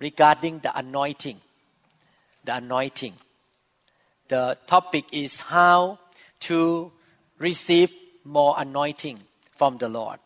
regarding 0.00 0.58
the 0.60 0.76
anointing. 0.76 1.40
The 2.44 2.56
anointing. 2.56 3.14
The 4.28 4.58
topic 4.66 5.04
is 5.12 5.40
how 5.40 5.98
to 6.40 6.90
receive 7.38 7.92
more 8.24 8.54
anointing 8.58 9.20
from 9.56 9.78
the 9.78 9.88
Lord. 9.88 10.18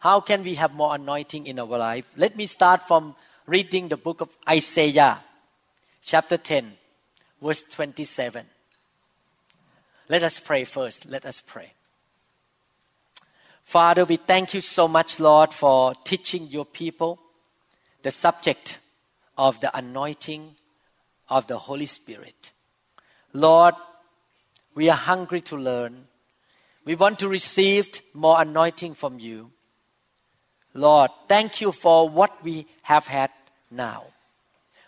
How 0.00 0.20
can 0.20 0.42
we 0.42 0.54
have 0.54 0.74
more 0.74 0.94
anointing 0.94 1.46
in 1.46 1.58
our 1.58 1.66
life? 1.66 2.04
Let 2.16 2.36
me 2.36 2.46
start 2.46 2.86
from 2.88 3.14
reading 3.46 3.88
the 3.88 3.96
book 3.96 4.20
of 4.20 4.30
Isaiah, 4.48 5.22
chapter 6.02 6.36
10, 6.36 6.72
verse 7.40 7.62
27. 7.62 8.46
Let 10.08 10.22
us 10.22 10.40
pray 10.40 10.64
first. 10.64 11.06
Let 11.06 11.24
us 11.24 11.40
pray. 11.40 11.72
Father, 13.64 14.04
we 14.04 14.16
thank 14.16 14.54
you 14.54 14.60
so 14.60 14.88
much, 14.88 15.20
Lord, 15.20 15.52
for 15.52 15.94
teaching 16.02 16.48
your 16.48 16.64
people 16.64 17.20
the 18.02 18.10
subject 18.10 18.80
of 19.40 19.58
the 19.60 19.74
anointing 19.74 20.54
of 21.30 21.46
the 21.46 21.56
Holy 21.56 21.86
Spirit. 21.86 22.52
Lord, 23.32 23.74
we 24.74 24.90
are 24.90 24.96
hungry 24.96 25.40
to 25.40 25.56
learn. 25.56 26.08
We 26.84 26.94
want 26.94 27.18
to 27.20 27.28
receive 27.28 27.88
more 28.12 28.42
anointing 28.42 28.94
from 28.96 29.18
you. 29.18 29.50
Lord, 30.74 31.10
thank 31.26 31.62
you 31.62 31.72
for 31.72 32.06
what 32.06 32.44
we 32.44 32.66
have 32.82 33.06
had 33.06 33.30
now. 33.70 34.04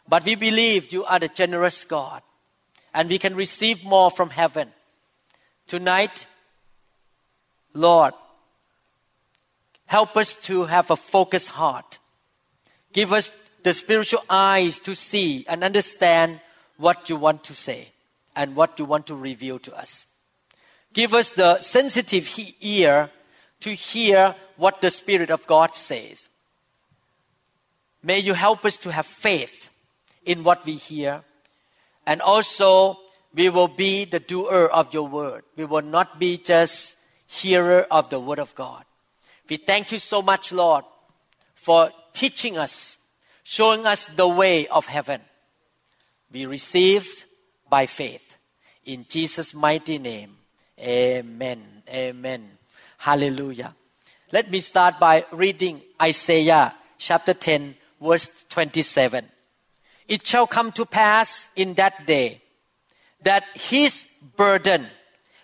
But 0.06 0.26
we 0.26 0.34
believe 0.34 0.92
you 0.92 1.04
are 1.04 1.18
the 1.18 1.28
generous 1.28 1.86
God 1.86 2.20
and 2.92 3.08
we 3.08 3.18
can 3.18 3.34
receive 3.34 3.82
more 3.82 4.10
from 4.10 4.28
heaven. 4.28 4.68
Tonight, 5.66 6.26
Lord, 7.72 8.12
help 9.86 10.14
us 10.18 10.34
to 10.42 10.64
have 10.64 10.90
a 10.90 10.96
focused 10.96 11.48
heart. 11.48 11.98
Give 12.92 13.14
us 13.14 13.32
the 13.62 13.74
spiritual 13.74 14.24
eyes 14.28 14.78
to 14.80 14.94
see 14.94 15.44
and 15.48 15.62
understand 15.62 16.40
what 16.76 17.08
you 17.08 17.16
want 17.16 17.44
to 17.44 17.54
say 17.54 17.88
and 18.34 18.56
what 18.56 18.78
you 18.78 18.84
want 18.84 19.06
to 19.06 19.14
reveal 19.14 19.58
to 19.60 19.76
us. 19.76 20.06
Give 20.92 21.14
us 21.14 21.30
the 21.30 21.60
sensitive 21.60 22.30
ear 22.60 23.10
to 23.60 23.70
hear 23.70 24.34
what 24.56 24.80
the 24.80 24.90
Spirit 24.90 25.30
of 25.30 25.46
God 25.46 25.74
says. 25.74 26.28
May 28.02 28.18
you 28.18 28.34
help 28.34 28.64
us 28.64 28.76
to 28.78 28.92
have 28.92 29.06
faith 29.06 29.70
in 30.24 30.44
what 30.44 30.64
we 30.66 30.72
hear. 30.74 31.22
And 32.06 32.20
also, 32.20 32.98
we 33.34 33.48
will 33.48 33.68
be 33.68 34.04
the 34.04 34.18
doer 34.18 34.68
of 34.72 34.92
your 34.92 35.06
word. 35.06 35.44
We 35.56 35.64
will 35.64 35.82
not 35.82 36.18
be 36.18 36.36
just 36.36 36.96
hearer 37.26 37.86
of 37.90 38.10
the 38.10 38.20
word 38.20 38.38
of 38.38 38.54
God. 38.54 38.84
We 39.48 39.56
thank 39.56 39.92
you 39.92 39.98
so 39.98 40.20
much, 40.20 40.52
Lord, 40.52 40.84
for 41.54 41.90
teaching 42.12 42.58
us, 42.58 42.96
showing 43.42 43.86
us 43.86 44.04
the 44.06 44.28
way 44.28 44.66
of 44.68 44.86
heaven. 44.86 45.20
We 46.32 46.46
received 46.46 47.24
by 47.68 47.86
faith. 47.86 48.36
In 48.84 49.06
Jesus' 49.08 49.54
mighty 49.54 49.98
name. 49.98 50.36
Amen. 50.78 51.82
Amen. 51.88 52.58
Hallelujah. 52.98 53.74
Let 54.32 54.50
me 54.50 54.60
start 54.60 54.98
by 54.98 55.26
reading 55.30 55.82
Isaiah 56.00 56.74
chapter 56.98 57.34
10, 57.34 57.74
verse 58.00 58.30
27. 58.48 59.26
It 60.08 60.26
shall 60.26 60.46
come 60.46 60.72
to 60.72 60.86
pass 60.86 61.50
in 61.54 61.74
that 61.74 62.06
day 62.06 62.40
that 63.22 63.44
his 63.54 64.06
burden 64.36 64.86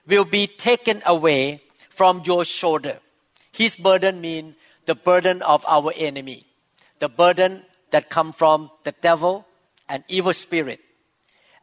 will 0.07 0.25
be 0.25 0.47
taken 0.47 1.03
away 1.05 1.63
from 1.91 2.23
your 2.25 2.45
shoulder. 2.45 2.99
His 3.53 3.77
burden 3.77 4.21
means 4.21 4.55
the 4.87 4.95
burden 4.95 5.43
of 5.43 5.65
our 5.69 5.93
enemy, 5.97 6.47
the 6.99 7.09
burden 7.09 7.63
that 7.91 8.11
come 8.11 8.33
from 8.33 8.71
the 8.85 8.93
devil 9.01 9.47
and 9.89 10.05
evil 10.09 10.33
spirit, 10.33 10.81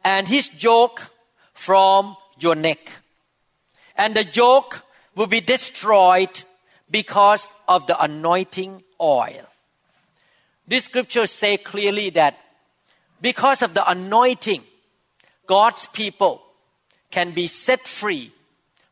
and 0.04 0.26
his 0.26 0.50
yoke 0.62 1.10
from 1.54 2.16
your 2.38 2.54
neck. 2.54 2.90
And 3.96 4.14
the 4.14 4.24
yoke 4.24 4.82
will 5.14 5.26
be 5.26 5.40
destroyed 5.40 6.42
because 6.90 7.48
of 7.66 7.86
the 7.86 8.00
anointing 8.02 8.82
oil. 9.00 9.46
This 10.68 10.84
scripture 10.84 11.26
say 11.26 11.56
clearly 11.56 12.10
that 12.10 12.38
because 13.20 13.62
of 13.62 13.74
the 13.74 13.88
anointing, 13.88 14.62
God's 15.46 15.86
people 15.88 16.42
can 17.10 17.30
be 17.30 17.46
set 17.46 17.86
free 17.86 18.32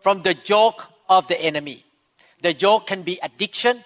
from 0.01 0.23
the 0.23 0.37
yoke 0.47 0.89
of 1.09 1.29
the 1.29 1.41
enemy. 1.41 1.85
The 2.41 2.53
yoke 2.53 2.87
can 2.87 3.03
be 3.03 3.19
addiction, 3.23 3.83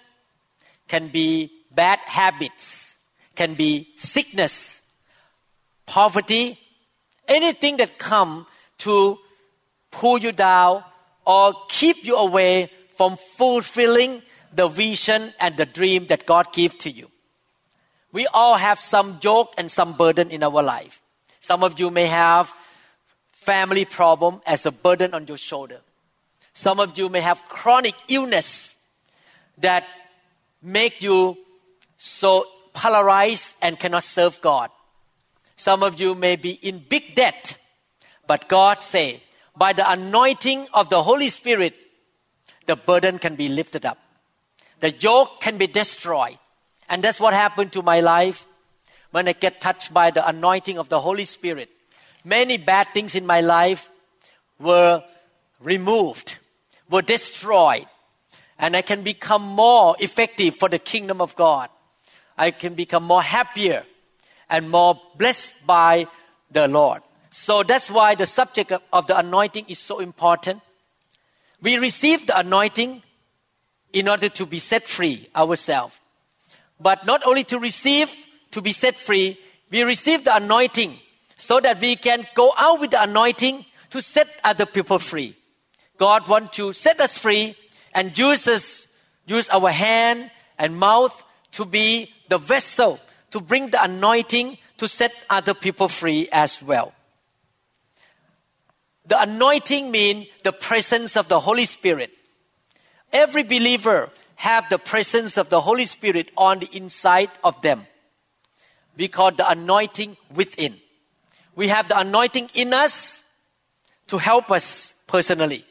can 0.86 1.08
be 1.08 1.50
bad 1.74 1.98
habits, 2.00 2.87
can 3.38 3.54
be 3.54 3.88
sickness, 3.94 4.82
poverty, 5.86 6.58
anything 7.28 7.76
that 7.76 7.96
come 7.96 8.44
to 8.78 9.16
pull 9.92 10.18
you 10.18 10.32
down 10.32 10.82
or 11.24 11.54
keep 11.68 12.04
you 12.04 12.16
away 12.16 12.68
from 12.96 13.16
fulfilling 13.16 14.22
the 14.52 14.66
vision 14.66 15.32
and 15.38 15.56
the 15.56 15.64
dream 15.64 16.08
that 16.08 16.26
God 16.26 16.52
gave 16.52 16.76
to 16.78 16.90
you. 16.90 17.08
We 18.10 18.26
all 18.34 18.56
have 18.56 18.80
some 18.80 19.20
yoke 19.22 19.54
and 19.56 19.70
some 19.70 19.92
burden 19.92 20.30
in 20.30 20.42
our 20.42 20.60
life. 20.60 21.00
Some 21.38 21.62
of 21.62 21.78
you 21.78 21.90
may 21.92 22.06
have 22.06 22.52
family 23.30 23.84
problem 23.84 24.40
as 24.46 24.66
a 24.66 24.72
burden 24.72 25.14
on 25.14 25.28
your 25.28 25.38
shoulder. 25.38 25.78
Some 26.54 26.80
of 26.80 26.98
you 26.98 27.08
may 27.08 27.20
have 27.20 27.40
chronic 27.48 27.94
illness 28.08 28.74
that 29.58 29.84
make 30.60 31.02
you 31.02 31.38
so 31.98 32.44
polarized 32.78 33.56
and 33.60 33.76
cannot 33.76 34.04
serve 34.04 34.40
God. 34.40 34.70
Some 35.56 35.82
of 35.82 35.98
you 36.00 36.14
may 36.14 36.36
be 36.36 36.52
in 36.52 36.78
big 36.78 37.16
debt, 37.16 37.58
but 38.28 38.48
God 38.48 38.84
say, 38.84 39.20
by 39.56 39.72
the 39.72 39.90
anointing 39.90 40.68
of 40.72 40.88
the 40.88 41.02
Holy 41.02 41.28
Spirit, 41.28 41.74
the 42.66 42.76
burden 42.76 43.18
can 43.18 43.34
be 43.34 43.48
lifted 43.48 43.84
up. 43.84 43.98
The 44.78 44.92
yoke 44.92 45.40
can 45.40 45.58
be 45.58 45.66
destroyed. 45.66 46.38
And 46.88 47.02
that's 47.02 47.18
what 47.18 47.34
happened 47.34 47.72
to 47.72 47.82
my 47.82 47.98
life 47.98 48.46
when 49.10 49.26
I 49.26 49.32
get 49.32 49.60
touched 49.60 49.92
by 49.92 50.12
the 50.12 50.26
anointing 50.26 50.78
of 50.78 50.88
the 50.88 51.00
Holy 51.00 51.24
Spirit. 51.24 51.68
Many 52.24 52.58
bad 52.58 52.86
things 52.94 53.16
in 53.16 53.26
my 53.26 53.40
life 53.40 53.90
were 54.60 55.02
removed, 55.60 56.38
were 56.88 57.02
destroyed, 57.02 57.86
and 58.56 58.76
I 58.76 58.82
can 58.82 59.02
become 59.02 59.42
more 59.42 59.96
effective 59.98 60.54
for 60.54 60.68
the 60.68 60.78
kingdom 60.78 61.20
of 61.20 61.34
God. 61.34 61.70
I 62.38 62.52
can 62.52 62.74
become 62.74 63.04
more 63.04 63.22
happier 63.22 63.84
and 64.48 64.70
more 64.70 65.00
blessed 65.16 65.54
by 65.66 66.06
the 66.50 66.68
Lord. 66.68 67.02
So 67.30 67.62
that's 67.62 67.90
why 67.90 68.14
the 68.14 68.26
subject 68.26 68.72
of, 68.92 69.06
the 69.06 69.18
anointing 69.18 69.66
is 69.68 69.78
so 69.78 69.98
important. 69.98 70.62
We 71.60 71.76
receive 71.78 72.26
the 72.26 72.38
anointing 72.38 73.02
in 73.92 74.08
order 74.08 74.28
to 74.28 74.46
be 74.46 74.58
set 74.58 74.88
free 74.88 75.26
ourselves. 75.34 75.98
But 76.80 77.04
not 77.04 77.26
only 77.26 77.44
to 77.44 77.58
receive, 77.58 78.14
to 78.52 78.62
be 78.62 78.72
set 78.72 78.96
free, 78.96 79.38
we 79.70 79.82
receive 79.82 80.24
the 80.24 80.36
anointing 80.36 80.98
so 81.36 81.60
that 81.60 81.80
we 81.80 81.96
can 81.96 82.26
go 82.34 82.52
out 82.56 82.80
with 82.80 82.92
the 82.92 83.02
anointing 83.02 83.66
to 83.90 84.02
set 84.02 84.28
other 84.44 84.66
people 84.66 84.98
free. 84.98 85.36
God 85.98 86.28
wants 86.28 86.56
to 86.56 86.72
set 86.72 87.00
us 87.00 87.18
free 87.18 87.56
and 87.94 88.16
use 88.16 88.46
us, 88.46 88.86
use 89.26 89.48
our 89.50 89.70
hand 89.70 90.30
and 90.58 90.76
mouth 90.76 91.24
to 91.52 91.64
be 91.64 92.12
the 92.28 92.38
vessel 92.38 93.00
to 93.30 93.40
bring 93.40 93.70
the 93.70 93.82
anointing 93.82 94.58
to 94.78 94.88
set 94.88 95.12
other 95.28 95.54
people 95.54 95.88
free 95.88 96.28
as 96.32 96.62
well. 96.62 96.92
The 99.06 99.22
anointing 99.22 99.90
means 99.90 100.26
the 100.44 100.52
presence 100.52 101.16
of 101.16 101.28
the 101.28 101.40
Holy 101.40 101.64
Spirit. 101.64 102.10
Every 103.12 103.42
believer 103.42 104.10
have 104.36 104.68
the 104.68 104.78
presence 104.78 105.36
of 105.36 105.48
the 105.48 105.60
Holy 105.60 105.86
Spirit 105.86 106.30
on 106.36 106.60
the 106.60 106.68
inside 106.72 107.30
of 107.42 107.60
them. 107.62 107.86
We 108.96 109.08
call 109.08 109.32
the 109.32 109.48
anointing 109.48 110.16
within. 110.34 110.76
We 111.56 111.68
have 111.68 111.88
the 111.88 111.98
anointing 111.98 112.50
in 112.54 112.74
us 112.74 113.22
to 114.08 114.18
help 114.18 114.50
us 114.50 114.94
personally. 115.06 115.64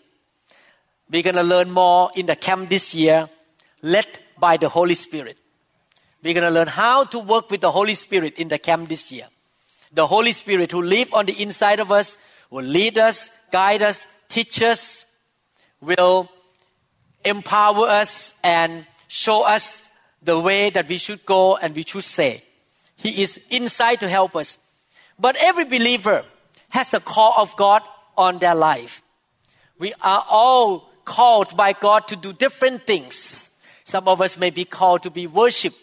We're 1.10 1.24
going 1.24 1.36
to 1.36 1.44
learn 1.44 1.72
more 1.72 2.12
in 2.16 2.26
the 2.26 2.36
camp 2.36 2.70
this 2.70 2.94
year, 2.94 3.30
led 3.82 4.08
by 4.40 4.58
the 4.58 4.70
Holy 4.70 4.96
Spirit. 4.96 5.38
We're 6.24 6.34
going 6.34 6.46
to 6.46 6.52
learn 6.52 6.68
how 6.68 7.04
to 7.06 7.20
work 7.20 7.52
with 7.52 7.62
the 7.62 7.72
Holy 7.72 7.94
Spirit 7.94 8.40
in 8.40 8.48
the 8.48 8.58
camp 8.58 8.90
this 8.90 9.12
year. 9.12 9.28
The 9.92 10.08
Holy 10.08 10.34
Spirit 10.34 10.72
who 10.72 10.82
lives 10.82 11.14
on 11.14 11.26
the 11.26 11.42
inside 11.42 11.80
of 11.80 11.92
us 11.92 12.18
will 12.50 12.66
lead 12.66 12.98
us, 12.98 13.30
guide 13.52 13.82
us, 13.82 14.06
teach 14.28 14.62
us, 14.62 15.06
will 15.80 16.30
empower 17.24 17.88
us 17.88 18.34
and 18.44 18.86
show 19.08 19.44
us 19.44 19.84
the 20.22 20.40
way 20.40 20.70
that 20.70 20.90
we 20.90 20.98
should 20.98 21.26
go 21.26 21.56
and 21.56 21.76
we 21.76 21.84
should 21.84 22.04
say. 22.04 22.44
He 22.96 23.22
is 23.22 23.40
inside 23.50 24.00
to 24.00 24.10
help 24.10 24.36
us. 24.36 24.58
But 25.20 25.38
every 25.40 25.66
believer 25.66 26.26
has 26.70 26.94
a 26.94 27.00
call 27.00 27.34
of 27.38 27.56
God 27.56 27.84
on 28.18 28.40
their 28.40 28.56
life. 28.56 29.02
We 29.78 29.94
are 30.02 30.26
all 30.30 30.90
called 31.06 31.56
by 31.56 31.74
God 31.74 32.08
to 32.10 32.16
do 32.16 32.34
different 32.34 32.86
things. 32.86 33.50
Some 33.86 34.08
of 34.08 34.22
us 34.22 34.38
may 34.38 34.50
be 34.50 34.66
called 34.66 35.04
to 35.04 35.12
be 35.12 35.28
worship 35.28 35.74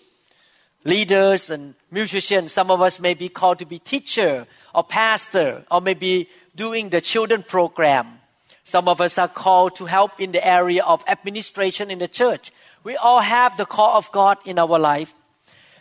leaders 0.84 1.50
and 1.50 1.74
musicians. 1.90 2.52
Some 2.52 2.70
of 2.70 2.80
us 2.80 3.00
may 3.00 3.14
be 3.14 3.28
called 3.28 3.58
to 3.58 3.66
be 3.66 3.78
teacher 3.78 4.46
or 4.74 4.84
pastor 4.84 5.64
or 5.70 5.80
maybe 5.80 6.28
doing 6.54 6.90
the 6.90 7.00
children 7.00 7.42
program. 7.42 8.20
Some 8.64 8.88
of 8.88 9.00
us 9.00 9.18
are 9.18 9.28
called 9.28 9.76
to 9.76 9.86
help 9.86 10.20
in 10.20 10.32
the 10.32 10.46
area 10.46 10.84
of 10.84 11.04
administration 11.08 11.90
in 11.90 11.98
the 11.98 12.08
church. 12.08 12.52
We 12.82 12.96
all 12.96 13.20
have 13.20 13.56
the 13.56 13.66
call 13.66 13.96
of 13.96 14.10
God 14.12 14.38
in 14.44 14.58
our 14.58 14.78
life. 14.78 15.14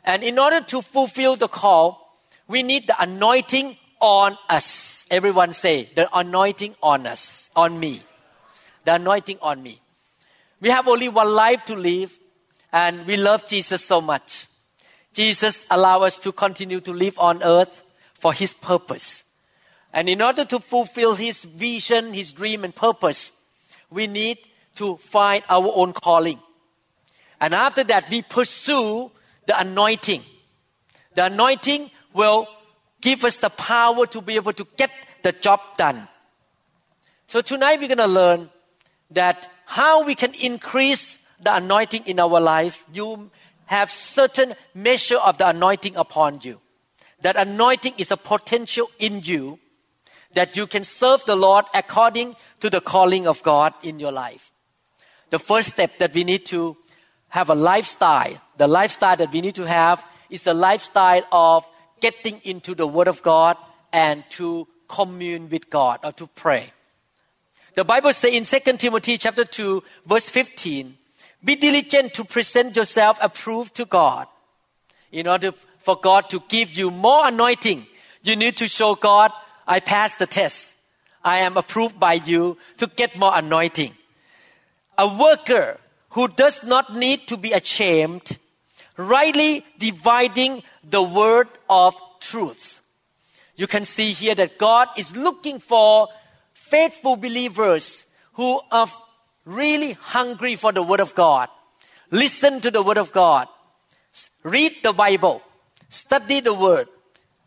And 0.03 0.23
in 0.23 0.37
order 0.37 0.61
to 0.61 0.81
fulfill 0.81 1.35
the 1.35 1.47
call, 1.47 2.17
we 2.47 2.61
need 2.61 2.87
the 2.87 3.01
anointing 3.01 3.77
on 4.01 4.37
us. 4.49 5.05
Everyone 5.09 5.53
say, 5.53 5.89
the 5.95 6.09
anointing 6.13 6.75
on 6.83 7.07
us, 7.07 7.49
on 7.55 7.79
me. 7.79 8.01
The 8.83 8.95
anointing 8.95 9.37
on 9.41 9.63
me. 9.63 9.79
We 10.59 10.69
have 10.69 10.87
only 10.87 11.07
one 11.07 11.29
life 11.29 11.63
to 11.65 11.75
live, 11.75 12.17
and 12.71 13.05
we 13.05 13.15
love 13.15 13.47
Jesus 13.47 13.83
so 13.83 14.01
much. 14.01 14.47
Jesus 15.13 15.65
allow 15.69 16.01
us 16.01 16.17
to 16.19 16.31
continue 16.31 16.81
to 16.81 16.91
live 16.91 17.17
on 17.19 17.43
earth 17.43 17.83
for 18.15 18.33
His 18.33 18.53
purpose. 18.53 19.23
And 19.93 20.09
in 20.09 20.21
order 20.21 20.43
to 20.45 20.59
fulfill 20.59 21.15
His 21.15 21.43
vision, 21.43 22.13
His 22.13 22.31
dream, 22.31 22.63
and 22.63 22.75
purpose, 22.75 23.31
we 23.91 24.07
need 24.07 24.39
to 24.75 24.97
find 24.97 25.43
our 25.49 25.71
own 25.75 25.93
calling. 25.93 26.39
And 27.39 27.53
after 27.53 27.83
that, 27.85 28.09
we 28.09 28.23
pursue 28.23 29.11
the 29.45 29.59
anointing. 29.59 30.23
The 31.15 31.25
anointing 31.25 31.91
will 32.13 32.47
give 33.01 33.23
us 33.25 33.37
the 33.37 33.49
power 33.49 34.07
to 34.07 34.21
be 34.21 34.35
able 34.35 34.53
to 34.53 34.65
get 34.77 34.89
the 35.21 35.31
job 35.31 35.59
done. 35.77 36.07
So 37.27 37.41
tonight 37.41 37.79
we're 37.79 37.87
going 37.87 37.97
to 37.97 38.07
learn 38.07 38.49
that 39.11 39.51
how 39.65 40.03
we 40.05 40.15
can 40.15 40.33
increase 40.41 41.17
the 41.41 41.55
anointing 41.55 42.03
in 42.05 42.19
our 42.19 42.39
life. 42.39 42.85
You 42.93 43.29
have 43.65 43.91
certain 43.91 44.55
measure 44.73 45.17
of 45.17 45.37
the 45.37 45.47
anointing 45.47 45.95
upon 45.95 46.39
you. 46.41 46.59
That 47.21 47.35
anointing 47.37 47.93
is 47.97 48.11
a 48.11 48.17
potential 48.17 48.91
in 48.99 49.21
you 49.21 49.59
that 50.33 50.57
you 50.57 50.67
can 50.67 50.83
serve 50.83 51.23
the 51.25 51.35
Lord 51.35 51.65
according 51.73 52.35
to 52.59 52.69
the 52.69 52.81
calling 52.81 53.27
of 53.27 53.43
God 53.43 53.73
in 53.83 53.99
your 53.99 54.11
life. 54.11 54.51
The 55.29 55.39
first 55.39 55.69
step 55.69 55.97
that 55.99 56.13
we 56.13 56.23
need 56.23 56.45
to 56.47 56.77
have 57.29 57.49
a 57.49 57.55
lifestyle, 57.55 58.39
the 58.57 58.67
lifestyle 58.67 59.15
that 59.15 59.31
we 59.31 59.41
need 59.41 59.55
to 59.55 59.67
have 59.67 60.05
is 60.29 60.45
a 60.47 60.53
lifestyle 60.53 61.23
of 61.31 61.65
getting 61.99 62.39
into 62.43 62.75
the 62.75 62.87
Word 62.87 63.07
of 63.07 63.21
God 63.23 63.57
and 63.91 64.23
to 64.31 64.67
commune 64.87 65.49
with 65.49 65.69
God 65.69 65.99
or 66.03 66.11
to 66.13 66.27
pray. 66.27 66.71
The 67.75 67.83
Bible 67.83 68.13
says 68.13 68.33
in 68.33 68.43
2 68.43 68.77
Timothy 68.77 69.17
chapter 69.17 69.45
2 69.45 69.83
verse 70.05 70.29
15, 70.29 70.97
be 71.43 71.55
diligent 71.55 72.13
to 72.15 72.23
present 72.23 72.75
yourself 72.75 73.17
approved 73.21 73.75
to 73.75 73.85
God. 73.85 74.27
In 75.11 75.27
order 75.27 75.51
for 75.79 75.95
God 75.95 76.29
to 76.29 76.41
give 76.47 76.73
you 76.73 76.89
more 76.89 77.27
anointing, 77.27 77.85
you 78.23 78.35
need 78.35 78.57
to 78.57 78.67
show 78.67 78.95
God, 78.95 79.31
I 79.67 79.79
passed 79.79 80.19
the 80.19 80.27
test. 80.27 80.75
I 81.23 81.39
am 81.39 81.57
approved 81.57 81.99
by 81.99 82.13
you 82.13 82.57
to 82.77 82.87
get 82.87 83.17
more 83.17 83.31
anointing. 83.35 83.93
A 84.97 85.07
worker 85.07 85.79
who 86.11 86.27
does 86.27 86.63
not 86.63 86.95
need 86.95 87.27
to 87.27 87.37
be 87.37 87.51
ashamed, 87.51 88.37
rightly 88.97 89.65
dividing 89.79 90.63
the 90.83 91.01
word 91.01 91.47
of 91.69 91.95
truth. 92.19 92.81
You 93.55 93.67
can 93.67 93.85
see 93.85 94.13
here 94.13 94.35
that 94.35 94.57
God 94.57 94.87
is 94.97 95.15
looking 95.15 95.59
for 95.59 96.07
faithful 96.53 97.15
believers 97.15 98.03
who 98.33 98.61
are 98.71 98.87
really 99.45 99.93
hungry 99.93 100.55
for 100.55 100.71
the 100.71 100.83
Word 100.83 100.99
of 100.99 101.15
God, 101.15 101.49
listen 102.11 102.61
to 102.61 102.71
the 102.71 102.81
Word 102.81 102.97
of 102.97 103.11
God, 103.11 103.47
read 104.43 104.73
the 104.83 104.93
Bible, 104.93 105.41
study 105.89 106.39
the 106.39 106.53
Word, 106.53 106.87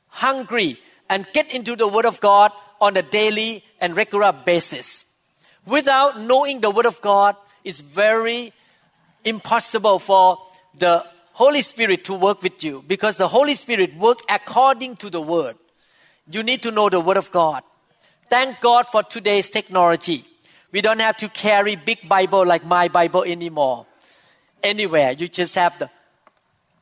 hungry, 0.08 0.78
and 1.08 1.26
get 1.32 1.52
into 1.54 1.76
the 1.76 1.88
Word 1.88 2.04
of 2.04 2.20
God 2.20 2.52
on 2.80 2.96
a 2.96 3.02
daily 3.02 3.64
and 3.80 3.96
regular 3.96 4.32
basis. 4.32 5.04
Without 5.66 6.20
knowing 6.20 6.60
the 6.60 6.70
Word 6.70 6.86
of 6.86 7.00
God, 7.00 7.36
it's 7.64 7.80
very 7.80 8.52
impossible 9.24 9.98
for 9.98 10.38
the 10.78 11.04
Holy 11.32 11.62
Spirit 11.62 12.04
to 12.04 12.14
work 12.14 12.42
with 12.42 12.62
you 12.62 12.84
because 12.86 13.16
the 13.16 13.28
Holy 13.28 13.54
Spirit 13.54 13.96
works 13.96 14.22
according 14.28 14.96
to 14.96 15.10
the 15.10 15.20
Word. 15.20 15.56
You 16.30 16.42
need 16.42 16.62
to 16.62 16.70
know 16.70 16.88
the 16.88 17.00
Word 17.00 17.16
of 17.16 17.30
God. 17.30 17.62
Thank 18.30 18.60
God 18.60 18.86
for 18.86 19.02
today's 19.02 19.50
technology. 19.50 20.24
We 20.72 20.80
don't 20.80 20.98
have 20.98 21.16
to 21.18 21.28
carry 21.28 21.76
big 21.76 22.08
Bible 22.08 22.44
like 22.44 22.64
my 22.64 22.88
Bible 22.88 23.24
anymore. 23.24 23.86
Anywhere, 24.62 25.12
you 25.12 25.28
just 25.28 25.54
have 25.54 25.78
the 25.78 25.90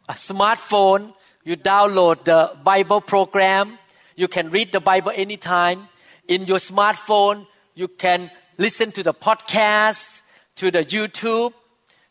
a 0.08 0.14
smartphone. 0.14 1.14
You 1.44 1.56
download 1.56 2.24
the 2.24 2.56
Bible 2.62 3.00
program. 3.00 3.78
You 4.16 4.28
can 4.28 4.50
read 4.50 4.72
the 4.72 4.80
Bible 4.80 5.12
anytime. 5.14 5.88
In 6.28 6.46
your 6.46 6.58
smartphone, 6.58 7.46
you 7.74 7.88
can 7.88 8.30
listen 8.56 8.92
to 8.92 9.02
the 9.02 9.14
podcast, 9.14 10.22
to 10.56 10.70
the 10.70 10.84
YouTube, 10.84 11.52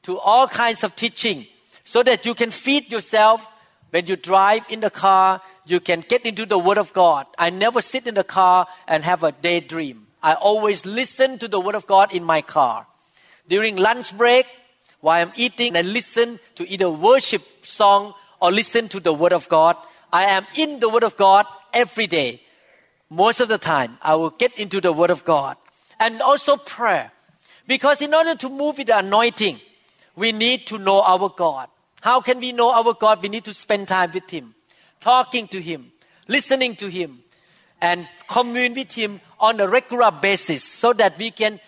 to 0.04 0.20
all 0.20 0.48
kinds 0.48 0.84
of 0.84 0.96
teaching, 0.96 1.48
so 1.84 2.04
that 2.04 2.26
you 2.26 2.34
can 2.34 2.52
feed 2.52 2.92
yourself 2.92 3.50
when 3.90 4.06
you 4.06 4.16
drive 4.16 4.66
in 4.70 4.82
the 4.82 4.90
car. 4.90 5.42
You 5.66 5.80
can 5.80 6.02
get 6.02 6.26
into 6.26 6.46
the 6.46 6.60
Word 6.60 6.78
of 6.78 6.94
God. 6.94 7.26
I 7.38 7.50
never 7.50 7.82
sit 7.82 8.06
in 8.06 8.16
the 8.16 8.24
car 8.24 8.68
and 8.88 9.04
have 9.04 9.24
a 9.24 9.32
daydream. 9.32 10.08
I 10.24 10.36
always 10.36 10.86
listen 10.86 11.38
to 11.40 11.50
the 11.50 11.60
Word 11.60 11.76
of 11.76 11.86
God 11.86 12.14
in 12.14 12.24
my 12.24 12.42
car. 12.42 12.88
During 13.50 13.76
lunch 13.76 14.18
break, 14.18 14.48
while 15.02 15.22
I'm 15.22 15.34
eating, 15.36 15.76
I 15.76 15.82
listen 15.82 16.40
to 16.56 16.68
either 16.68 16.90
worship 16.90 17.44
song 17.66 18.14
or 18.42 18.52
listen 18.52 18.88
to 18.90 19.02
the 19.02 19.14
Word 19.14 19.34
of 19.34 19.50
God. 19.50 19.76
I 20.14 20.24
am 20.26 20.48
in 20.58 20.80
the 20.80 20.88
Word 20.88 21.04
of 21.04 21.18
God 21.18 21.46
every 21.74 22.08
day. 22.08 22.42
Most 23.10 23.42
of 23.42 23.50
the 23.50 23.58
time, 23.58 23.98
I 24.02 24.16
will 24.16 24.30
get 24.30 24.58
into 24.58 24.80
the 24.80 24.94
Word 24.94 25.10
of 25.10 25.26
God. 25.26 25.58
And 26.00 26.22
also 26.22 26.56
prayer. 26.56 27.12
Because 27.68 28.02
in 28.02 28.14
order 28.14 28.36
to 28.36 28.50
move 28.50 28.78
with 28.78 28.88
the 28.88 28.98
anointing, 28.98 29.60
we 30.16 30.32
need 30.32 30.66
to 30.68 30.78
know 30.78 31.02
our 31.02 31.30
God. 31.30 31.68
How 32.02 32.22
can 32.22 32.40
we 32.40 32.54
know 32.54 32.72
our 32.72 32.94
God? 32.94 33.22
We 33.22 33.30
need 33.30 33.44
to 33.46 33.54
spend 33.54 33.90
time 33.90 34.12
with 34.14 34.30
Him, 34.30 34.56
talking 35.02 35.48
to 35.50 35.62
Him, 35.62 35.92
listening 36.28 36.76
to 36.78 36.88
Him, 36.88 37.20
and 37.82 38.08
commune 38.28 38.74
with 38.74 38.94
Him 38.94 39.20
on 39.44 39.60
a 39.60 39.68
regular 39.68 40.10
basis 40.10 40.64
so 40.64 40.94
that 40.94 41.18
we 41.18 41.30
can 41.30 41.60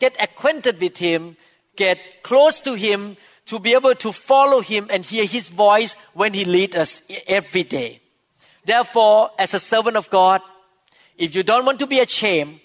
get 0.00 0.20
acquainted 0.20 0.80
with 0.80 0.98
Him, 0.98 1.36
get 1.76 1.98
close 2.24 2.58
to 2.58 2.74
Him, 2.74 3.16
to 3.46 3.60
be 3.60 3.72
able 3.72 3.94
to 3.94 4.10
follow 4.10 4.60
Him 4.60 4.88
and 4.90 5.04
hear 5.04 5.24
His 5.24 5.48
voice 5.48 5.94
when 6.12 6.34
He 6.34 6.44
leads 6.44 6.74
us 6.74 7.02
every 7.28 7.62
day. 7.62 8.00
Therefore, 8.64 9.30
as 9.38 9.54
a 9.54 9.60
servant 9.60 9.96
of 9.96 10.10
God, 10.10 10.42
if 11.16 11.36
you 11.36 11.44
don't 11.44 11.64
want 11.64 11.78
to 11.78 11.86
be 11.86 12.00
ashamed, 12.00 12.58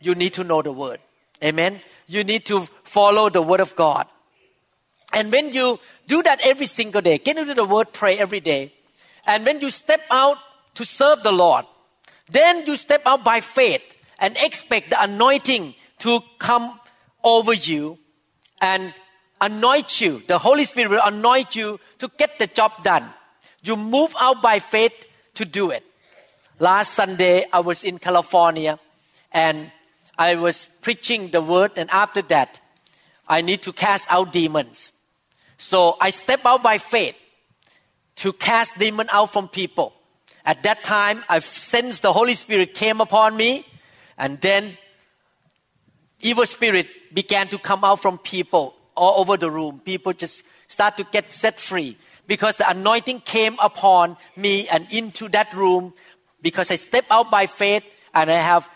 you 0.00 0.16
need 0.16 0.34
to 0.34 0.42
know 0.42 0.62
the 0.62 0.72
Word. 0.72 0.98
Amen. 1.44 1.80
You 2.08 2.24
need 2.24 2.44
to 2.46 2.66
follow 2.82 3.30
the 3.30 3.42
Word 3.42 3.60
of 3.60 3.76
God. 3.76 4.08
And 5.12 5.30
when 5.30 5.52
you 5.52 5.78
do 6.08 6.24
that 6.24 6.40
every 6.44 6.66
single 6.66 7.02
day, 7.02 7.18
get 7.18 7.36
into 7.36 7.54
the 7.54 7.64
Word, 7.64 7.92
pray 7.92 8.18
every 8.18 8.40
day, 8.40 8.72
and 9.26 9.46
when 9.46 9.60
you 9.60 9.70
step 9.70 10.00
out 10.10 10.38
to 10.74 10.84
serve 10.84 11.22
the 11.22 11.32
Lord, 11.32 11.66
then 12.28 12.66
you 12.66 12.76
step 12.76 13.02
out 13.06 13.24
by 13.24 13.40
faith 13.40 13.84
and 14.18 14.36
expect 14.36 14.90
the 14.90 15.02
anointing 15.02 15.74
to 16.00 16.20
come 16.38 16.78
over 17.22 17.52
you 17.52 17.98
and 18.60 18.94
anoint 19.40 20.00
you. 20.00 20.22
The 20.26 20.38
Holy 20.38 20.64
Spirit 20.64 20.90
will 20.90 21.02
anoint 21.04 21.54
you 21.54 21.78
to 21.98 22.10
get 22.16 22.38
the 22.38 22.46
job 22.46 22.82
done. 22.82 23.12
You 23.62 23.76
move 23.76 24.14
out 24.20 24.42
by 24.42 24.58
faith 24.58 25.06
to 25.34 25.44
do 25.44 25.70
it. 25.70 25.84
Last 26.58 26.94
Sunday, 26.94 27.44
I 27.52 27.60
was 27.60 27.84
in 27.84 27.98
California 27.98 28.78
and 29.32 29.70
I 30.18 30.36
was 30.36 30.70
preaching 30.80 31.30
the 31.30 31.42
word, 31.42 31.72
and 31.76 31.90
after 31.90 32.22
that, 32.22 32.60
I 33.28 33.42
need 33.42 33.62
to 33.62 33.72
cast 33.72 34.10
out 34.10 34.32
demons. 34.32 34.92
So 35.58 35.96
I 36.00 36.08
step 36.08 36.46
out 36.46 36.62
by 36.62 36.78
faith 36.78 37.16
to 38.16 38.32
cast 38.32 38.78
demon 38.78 39.08
out 39.12 39.32
from 39.32 39.48
people. 39.48 39.92
At 40.46 40.62
that 40.62 40.82
time, 40.84 41.24
I 41.28 41.40
sensed 41.40 42.02
the 42.02 42.12
Holy 42.12 42.34
Spirit 42.34 42.72
came 42.72 43.00
upon 43.00 43.36
me, 43.36 43.66
and 44.16 44.40
then 44.40 44.78
evil 46.20 46.46
spirit 46.46 46.88
began 47.12 47.48
to 47.48 47.58
come 47.58 47.84
out 47.84 48.00
from 48.00 48.16
people 48.18 48.74
all 48.94 49.20
over 49.20 49.36
the 49.36 49.50
room. 49.50 49.80
People 49.84 50.12
just 50.12 50.44
start 50.68 50.96
to 50.96 51.04
get 51.04 51.32
set 51.32 51.60
free. 51.60 51.98
because 52.26 52.56
the 52.56 52.68
anointing 52.68 53.20
came 53.20 53.56
upon 53.60 54.16
me 54.36 54.68
and 54.68 54.86
into 54.92 55.28
that 55.30 55.52
room 55.54 55.94
because 56.42 56.70
I 56.70 56.76
step 56.76 57.06
out 57.10 57.30
by 57.30 57.46
faith 57.46 57.84
and 58.14 58.30
I 58.30 58.34
have 58.34 58.68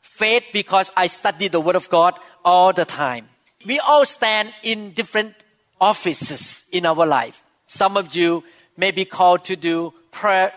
faith 0.00 0.44
because 0.52 0.90
I 0.96 1.06
study 1.06 1.48
the 1.48 1.60
Word 1.60 1.76
of 1.76 1.88
God 1.88 2.14
all 2.44 2.72
the 2.72 2.84
time. 2.84 3.28
We 3.66 3.78
all 3.80 4.04
stand 4.04 4.52
in 4.62 4.92
different 4.92 5.34
offices 5.80 6.64
in 6.72 6.86
our 6.86 7.06
life. 7.06 7.42
Some 7.66 7.96
of 7.96 8.14
you 8.14 8.44
may 8.76 8.90
be 8.90 9.04
called 9.04 9.44
to 9.46 9.56
do 9.56 9.92
prayer 10.10 10.52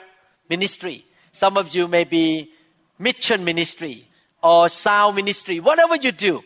ministry. 0.49 1.05
Some 1.31 1.57
of 1.57 1.73
you 1.73 1.87
may 1.87 2.03
be 2.03 2.51
mission 2.99 3.43
ministry 3.43 4.07
or 4.41 4.69
sound 4.69 5.15
ministry. 5.15 5.59
Whatever 5.59 5.95
you 5.95 6.11
do, 6.11 6.43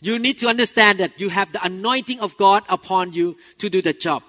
you 0.00 0.18
need 0.18 0.38
to 0.38 0.48
understand 0.48 0.98
that 0.98 1.20
you 1.20 1.28
have 1.28 1.52
the 1.52 1.64
anointing 1.64 2.20
of 2.20 2.36
God 2.36 2.62
upon 2.68 3.12
you 3.12 3.36
to 3.58 3.68
do 3.68 3.82
the 3.82 3.92
job. 3.92 4.22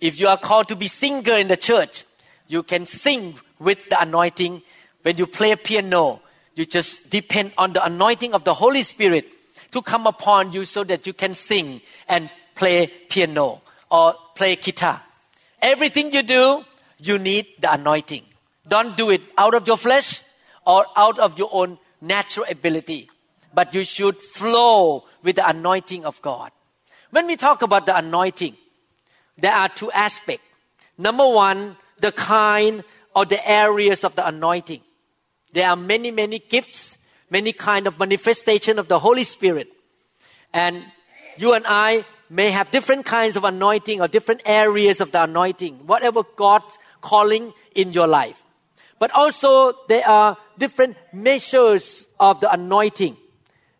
If 0.00 0.18
you 0.18 0.28
are 0.28 0.38
called 0.38 0.68
to 0.68 0.76
be 0.76 0.88
singer 0.88 1.34
in 1.34 1.48
the 1.48 1.56
church, 1.56 2.04
you 2.48 2.62
can 2.62 2.86
sing 2.86 3.34
with 3.58 3.78
the 3.88 4.00
anointing. 4.00 4.62
When 5.02 5.16
you 5.16 5.26
play 5.26 5.54
piano, 5.56 6.20
you 6.54 6.66
just 6.66 7.10
depend 7.10 7.52
on 7.56 7.72
the 7.72 7.84
anointing 7.84 8.34
of 8.34 8.44
the 8.44 8.54
Holy 8.54 8.82
Spirit 8.82 9.26
to 9.70 9.80
come 9.82 10.06
upon 10.06 10.52
you 10.52 10.64
so 10.64 10.84
that 10.84 11.06
you 11.06 11.12
can 11.12 11.34
sing 11.34 11.80
and 12.08 12.30
play 12.54 12.90
piano 13.08 13.62
or 13.90 14.14
play 14.34 14.56
guitar. 14.56 15.02
Everything 15.60 16.12
you 16.12 16.22
do, 16.22 16.64
you 17.02 17.18
need 17.18 17.46
the 17.60 17.72
anointing. 17.72 18.24
Don't 18.66 18.96
do 18.96 19.10
it 19.10 19.22
out 19.36 19.54
of 19.54 19.66
your 19.66 19.76
flesh 19.76 20.22
or 20.66 20.86
out 20.96 21.18
of 21.18 21.38
your 21.38 21.48
own 21.52 21.78
natural 22.00 22.46
ability, 22.48 23.10
but 23.52 23.74
you 23.74 23.84
should 23.84 24.16
flow 24.22 25.04
with 25.22 25.36
the 25.36 25.48
anointing 25.48 26.04
of 26.04 26.22
God. 26.22 26.50
When 27.10 27.26
we 27.26 27.36
talk 27.36 27.62
about 27.62 27.86
the 27.86 27.96
anointing, 27.96 28.56
there 29.36 29.54
are 29.54 29.68
two 29.68 29.90
aspects. 29.92 30.46
Number 30.96 31.28
one, 31.28 31.76
the 31.98 32.12
kind 32.12 32.84
or 33.14 33.24
the 33.24 33.46
areas 33.48 34.04
of 34.04 34.14
the 34.14 34.26
anointing. 34.26 34.80
There 35.52 35.68
are 35.68 35.76
many, 35.76 36.10
many 36.10 36.38
gifts, 36.38 36.96
many 37.30 37.52
kind 37.52 37.86
of 37.86 37.98
manifestation 37.98 38.78
of 38.78 38.88
the 38.88 38.98
Holy 38.98 39.24
Spirit. 39.24 39.68
And 40.52 40.84
you 41.36 41.52
and 41.52 41.64
I 41.66 42.04
may 42.30 42.50
have 42.50 42.70
different 42.70 43.04
kinds 43.04 43.36
of 43.36 43.44
anointing 43.44 44.00
or 44.00 44.08
different 44.08 44.42
areas 44.46 45.00
of 45.00 45.12
the 45.12 45.22
anointing, 45.24 45.86
whatever 45.86 46.22
God's 46.36 46.78
calling 47.02 47.52
in 47.74 47.92
your 47.92 48.06
life. 48.06 48.42
But 48.98 49.10
also 49.10 49.74
there 49.88 50.08
are 50.08 50.38
different 50.56 50.96
measures 51.12 52.08
of 52.18 52.40
the 52.40 52.50
anointing 52.50 53.16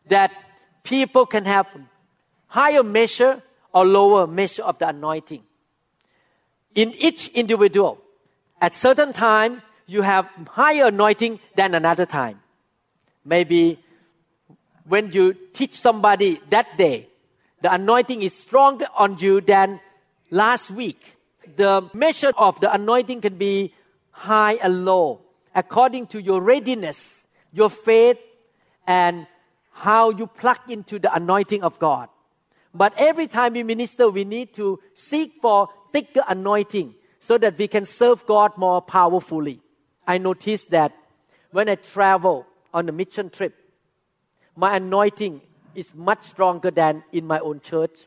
that 0.09 0.33
people 0.83 1.25
can 1.25 1.47
have 1.47 1.67
higher 2.49 2.83
measure 2.83 3.43
or 3.73 3.87
lower 3.87 4.27
measure 4.27 4.63
of 4.63 4.79
the 4.79 4.89
anointing. 4.89 5.43
In 6.75 6.93
each 6.99 7.29
individual, 7.29 8.03
at 8.61 8.75
certain 8.75 9.13
time, 9.13 9.63
you 9.87 10.03
have 10.03 10.29
higher 10.49 10.87
anointing 10.87 11.41
than 11.55 11.75
another 11.75 12.07
time. 12.07 12.41
Maybe 13.25 13.79
when 14.85 15.13
you 15.13 15.35
teach 15.53 15.75
somebody 15.75 16.41
that 16.51 16.77
day, 16.77 17.09
the 17.61 17.73
anointing 17.73 18.23
is 18.23 18.35
stronger 18.37 18.87
on 18.97 19.19
you 19.19 19.41
than 19.41 19.81
last 20.31 20.71
week. 20.71 21.17
The 21.57 21.91
measure 21.93 22.33
of 22.37 22.61
the 22.61 22.73
anointing 22.73 23.21
can 23.21 23.37
be 23.37 23.75
high 24.11 24.55
and 24.55 24.85
low 24.85 25.21
according 25.55 26.07
to 26.09 26.23
your 26.23 26.41
readiness, 26.41 27.27
your 27.53 27.71
faith, 27.71 28.19
and 28.87 29.27
how 29.73 30.11
you 30.11 30.27
plug 30.27 30.59
into 30.69 30.99
the 30.99 31.13
anointing 31.15 31.63
of 31.63 31.79
God. 31.79 32.09
But 32.75 32.95
every 32.97 33.27
time 33.27 33.53
we 33.53 33.63
minister, 33.63 34.09
we 34.09 34.25
need 34.25 34.55
to 34.55 34.81
seek 34.95 35.35
for 35.43 35.69
thicker 35.93 36.23
anointing 36.27 36.95
so 37.21 37.39
that 37.39 37.59
we 37.59 37.69
can 37.69 37.85
serve 37.85 38.25
God 38.27 38.57
more 38.57 38.81
powerfully. 38.81 39.61
I 40.07 40.19
noticed 40.19 40.71
that 40.71 40.93
when 41.51 41.69
I 41.69 41.75
travel 41.77 42.47
on 42.73 42.89
a 42.89 42.93
mission 42.93 43.31
trip, 43.31 43.55
my 44.57 44.77
anointing 44.77 45.41
is 45.75 45.95
much 45.95 46.25
stronger 46.25 46.71
than 46.71 47.05
in 47.13 47.27
my 47.27 47.39
own 47.41 47.61
church 47.61 48.07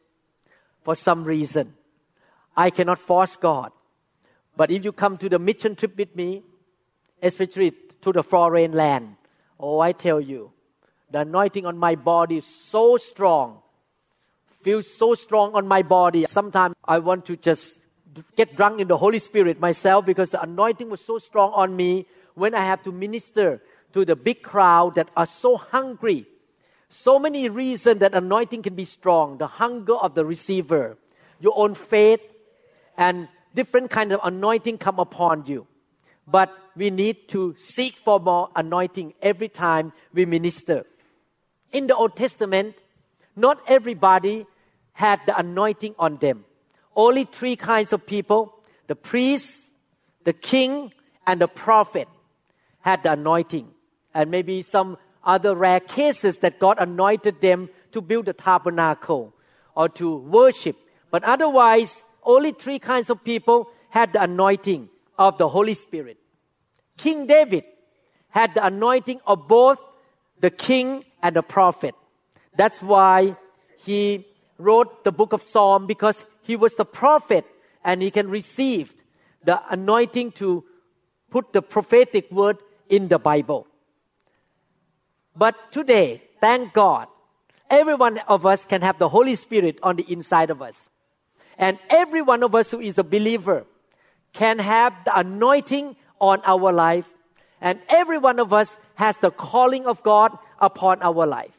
for 0.84 0.96
some 0.96 1.24
reason. 1.24 1.74
I 2.56 2.70
cannot 2.70 3.00
force 3.00 3.36
God. 3.36 3.72
But 4.56 4.72
if 4.72 4.86
you 4.86 4.92
come 4.92 5.18
to 5.18 5.30
the 5.30 5.40
mission 5.40 5.76
trip 5.76 5.98
with 5.98 6.16
me, 6.16 6.44
especially 7.22 7.74
to 8.02 8.12
the 8.12 8.24
foreign 8.24 8.72
land, 8.72 9.16
oh, 9.60 9.80
I 9.80 9.92
tell 9.92 10.22
you, 10.22 10.52
the 11.12 11.20
anointing 11.22 11.66
on 11.66 11.78
my 11.78 11.96
body 11.96 12.38
is 12.38 12.46
so 12.46 12.98
strong, 12.98 13.60
feels 14.62 14.88
so 14.88 15.16
strong 15.16 15.54
on 15.54 15.68
my 15.68 15.82
body. 15.82 16.26
Sometimes 16.26 16.76
I 16.86 17.00
want 17.00 17.26
to 17.26 17.36
just 17.36 17.80
get 18.36 18.56
drunk 18.56 18.80
in 18.80 18.88
the 18.88 18.98
Holy 18.98 19.20
Spirit 19.20 19.60
myself 19.60 20.06
because 20.06 20.32
the 20.32 20.42
anointing 20.42 20.90
was 20.90 21.02
so 21.02 21.18
strong 21.18 21.52
on 21.54 21.76
me 21.76 22.06
when 22.34 22.56
I 22.56 22.66
have 22.66 22.82
to 22.84 22.92
minister 22.92 23.62
to 23.94 24.06
the 24.06 24.16
big 24.16 24.42
crowd 24.42 24.96
that 24.96 25.10
are 25.16 25.26
so 25.26 25.58
hungry. 25.58 26.26
So 26.90 27.20
many 27.20 27.50
reasons 27.50 28.00
that 28.00 28.14
anointing 28.14 28.64
can 28.64 28.76
be 28.76 28.86
strong. 28.86 29.38
The 29.38 29.48
hunger 29.48 29.96
of 29.96 30.16
the 30.16 30.26
receiver, 30.26 30.98
your 31.40 31.54
own 31.56 31.76
faith, 31.76 32.22
and 32.98 33.28
different 33.54 33.90
kind 33.90 34.12
of 34.12 34.20
anointing 34.24 34.78
come 34.78 35.00
upon 35.00 35.46
you. 35.46 35.68
But 36.28 36.52
we 36.76 36.90
need 36.90 37.28
to 37.30 37.56
seek 37.58 37.98
for 37.98 38.20
more 38.20 38.50
anointing 38.56 39.14
every 39.22 39.50
time 39.50 39.94
we 40.14 40.26
minister. 40.26 40.86
In 41.72 41.88
the 41.88 41.96
Old 41.96 42.16
Testament, 42.16 42.76
not 43.36 43.62
everybody 43.68 44.46
had 44.94 45.20
the 45.26 45.38
anointing 45.38 45.96
on 46.00 46.18
them 46.18 46.46
only 46.96 47.26
three 47.26 47.56
kinds 47.56 47.94
of 47.94 48.06
people 48.06 48.54
the 48.88 48.96
priest, 48.96 49.72
the 50.26 50.34
king, 50.34 50.94
and 51.26 51.42
the 51.42 51.48
prophet 51.48 52.08
had 52.82 53.02
the 53.02 53.12
anointing. 53.14 53.68
And 54.14 54.30
maybe 54.30 54.62
some 54.62 54.98
other 55.24 55.56
rare 55.56 55.80
cases 55.80 56.38
that 56.40 56.60
God 56.60 56.78
anointed 56.80 57.42
them 57.42 57.70
to 57.94 58.02
build 58.02 58.28
the 58.28 58.34
tabernacle 58.34 59.34
or 59.76 59.90
to 59.90 60.18
worship. 60.18 60.78
But 61.10 61.24
otherwise, 61.24 62.04
only 62.26 62.52
three 62.52 62.80
kinds 62.80 63.10
of 63.10 63.24
people 63.24 63.70
had 63.90 64.14
the 64.14 64.22
anointing 64.22 64.90
of 65.18 65.38
the 65.38 65.48
Holy 65.48 65.74
Spirit. 65.74 66.18
King 66.98 67.28
David 67.28 67.66
had 68.30 68.54
the 68.54 68.66
anointing 68.66 69.22
of 69.26 69.48
both 69.48 69.80
the 70.40 70.50
king 70.50 71.04
and 71.22 71.36
the 71.36 71.44
prophet. 71.44 71.96
That's 72.58 72.82
why 72.82 73.36
he 73.78 74.26
wrote 74.58 75.04
the 75.04 75.12
book 75.12 75.34
of 75.34 75.42
Psalm 75.42 75.88
because 75.88 76.26
he 76.42 76.56
was 76.56 76.76
the 76.76 76.86
prophet 76.86 77.46
and 77.84 78.02
he 78.02 78.12
can 78.12 78.30
receive 78.30 78.94
the 79.44 79.62
anointing 79.70 80.32
to 80.34 80.64
put 81.30 81.54
the 81.54 81.62
prophetic 81.62 82.32
word 82.32 82.58
in 82.90 83.08
the 83.08 83.20
Bible. 83.20 83.68
But 85.36 85.72
today, 85.72 86.24
thank 86.40 86.74
God, 86.74 87.08
every 87.70 87.96
one 87.96 88.20
of 88.28 88.46
us 88.46 88.66
can 88.66 88.82
have 88.82 89.00
the 89.00 89.10
Holy 89.10 89.36
Spirit 89.36 89.80
on 89.84 89.98
the 89.98 90.12
inside 90.12 90.50
of 90.50 90.62
us. 90.62 90.90
And 91.58 91.80
every 91.90 92.22
one 92.22 92.44
of 92.44 92.54
us 92.56 92.72
who 92.72 92.80
is 92.80 92.98
a 92.98 93.04
believer 93.04 93.66
can 94.34 94.60
have 94.60 94.94
the 95.06 95.18
anointing 95.18 95.96
on 96.20 96.42
our 96.46 96.72
life. 96.72 97.08
And 97.62 97.80
every 97.90 98.18
one 98.18 98.40
of 98.40 98.54
us 98.54 98.76
has 98.96 99.18
the 99.18 99.32
calling 99.32 99.86
of 99.86 100.04
God 100.04 100.38
upon 100.60 101.02
our 101.02 101.26
life. 101.26 101.58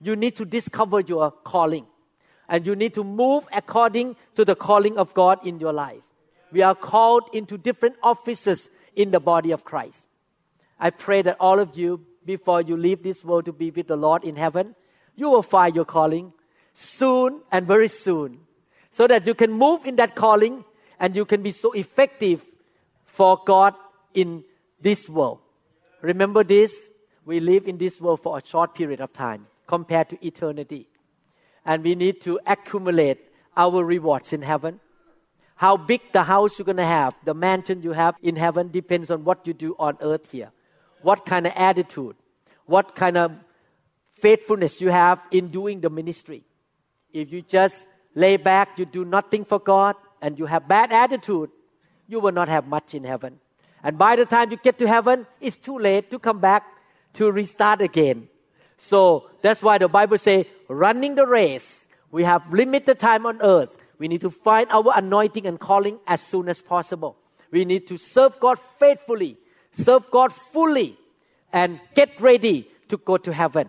You 0.00 0.14
need 0.16 0.36
to 0.36 0.44
discover 0.44 1.00
your 1.00 1.30
calling 1.30 1.86
and 2.48 2.66
you 2.66 2.74
need 2.74 2.94
to 2.94 3.04
move 3.04 3.46
according 3.52 4.16
to 4.36 4.44
the 4.44 4.54
calling 4.54 4.96
of 4.96 5.12
God 5.12 5.46
in 5.46 5.60
your 5.60 5.72
life. 5.72 6.02
We 6.50 6.62
are 6.62 6.74
called 6.74 7.24
into 7.32 7.58
different 7.58 7.96
offices 8.02 8.70
in 8.96 9.10
the 9.10 9.20
body 9.20 9.50
of 9.50 9.64
Christ. 9.64 10.06
I 10.80 10.90
pray 10.90 11.22
that 11.22 11.36
all 11.40 11.58
of 11.58 11.76
you, 11.76 12.06
before 12.24 12.62
you 12.62 12.76
leave 12.76 13.02
this 13.02 13.24
world 13.24 13.44
to 13.46 13.52
be 13.52 13.70
with 13.70 13.88
the 13.88 13.96
Lord 13.96 14.24
in 14.24 14.36
heaven, 14.36 14.74
you 15.14 15.28
will 15.28 15.42
find 15.42 15.74
your 15.74 15.84
calling 15.84 16.32
soon 16.72 17.40
and 17.50 17.66
very 17.66 17.88
soon, 17.88 18.40
so 18.90 19.06
that 19.06 19.26
you 19.26 19.34
can 19.34 19.52
move 19.52 19.86
in 19.86 19.96
that 19.96 20.14
calling 20.14 20.64
and 20.98 21.14
you 21.14 21.24
can 21.24 21.42
be 21.42 21.52
so 21.52 21.72
effective 21.72 22.44
for 23.06 23.40
God 23.44 23.74
in 24.14 24.44
this 24.80 25.08
world. 25.08 25.40
Remember 26.02 26.44
this 26.44 26.88
we 27.24 27.40
live 27.40 27.68
in 27.68 27.76
this 27.76 28.00
world 28.00 28.22
for 28.22 28.38
a 28.38 28.46
short 28.46 28.74
period 28.74 29.00
of 29.00 29.12
time 29.12 29.46
compared 29.66 30.08
to 30.08 30.26
eternity 30.26 30.88
and 31.66 31.84
we 31.84 31.94
need 31.94 32.22
to 32.22 32.40
accumulate 32.46 33.18
our 33.54 33.84
rewards 33.84 34.32
in 34.32 34.40
heaven. 34.40 34.80
How 35.56 35.76
big 35.76 36.00
the 36.12 36.22
house 36.22 36.58
you're 36.58 36.64
going 36.64 36.76
to 36.76 36.86
have, 36.86 37.14
the 37.24 37.34
mansion 37.34 37.82
you 37.82 37.92
have 37.92 38.14
in 38.22 38.36
heaven 38.36 38.70
depends 38.70 39.10
on 39.10 39.24
what 39.24 39.46
you 39.46 39.52
do 39.52 39.76
on 39.78 39.98
earth 40.00 40.30
here. 40.30 40.50
What 41.02 41.26
kind 41.26 41.46
of 41.46 41.52
attitude, 41.54 42.16
what 42.64 42.96
kind 42.96 43.18
of 43.18 43.32
faithfulness 44.20 44.80
you 44.80 44.88
have 44.88 45.20
in 45.30 45.48
doing 45.48 45.80
the 45.80 45.90
ministry. 45.90 46.44
If 47.12 47.32
you 47.32 47.42
just 47.42 47.86
lay 48.18 48.36
back, 48.36 48.78
you 48.78 48.84
do 48.84 49.04
nothing 49.04 49.44
for 49.44 49.60
God, 49.60 49.94
and 50.20 50.38
you 50.38 50.46
have 50.46 50.66
bad 50.66 50.92
attitude, 50.92 51.50
you 52.08 52.18
will 52.18 52.32
not 52.32 52.48
have 52.48 52.66
much 52.66 52.94
in 52.94 53.04
heaven. 53.04 53.38
And 53.82 53.96
by 53.96 54.16
the 54.16 54.26
time 54.26 54.50
you 54.50 54.56
get 54.56 54.78
to 54.78 54.88
heaven, 54.88 55.26
it's 55.40 55.56
too 55.56 55.78
late 55.78 56.10
to 56.10 56.18
come 56.18 56.40
back 56.40 56.66
to 57.14 57.30
restart 57.30 57.80
again. 57.80 58.28
So 58.76 59.30
that's 59.40 59.62
why 59.62 59.78
the 59.78 59.88
Bible 59.88 60.18
say, 60.18 60.48
running 60.68 61.14
the 61.14 61.26
race, 61.26 61.86
we 62.10 62.24
have 62.24 62.42
limited 62.52 62.98
time 62.98 63.24
on 63.24 63.40
earth. 63.40 63.76
We 63.98 64.08
need 64.08 64.22
to 64.22 64.30
find 64.30 64.68
our 64.70 64.92
anointing 64.96 65.46
and 65.46 65.58
calling 65.60 65.98
as 66.06 66.20
soon 66.20 66.48
as 66.48 66.60
possible. 66.60 67.16
We 67.52 67.64
need 67.64 67.86
to 67.88 67.98
serve 67.98 68.38
God 68.40 68.58
faithfully, 68.78 69.36
serve 69.70 70.10
God 70.10 70.32
fully, 70.32 70.98
and 71.52 71.80
get 71.94 72.20
ready 72.20 72.68
to 72.88 72.96
go 72.96 73.16
to 73.16 73.32
heaven. 73.32 73.68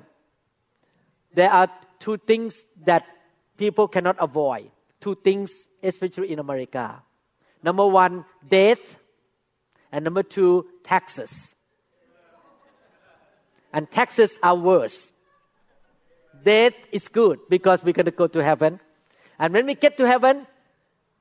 There 1.33 1.51
are 1.51 1.69
two 1.99 2.17
things 2.17 2.65
that 2.85 3.05
people 3.59 3.87
cannot 3.87 4.15
avoid. 4.19 4.71
Two 5.01 5.15
things, 5.15 5.51
especially 5.83 6.31
in 6.31 6.39
America. 6.39 7.03
Number 7.61 7.85
one, 7.85 8.25
death, 8.47 8.79
and 9.91 10.05
number 10.05 10.23
two, 10.23 10.65
taxes. 10.83 11.53
And 13.73 13.91
taxes 13.91 14.39
are 14.41 14.55
worse. 14.55 15.11
Death 16.43 16.73
is 16.91 17.07
good 17.07 17.39
because 17.49 17.83
we're 17.83 17.93
going 17.93 18.05
to 18.05 18.11
go 18.11 18.27
to 18.27 18.43
heaven. 18.43 18.79
And 19.37 19.53
when 19.53 19.65
we 19.65 19.75
get 19.75 19.97
to 19.97 20.07
heaven, 20.07 20.47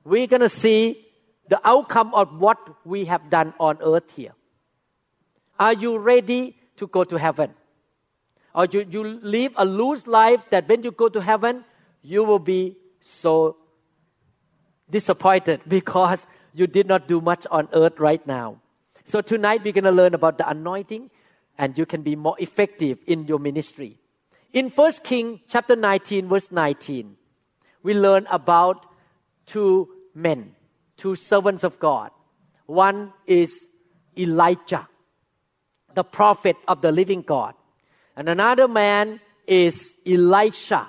we're 0.05 0.29
going 0.29 0.41
to 0.41 0.49
see 0.49 1.05
the 1.49 1.61
outcome 1.67 2.15
of 2.15 2.41
what 2.41 2.59
we 2.87 3.05
have 3.07 3.29
done 3.31 3.53
on 3.59 3.79
earth 3.83 4.11
here. 4.15 4.33
Are 5.59 5.73
you 5.73 5.99
ready 5.99 6.57
to 6.77 6.87
go 6.87 7.03
to 7.05 7.19
heaven? 7.19 7.55
Or 8.55 8.67
you, 8.67 8.87
you 8.89 9.03
live 9.03 9.53
a 9.57 9.65
loose 9.65 10.07
life 10.07 10.41
that 10.51 10.69
when 10.69 10.83
you 10.83 10.93
go 10.93 11.09
to 11.09 11.21
heaven, 11.21 11.65
you 12.03 12.25
will 12.25 12.39
be 12.39 12.77
so 13.01 13.57
disappointed 14.91 15.61
because 15.69 16.27
you 16.55 16.67
did 16.67 16.87
not 16.87 17.07
do 17.09 17.21
much 17.21 17.47
on 17.51 17.69
earth 17.73 17.99
right 17.99 18.27
now. 18.27 18.61
So 19.05 19.21
tonight 19.21 19.63
we're 19.65 19.73
going 19.73 19.85
to 19.85 19.91
learn 19.91 20.15
about 20.15 20.39
the 20.39 20.49
anointing 20.49 21.11
and 21.57 21.77
you 21.77 21.87
can 21.87 22.03
be 22.03 22.15
more 22.15 22.37
effective 22.39 22.99
in 23.07 23.27
your 23.27 23.39
ministry. 23.39 23.99
In 24.53 24.71
1 24.71 24.93
King 25.05 25.41
chapter 25.49 25.77
19 25.77 26.29
verse 26.29 26.51
19, 26.51 27.17
we 27.83 27.95
learn 27.95 28.27
about 28.31 28.87
two 29.47 29.89
men, 30.15 30.55
two 30.97 31.15
servants 31.15 31.65
of 31.65 31.79
God. 31.79 32.11
One 32.67 33.13
is 33.27 33.69
Elijah, 34.17 34.89
the 35.95 36.05
prophet 36.05 36.57
of 36.67 36.83
the 36.83 36.93
living 36.93 37.23
God. 37.23 37.55
And 38.17 38.29
another 38.29 38.69
man 38.69 39.21
is 39.47 39.95
Elisha, 40.07 40.89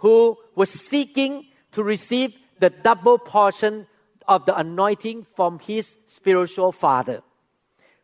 who 0.00 0.36
was 0.54 0.70
seeking 0.70 1.46
to 1.72 1.82
receive 1.82 2.34
the 2.58 2.70
double 2.70 3.18
portion 3.18 3.86
of 4.26 4.44
the 4.46 4.56
anointing 4.56 5.26
from 5.34 5.58
his 5.58 5.96
spiritual 6.06 6.72
father. 6.72 7.22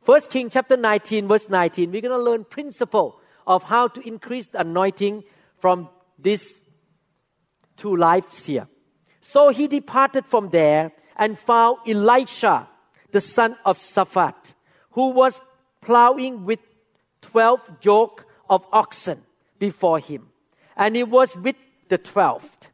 First 0.03 0.31
King 0.31 0.51
chapter 0.51 0.77
19 0.77 1.27
verse 1.27 1.49
19 1.49 1.91
we're 1.91 2.01
going 2.01 2.19
to 2.19 2.31
learn 2.31 2.45
principle 2.45 3.21
of 3.47 3.63
how 3.65 3.89
to 3.89 4.01
increase 4.07 4.47
the 4.47 4.61
anointing 4.61 5.25
from 5.59 5.89
these 6.19 6.61
two 7.77 7.97
lives 7.97 8.45
here. 8.45 8.69
So 9.21 9.49
he 9.49 9.67
departed 9.67 10.27
from 10.27 10.51
there 10.51 10.93
and 11.17 11.39
found 11.39 11.79
Elisha, 11.87 12.69
the 13.11 13.21
son 13.21 13.57
of 13.65 13.79
Shaphat, 13.79 14.55
who 14.93 15.11
was 15.11 15.41
plowing 15.81 16.45
with 16.45 16.61
12 17.23 17.61
yoke 17.83 18.27
of 18.49 18.65
oxen 18.73 19.23
before 19.59 19.99
him. 19.99 20.29
And 20.77 20.95
he 20.95 21.05
was 21.05 21.35
with 21.37 21.57
the 21.89 21.99
12th. 21.99 22.71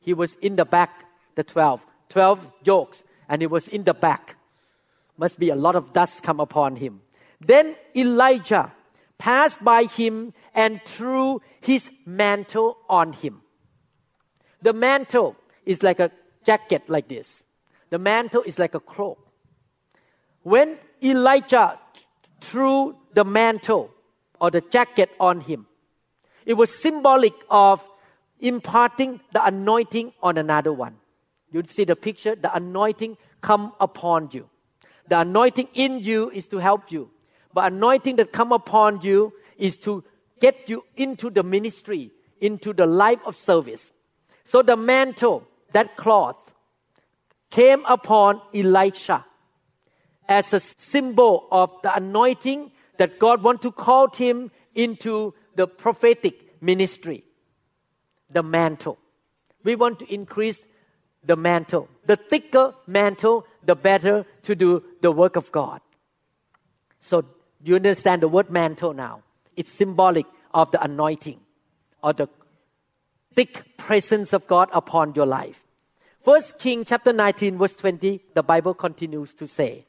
He 0.00 0.14
was 0.14 0.34
in 0.40 0.56
the 0.56 0.64
back, 0.64 1.04
the 1.34 1.44
12. 1.44 1.80
12 2.08 2.52
yokes, 2.64 3.04
and 3.28 3.40
he 3.40 3.46
was 3.46 3.68
in 3.68 3.84
the 3.84 3.94
back. 3.94 4.36
Must 5.16 5.38
be 5.38 5.50
a 5.50 5.56
lot 5.56 5.76
of 5.76 5.92
dust 5.92 6.22
come 6.22 6.40
upon 6.40 6.76
him. 6.76 7.00
Then 7.40 7.76
Elijah 7.96 8.72
passed 9.18 9.62
by 9.62 9.84
him 9.84 10.32
and 10.54 10.80
threw 10.84 11.40
his 11.60 11.90
mantle 12.04 12.76
on 12.88 13.12
him. 13.12 13.40
The 14.62 14.72
mantle 14.72 15.36
is 15.64 15.82
like 15.82 16.00
a 16.00 16.10
jacket 16.44 16.88
like 16.88 17.08
this. 17.08 17.42
The 17.90 17.98
mantle 17.98 18.42
is 18.42 18.58
like 18.58 18.74
a 18.74 18.80
cloak. 18.80 19.18
When 20.42 20.78
Elijah 21.02 21.78
threw 22.40 22.96
the 23.14 23.24
mantle 23.24 23.90
or 24.40 24.50
the 24.50 24.60
jacket 24.60 25.10
on 25.20 25.40
him, 25.40 25.66
it 26.44 26.54
was 26.54 26.70
symbolic 26.74 27.34
of 27.48 27.80
imparting 28.42 29.20
the 29.32 29.42
anointing 29.46 30.12
on 30.22 30.36
another 30.36 30.72
one. 30.72 30.96
You 31.52 31.62
see 31.66 31.84
the 31.84 31.96
picture? 31.96 32.34
The 32.34 32.54
anointing 32.54 33.16
come 33.40 33.72
upon 33.80 34.28
you. 34.32 34.48
The 35.08 35.20
anointing 35.20 35.68
in 35.74 36.00
you 36.00 36.30
is 36.30 36.46
to 36.48 36.58
help 36.58 36.92
you. 36.92 37.10
But 37.54 37.72
anointing 37.72 38.16
that 38.16 38.32
come 38.32 38.52
upon 38.52 39.00
you 39.02 39.32
is 39.56 39.76
to 39.78 40.04
get 40.40 40.68
you 40.68 40.84
into 40.96 41.30
the 41.30 41.42
ministry, 41.42 42.10
into 42.40 42.72
the 42.72 42.86
life 42.86 43.20
of 43.24 43.36
service. 43.36 43.90
So 44.44 44.62
the 44.62 44.76
mantle, 44.76 45.46
that 45.72 45.96
cloth, 45.96 46.36
came 47.50 47.84
upon 47.84 48.40
Elisha 48.54 49.24
as 50.28 50.52
a 50.52 50.60
symbol 50.60 51.46
of 51.50 51.70
the 51.82 51.94
anointing 51.94 52.72
that 52.96 53.18
God 53.18 53.42
want 53.42 53.62
to 53.62 53.70
call 53.70 54.08
him 54.08 54.50
into 54.74 55.34
the 55.54 55.66
prophetic 55.66 56.62
ministry. 56.62 57.24
The 58.32 58.42
mantle. 58.42 58.98
We 59.64 59.76
want 59.76 59.98
to 60.00 60.12
increase 60.12 60.62
the 61.24 61.36
mantle. 61.36 61.88
The 62.06 62.16
thicker 62.16 62.74
mantle, 62.86 63.46
the 63.64 63.76
better 63.76 64.26
to 64.42 64.54
do 64.54 64.82
the 65.00 65.12
work 65.12 65.36
of 65.36 65.52
God. 65.52 65.80
So 67.00 67.24
you 67.62 67.76
understand 67.76 68.22
the 68.22 68.28
word 68.28 68.50
mantle 68.50 68.92
now? 68.92 69.22
It's 69.56 69.70
symbolic 69.70 70.26
of 70.52 70.70
the 70.70 70.82
anointing 70.82 71.40
or 72.02 72.12
the 72.12 72.28
thick 73.34 73.76
presence 73.76 74.32
of 74.32 74.46
God 74.46 74.68
upon 74.72 75.14
your 75.14 75.26
life. 75.26 75.62
First 76.24 76.58
King 76.58 76.84
chapter 76.84 77.12
19 77.12 77.58
verse 77.58 77.74
20, 77.74 78.20
the 78.34 78.42
Bible 78.42 78.74
continues 78.74 79.34
to 79.34 79.48
say, 79.48 79.86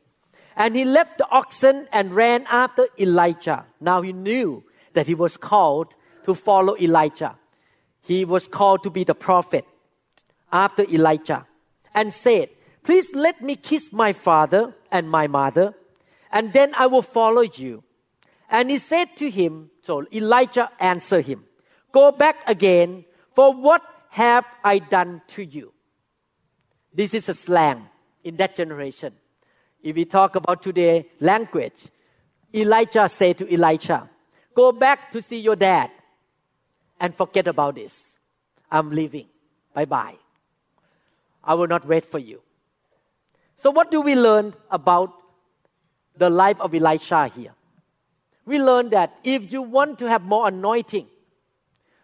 And 0.56 0.75
he 0.75 0.86
left 0.86 1.17
the 1.17 1.29
oxen 1.29 1.88
and 1.91 2.13
ran 2.13 2.45
after 2.49 2.88
Elijah. 2.99 3.65
Now 3.79 4.01
he 4.01 4.13
knew 4.13 4.63
that 4.93 5.08
he 5.08 5.15
was 5.15 5.38
called 5.38 5.95
to 6.25 6.34
follow 6.34 6.75
Elijah. 6.77 7.36
He 8.03 8.25
was 8.25 8.47
called 8.47 8.83
to 8.83 8.89
be 8.89 9.03
the 9.03 9.15
prophet 9.15 9.65
after 10.51 10.83
Elijah 10.83 11.47
and 11.93 12.13
said, 12.13 12.49
Please 12.83 13.15
let 13.15 13.41
me 13.41 13.55
kiss 13.55 13.93
my 13.93 14.11
father 14.11 14.75
and 14.91 15.09
my 15.09 15.25
mother, 15.27 15.73
and 16.31 16.51
then 16.51 16.73
I 16.75 16.87
will 16.87 17.01
follow 17.01 17.41
you. 17.41 17.83
And 18.49 18.69
he 18.69 18.77
said 18.77 19.15
to 19.17 19.29
him, 19.29 19.71
So 19.83 20.05
Elijah 20.13 20.69
answered 20.79 21.25
him, 21.25 21.45
Go 21.93 22.11
back 22.11 22.37
again, 22.45 23.05
for 23.33 23.53
what 23.53 23.81
have 24.09 24.45
I 24.63 24.79
done 24.79 25.21
to 25.29 25.43
you? 25.43 25.71
This 26.93 27.13
is 27.13 27.29
a 27.29 27.33
slang 27.33 27.87
in 28.23 28.35
that 28.37 28.55
generation. 28.55 29.13
If 29.81 29.95
we 29.95 30.05
talk 30.05 30.35
about 30.35 30.61
today 30.61 31.07
language, 31.19 31.87
Elijah 32.53 33.07
said 33.07 33.37
to 33.37 33.53
Elisha, 33.53 34.09
Go 34.53 34.71
back 34.73 35.11
to 35.13 35.21
see 35.21 35.39
your 35.39 35.55
dad 35.55 35.89
and 36.99 37.15
forget 37.15 37.47
about 37.47 37.75
this. 37.75 38.10
I'm 38.71 38.91
leaving. 38.91 39.27
Bye 39.73 39.86
bye. 39.86 40.15
I 41.43 41.53
will 41.56 41.67
not 41.67 41.86
wait 41.86 42.06
for 42.06 42.19
you. 42.19 42.41
So, 43.58 43.71
what 43.71 43.91
do 43.91 44.01
we 44.01 44.15
learn 44.15 44.53
about 44.71 45.13
the 46.17 46.29
life 46.29 46.60
of 46.60 46.73
Elisha 46.73 47.27
here? 47.27 47.53
We 48.45 48.60
learn 48.60 48.89
that 48.89 49.13
if 49.23 49.51
you 49.51 49.62
want 49.62 49.99
to 49.99 50.10
have 50.10 50.23
more 50.23 50.47
anointing, 50.47 51.08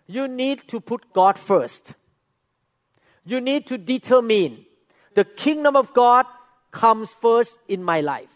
you 0.07 0.27
need 0.27 0.67
to 0.69 0.79
put 0.79 1.13
God 1.13 1.37
first. 1.37 1.93
You 3.25 3.41
need 3.41 3.67
to 3.67 3.77
determine 3.77 4.65
the 5.15 5.25
kingdom 5.25 5.75
of 5.75 5.93
God 5.93 6.25
comes 6.71 7.13
first 7.13 7.59
in 7.67 7.83
my 7.83 8.01
life. 8.01 8.29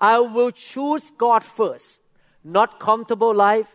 I 0.00 0.18
will 0.18 0.50
choose 0.50 1.12
God 1.16 1.44
first, 1.44 2.00
not 2.42 2.80
comfortable 2.80 3.34
life, 3.34 3.68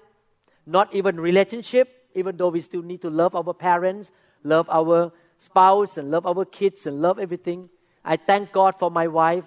not 0.66 0.94
even 0.94 1.20
relationship, 1.20 1.90
even 2.14 2.38
though 2.38 2.50
we 2.50 2.62
still 2.62 2.82
need 2.82 3.02
to 3.02 3.10
love 3.10 3.36
our 3.36 3.54
parents, 3.54 4.12
love 4.44 4.68
our 4.70 5.12
spouse 5.38 5.98
and 5.98 6.12
love 6.12 6.26
our 6.26 6.46
kids 6.46 6.86
and 6.86 7.02
love 7.02 7.20
everything. 7.20 7.70
I 8.04 8.18
thank 8.18 8.52
God 8.52 8.76
for 8.78 8.92
my 8.92 9.08
wife 9.08 9.46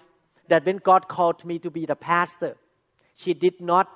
that 0.49 0.65
when 0.65 0.77
God 0.79 1.09
called 1.09 1.45
me 1.45 1.59
to 1.61 1.71
be 1.71 1.87
the 1.87 1.97
pastor, 1.97 2.57
she 3.15 3.35
did 3.35 3.61
not 3.61 3.91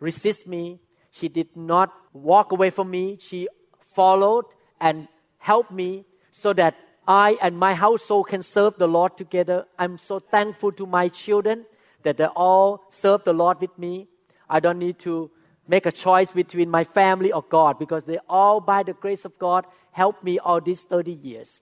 resist 0.00 0.46
me. 0.46 0.80
She 1.10 1.28
did 1.28 1.56
not 1.56 1.92
walk 2.12 2.52
away 2.52 2.70
from 2.70 2.90
me. 2.90 3.18
She 3.20 3.48
followed 3.94 4.44
and 4.80 5.08
helped 5.38 5.72
me 5.72 6.04
so 6.32 6.52
that 6.52 6.74
I 7.06 7.38
and 7.40 7.58
my 7.58 7.74
household 7.74 8.28
can 8.28 8.42
serve 8.42 8.76
the 8.76 8.86
Lord 8.86 9.16
together. 9.16 9.66
I'm 9.78 9.96
so 9.96 10.18
thankful 10.18 10.72
to 10.72 10.86
my 10.86 11.08
children 11.08 11.64
that 12.02 12.18
they 12.18 12.26
all 12.26 12.84
serve 12.90 13.24
the 13.24 13.32
Lord 13.32 13.60
with 13.60 13.76
me. 13.78 14.08
I 14.48 14.60
don't 14.60 14.78
need 14.78 14.98
to 15.00 15.30
make 15.68 15.86
a 15.86 15.92
choice 15.92 16.32
between 16.32 16.70
my 16.70 16.82
family 16.82 17.30
or 17.30 17.42
God 17.42 17.78
because 17.78 18.04
they 18.04 18.18
all, 18.28 18.60
by 18.60 18.82
the 18.82 18.94
grace 18.94 19.24
of 19.24 19.38
God, 19.38 19.66
helped 19.92 20.24
me 20.24 20.38
all 20.38 20.60
these 20.60 20.82
30 20.82 21.12
years. 21.12 21.60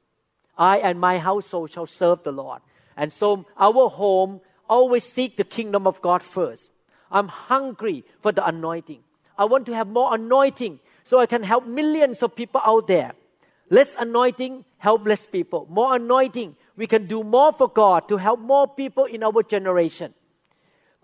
I 0.56 0.78
and 0.78 0.98
my 0.98 1.18
household 1.18 1.72
shall 1.72 1.86
serve 1.86 2.22
the 2.22 2.32
Lord. 2.32 2.62
And 2.96 3.12
so 3.12 3.44
our 3.58 3.88
home 3.90 4.40
always 4.68 5.04
seek 5.04 5.36
the 5.36 5.44
kingdom 5.44 5.86
of 5.86 6.00
God 6.00 6.22
first. 6.22 6.70
I'm 7.10 7.28
hungry 7.28 8.04
for 8.20 8.32
the 8.32 8.46
anointing. 8.46 9.00
I 9.36 9.44
want 9.44 9.66
to 9.66 9.74
have 9.74 9.88
more 9.88 10.14
anointing 10.14 10.80
so 11.04 11.18
I 11.18 11.26
can 11.26 11.42
help 11.42 11.66
millions 11.66 12.22
of 12.22 12.34
people 12.34 12.60
out 12.64 12.86
there. 12.86 13.12
Less 13.68 13.94
anointing, 13.98 14.64
help 14.78 15.06
less 15.06 15.26
people. 15.26 15.66
More 15.68 15.96
anointing, 15.96 16.56
we 16.76 16.86
can 16.86 17.06
do 17.06 17.22
more 17.22 17.52
for 17.52 17.68
God 17.68 18.08
to 18.08 18.16
help 18.16 18.40
more 18.40 18.68
people 18.68 19.04
in 19.04 19.22
our 19.22 19.42
generation. 19.42 20.14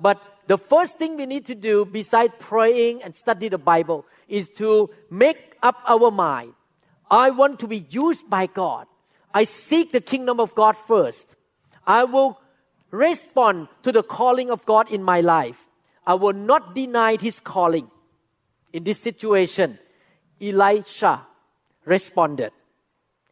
But 0.01 0.21
the 0.47 0.59
first 0.59 0.99
thing 0.99 1.17
we 1.17 1.27
need 1.27 1.47
to 1.47 1.55
do, 1.55 1.85
besides 1.85 2.35
praying 2.39 3.03
and 3.03 3.15
study 3.15 3.49
the 3.49 3.59
Bible, 3.59 4.05
is 4.29 4.49
to 4.57 4.91
make 5.11 5.57
up 5.63 5.77
our 5.87 6.11
mind. 6.11 6.55
I 7.11 7.31
want 7.31 7.61
to 7.61 7.69
be 7.69 7.87
used 7.91 8.29
by 8.29 8.47
God. 8.47 8.87
I 9.35 9.45
seek 9.45 9.93
the 9.93 10.01
kingdom 10.01 10.41
of 10.41 10.55
God 10.55 10.77
first. 10.77 11.29
I 11.87 12.05
will 12.05 12.41
respond 12.91 13.69
to 13.83 13.93
the 13.93 14.03
calling 14.03 14.51
of 14.51 14.65
God 14.67 14.91
in 14.91 15.03
my 15.03 15.21
life. 15.21 15.65
I 16.07 16.15
will 16.15 16.33
not 16.33 16.75
deny 16.75 17.17
his 17.17 17.39
calling. 17.41 17.91
In 18.73 18.85
this 18.85 18.99
situation, 18.99 19.79
Elisha 20.41 21.27
responded. 21.85 22.53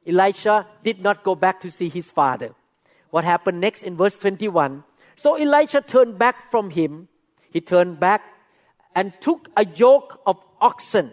Elisha 0.07 0.67
did 0.83 1.01
not 1.01 1.23
go 1.25 1.35
back 1.35 1.61
to 1.61 1.71
see 1.71 1.89
his 1.89 2.11
father. 2.11 2.55
What 3.11 3.25
happened 3.25 3.61
next 3.61 3.83
in 3.83 3.97
verse 3.97 4.17
21? 4.17 4.85
So 5.21 5.35
Elisha 5.35 5.83
turned 5.83 6.17
back 6.17 6.51
from 6.51 6.71
him. 6.71 7.09
He 7.53 7.61
turned 7.61 8.01
back 8.01 8.23
and 8.95 9.13
took 9.21 9.51
a 9.55 9.67
yoke 9.67 10.19
of 10.25 10.39
oxen 10.63 11.11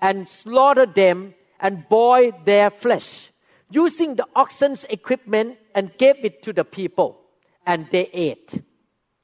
and 0.00 0.28
slaughtered 0.28 0.94
them 0.94 1.34
and 1.58 1.88
boiled 1.88 2.44
their 2.44 2.70
flesh, 2.70 3.32
using 3.70 4.14
the 4.14 4.28
oxen's 4.36 4.84
equipment 4.84 5.58
and 5.74 5.98
gave 5.98 6.24
it 6.24 6.44
to 6.44 6.52
the 6.52 6.64
people, 6.64 7.18
and 7.66 7.90
they 7.90 8.08
ate. 8.12 8.62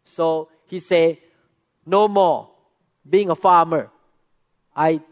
So 0.02 0.48
he 0.66 0.80
said, 0.80 1.18
No 1.86 2.08
more 2.08 2.50
being 3.08 3.30
a 3.30 3.36
farmer. 3.36 3.92
I 4.74 5.02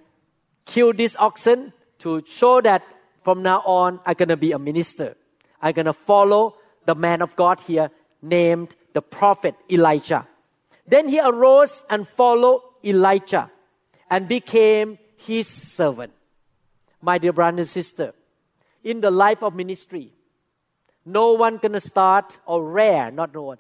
kill 0.65 0.93
this 0.93 1.15
oxen 1.21 1.73
to 2.01 2.25
show 2.27 2.61
that 2.63 2.83
from 3.23 3.45
now 3.45 3.63
on 3.65 4.01
I'm 4.05 4.15
gonna 4.15 4.37
be 4.37 4.51
a 4.51 4.59
minister. 4.59 5.15
I'm 5.63 5.73
gonna 5.73 5.93
follow 5.93 6.57
the 6.85 6.97
man 6.97 7.23
of 7.23 7.37
God 7.37 7.61
here 7.61 7.93
named 8.21 8.75
the 8.93 9.03
prophet 9.03 9.55
Elijah. 9.71 10.27
Then 10.87 11.09
he 11.09 11.21
arose 11.21 11.85
and 11.91 12.09
followed 12.09 12.63
Elijah 12.85 13.51
and 14.11 14.27
became 14.29 14.99
his 15.17 15.47
servant. 15.47 16.13
My 17.01 17.19
dear 17.19 17.33
brother 17.33 17.59
and 17.59 17.69
sister, 17.69 18.15
in 18.83 19.01
the 19.01 19.11
life 19.11 19.43
of 19.43 19.55
ministry, 19.55 20.13
no 21.05 21.33
one 21.33 21.59
gonna 21.59 21.81
start 21.81 22.39
or 22.47 22.65
rare, 22.65 23.11
not 23.11 23.35
no 23.35 23.43
one, 23.43 23.59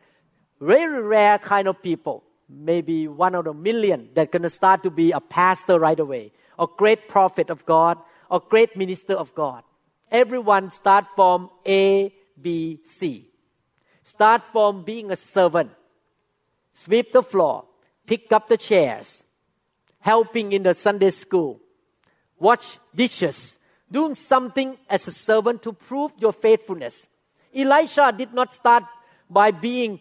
very 0.61 1.03
rare 1.03 1.39
kind 1.39 1.69
of 1.69 1.83
people, 1.83 2.25
maybe 2.49 3.07
one 3.07 3.35
out 3.35 3.47
of 3.47 3.57
a 3.57 3.59
million 3.59 4.09
that 4.15 4.33
gonna 4.33 4.51
start 4.51 4.83
to 4.83 4.91
be 4.91 5.13
a 5.13 5.21
pastor 5.21 5.79
right 5.79 6.01
away, 6.01 6.33
a 6.59 6.67
great 6.77 7.09
prophet 7.09 7.51
of 7.51 7.65
God, 7.65 7.99
a 8.31 8.41
great 8.41 8.77
minister 8.77 9.15
of 9.15 9.35
God. 9.35 9.63
Everyone 10.11 10.71
start 10.71 11.05
from 11.15 11.51
A, 11.67 12.13
B, 12.41 12.81
C. 12.85 13.28
Start 14.09 14.41
from 14.53 14.85
being 14.85 15.11
a 15.11 15.17
servant, 15.17 15.71
sweep 16.73 17.13
the 17.13 17.23
floor, 17.23 17.67
pick 18.07 18.33
up 18.33 18.49
the 18.49 18.57
chairs, 18.57 19.23
helping 20.01 20.53
in 20.53 20.63
the 20.63 20.75
Sunday 20.75 21.11
school, 21.11 21.61
wash 22.39 22.79
dishes, 22.95 23.59
doing 23.93 24.15
something 24.15 24.79
as 24.89 25.07
a 25.09 25.13
servant 25.13 25.61
to 25.61 25.75
prove 25.75 26.13
your 26.17 26.33
faithfulness. 26.33 27.07
Elisha 27.55 28.15
did 28.17 28.33
not 28.33 28.55
start 28.55 28.85
by 29.29 29.51
being 29.51 30.01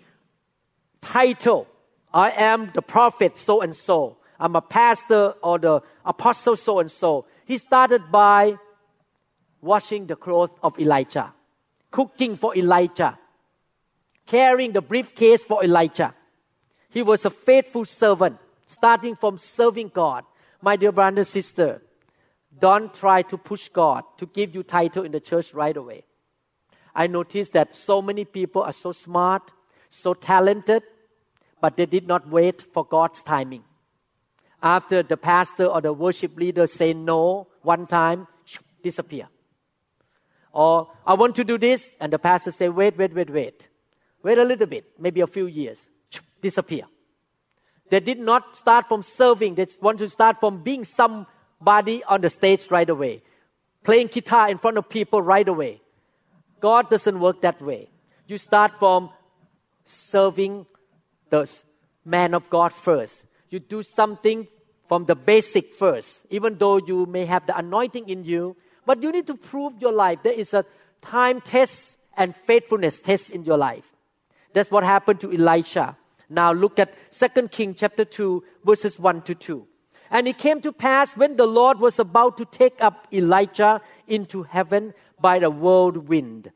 title. 1.02 1.68
I 2.14 2.32
am 2.32 2.72
the 2.74 2.82
prophet 2.82 3.38
so 3.38 3.60
and 3.60 3.76
so. 3.76 4.20
I'm 4.40 4.56
a 4.56 4.62
pastor 4.62 5.34
or 5.44 5.60
the 5.60 5.82
apostle 6.06 6.56
so 6.56 6.80
and 6.80 6.90
so. 6.90 7.26
He 7.44 7.58
started 7.58 8.10
by 8.10 8.58
washing 9.60 10.08
the 10.08 10.16
clothes 10.16 10.58
of 10.64 10.80
Elijah, 10.80 11.34
cooking 11.92 12.38
for 12.38 12.56
Elijah, 12.56 13.20
carrying 14.28 14.74
the 14.74 14.82
briefcase 14.82 15.44
for 15.44 15.64
Elijah. 15.64 16.14
He 16.90 17.02
was 17.02 17.26
a 17.26 17.30
faithful 17.30 17.86
servant, 17.86 18.38
starting 18.68 19.16
from 19.16 19.38
serving 19.38 19.92
God. 19.94 20.26
My 20.62 20.76
dear 20.76 20.92
brother 20.92 21.18
and 21.18 21.28
sister, 21.28 21.82
don't 22.60 22.94
try 22.94 23.22
to 23.24 23.38
push 23.38 23.70
God 23.70 24.04
to 24.18 24.26
give 24.26 24.54
you 24.54 24.64
title 24.64 25.04
in 25.04 25.12
the 25.12 25.20
church 25.20 25.54
right 25.54 25.76
away. 25.76 26.04
I 26.94 27.08
noticed 27.08 27.54
that 27.54 27.76
so 27.76 28.02
many 28.02 28.26
people 28.26 28.64
are 28.64 28.74
so 28.74 28.92
smart, 28.92 29.52
so 29.90 30.14
talented, 30.14 30.84
but 31.62 31.78
they 31.78 31.86
did 31.86 32.08
not 32.08 32.28
wait 32.30 32.62
for 32.74 32.84
God's 32.86 33.24
timing. 33.24 33.64
After 34.62 35.04
the 35.04 35.18
pastor 35.18 35.66
or 35.66 35.82
the 35.82 35.94
worship 35.94 36.36
leader 36.36 36.66
say 36.66 36.94
no 36.94 37.48
one 37.62 37.86
time, 37.86 38.28
disappear. 38.82 39.28
Or 40.52 40.90
I 41.06 41.14
want 41.14 41.36
to 41.36 41.44
do 41.44 41.58
this, 41.58 41.96
and 42.00 42.12
the 42.12 42.18
pastor 42.18 42.52
say, 42.52 42.70
wait, 42.70 42.98
wait, 42.98 43.14
wait, 43.14 43.30
wait. 43.30 43.68
Wait 44.24 44.38
a 44.38 44.44
little 44.44 44.68
bit, 44.68 44.86
maybe 45.00 45.22
a 45.22 45.28
few 45.28 45.46
years, 45.48 45.88
disappear. 46.42 46.84
They 47.90 48.00
did 48.00 48.20
not 48.20 48.58
start 48.58 48.88
from 48.88 49.04
serving, 49.04 49.56
they 49.56 49.68
want 49.82 50.00
to 50.00 50.10
start 50.10 50.40
from 50.40 50.64
being 50.64 50.84
somebody 50.84 52.04
on 52.04 52.22
the 52.22 52.30
stage 52.30 52.70
right 52.70 52.90
away, 52.90 53.24
playing 53.84 54.08
guitar 54.08 54.50
in 54.50 54.58
front 54.58 54.78
of 54.78 54.90
people 54.90 55.22
right 55.22 55.48
away. 55.48 55.82
God 56.60 56.90
doesn't 56.90 57.20
work 57.20 57.42
that 57.42 57.62
way. 57.62 57.90
You 58.28 58.38
start 58.38 58.74
from 58.80 59.10
serving 59.86 60.66
the 61.30 61.50
man 62.04 62.34
of 62.34 62.50
God 62.50 62.74
first. 62.74 63.24
You 63.50 63.60
do 63.60 63.84
something 63.84 64.48
from 64.88 65.06
the 65.06 65.16
basic 65.16 65.74
first, 65.74 66.26
even 66.30 66.58
though 66.58 66.78
you 66.78 67.06
may 67.06 67.26
have 67.26 67.46
the 67.46 67.58
anointing 67.58 68.10
in 68.10 68.24
you, 68.26 68.56
but 68.86 69.04
you 69.04 69.12
need 69.12 69.28
to 69.28 69.36
prove 69.36 69.74
your 69.82 69.92
life. 69.92 70.20
There 70.24 70.34
is 70.34 70.54
a 70.54 70.66
time 71.02 71.42
test 71.42 71.96
and 72.16 72.36
faithfulness 72.46 73.02
test 73.02 73.32
in 73.32 73.44
your 73.44 73.58
life. 73.58 73.86
That's 74.54 74.72
what 74.72 74.84
happened 74.84 75.20
to 75.22 75.32
Elisha. 75.32 75.96
Now 76.30 76.52
look 76.52 76.80
at 76.80 76.94
2 77.12 77.48
King 77.48 77.76
chapter 77.76 78.06
2 78.06 78.44
verses 78.66 79.00
1 79.00 79.22
to 79.24 79.36
2. 79.36 79.68
And 80.10 80.28
it 80.28 80.38
came 80.38 80.62
to 80.62 80.72
pass 80.72 81.16
when 81.18 81.36
the 81.36 81.46
Lord 81.46 81.80
was 81.80 82.00
about 82.00 82.38
to 82.38 82.46
take 82.46 82.82
up 82.82 83.08
Elijah 83.12 83.82
into 84.08 84.44
heaven 84.44 84.94
by 85.20 85.40
the 85.40 85.50
whirlwind, 85.50 86.52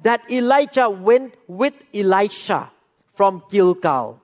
that 0.00 0.30
Elijah 0.30 0.88
went 0.88 1.34
with 1.48 1.74
Elisha 1.94 2.70
from 3.14 3.42
Gilgal. 3.50 4.20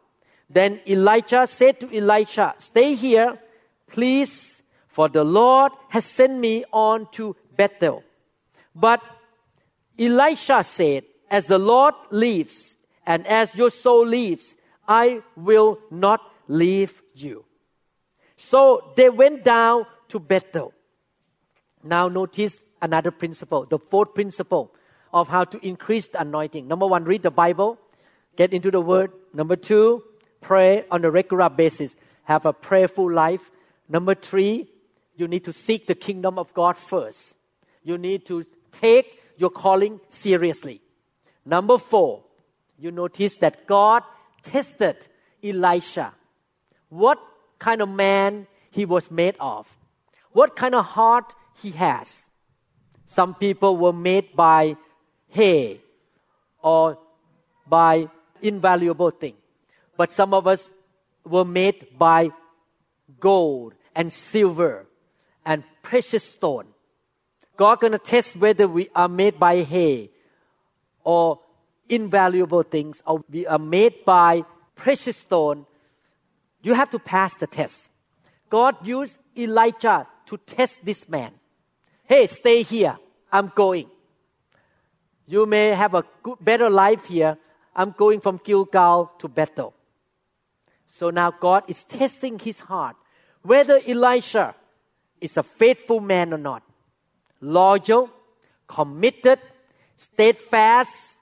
Then 0.51 0.81
Elijah 0.87 1.47
said 1.47 1.81
to 1.81 1.97
Elisha, 1.97 2.55
Stay 2.59 2.95
here, 2.95 3.39
please, 3.89 4.63
for 4.89 5.09
the 5.09 5.25
Lord 5.25 5.73
has 5.89 6.05
sent 6.05 6.39
me 6.39 6.65
on 6.73 7.09
to 7.13 7.37
Bethel. 7.57 8.03
But 8.75 9.01
Elisha 9.99 10.63
said, 10.63 11.05
As 11.31 11.47
the 11.47 11.59
Lord 11.59 11.95
lives, 12.11 12.77
and 13.09 13.27
as 13.27 13.55
your 13.55 13.71
soul 13.71 14.07
leaves, 14.07 14.55
I 14.87 15.23
will 15.35 15.79
not 15.91 16.21
leave 16.47 17.03
you. 17.15 17.47
So 18.37 18.93
they 18.97 19.09
went 19.09 19.45
down 19.45 19.87
to 20.11 20.21
Bethel. 20.21 20.75
Now 21.83 22.09
notice 22.09 22.59
another 22.83 23.11
principle, 23.11 23.65
the 23.65 23.79
fourth 23.79 24.13
principle 24.13 24.75
of 25.11 25.27
how 25.29 25.45
to 25.45 25.67
increase 25.67 26.09
the 26.09 26.21
anointing. 26.21 26.69
Number 26.69 26.87
one, 26.87 27.05
read 27.05 27.23
the 27.23 27.31
Bible, 27.31 27.79
get 28.37 28.53
into 28.53 28.71
the 28.71 28.83
Word. 28.83 29.11
Number 29.33 29.57
two, 29.57 30.05
pray 30.43 30.85
on 30.91 31.03
a 31.03 31.11
regular 31.11 31.49
basis, 31.49 31.97
have 32.25 32.45
a 32.45 32.53
prayerful 32.53 33.11
life. 33.11 33.51
Number 33.89 34.15
three, 34.15 34.69
you 35.17 35.27
need 35.27 35.45
to 35.47 35.55
seek 35.55 35.87
the 35.87 35.95
kingdom 35.95 36.39
of 36.39 36.53
God 36.53 36.77
first. 36.77 37.35
You 37.83 37.97
need 37.97 38.27
to 38.27 38.45
take 38.71 39.23
your 39.39 39.51
calling 39.51 39.99
seriously. 40.11 40.83
Number 41.47 41.79
four, 41.79 42.25
you 42.79 42.91
notice 42.91 43.37
that 43.37 43.67
God 43.67 44.03
tested 44.43 44.97
Elisha. 45.43 46.15
What 46.89 47.19
kind 47.59 47.83
of 47.83 47.89
man 47.89 48.47
he 48.71 48.85
was 48.85 49.11
made 49.11 49.35
of, 49.41 49.67
what 50.33 50.55
kind 50.55 50.75
of 50.75 50.85
heart 50.85 51.35
he 51.61 51.71
has. 51.73 52.25
Some 53.07 53.35
people 53.35 53.77
were 53.77 53.93
made 53.93 54.37
by 54.37 54.77
hay 55.29 55.81
or 56.63 56.99
by 57.67 58.09
invaluable 58.41 59.11
thing, 59.11 59.35
but 59.97 60.13
some 60.13 60.33
of 60.33 60.47
us 60.47 60.71
were 61.25 61.45
made 61.45 61.99
by 61.99 62.31
gold 63.19 63.75
and 63.95 64.13
silver 64.13 64.87
and 65.45 65.65
precious 65.83 66.25
stone. 66.25 66.67
God 67.57 67.81
gonna 67.81 67.99
test 67.99 68.37
whether 68.37 68.69
we 68.69 68.89
are 68.95 69.09
made 69.09 69.39
by 69.39 69.63
hay 69.63 70.11
or 71.03 71.41
invaluable 71.89 72.63
things, 72.63 73.03
or 73.07 73.25
we 73.31 73.47
are 73.47 73.59
made 73.59 74.05
by 74.05 74.45
precious 74.75 75.17
stone 75.17 75.67
you 76.63 76.75
have 76.75 76.91
to 76.91 76.99
pass 76.99 77.37
the 77.37 77.47
test. 77.47 77.89
God 78.51 78.87
used 78.87 79.19
Elijah 79.37 80.07
to 80.27 80.37
test 80.39 80.85
this 80.85 81.09
man. 81.09 81.33
Hey, 82.05 82.27
stay 82.27 82.63
here. 82.63 82.99
I'm 83.31 83.53
going. 83.55 83.89
You 85.27 85.47
may 85.47 85.69
have 85.69 85.95
a 85.95 86.05
good, 86.23 86.39
better 86.41 86.71
life 86.71 87.07
here. 87.07 87.37
I'm 87.77 87.93
going 87.93 88.21
from 88.21 88.41
Gilgal 88.43 89.13
to 89.19 89.29
Bethel. 89.29 89.75
So 90.91 91.11
now 91.11 91.31
God 91.31 91.65
is 91.69 91.85
testing 91.85 92.39
his 92.39 92.61
heart 92.61 92.97
whether 93.43 93.81
Elisha 93.87 94.55
is 95.21 95.37
a 95.37 95.43
faithful 95.43 96.01
man 96.01 96.33
or 96.33 96.39
not. 96.39 96.63
loyal, 97.41 98.11
committed, 98.67 99.39
steadfast, 99.97 101.18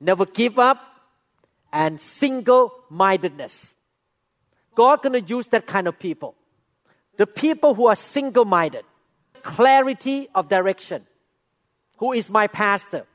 never 0.00 0.26
give 0.26 0.58
up, 0.58 0.80
and 1.72 2.00
single 2.00 2.72
mindedness. 2.88 3.74
God 4.74 5.02
gonna 5.02 5.18
use 5.18 5.48
that 5.48 5.66
kind 5.66 5.86
of 5.86 5.98
people. 5.98 6.34
The 7.16 7.26
people 7.26 7.74
who 7.74 7.86
are 7.88 7.96
single 7.96 8.44
minded, 8.44 8.84
clarity 9.42 10.28
of 10.34 10.48
direction. 10.48 11.06
Who 11.98 12.12
is 12.12 12.30
my 12.30 12.46
pastor? 12.46 13.06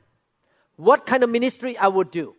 What 0.76 1.06
kind 1.06 1.22
of 1.22 1.30
ministry 1.30 1.76
I 1.78 1.88
would 1.88 2.10
do? 2.10 2.34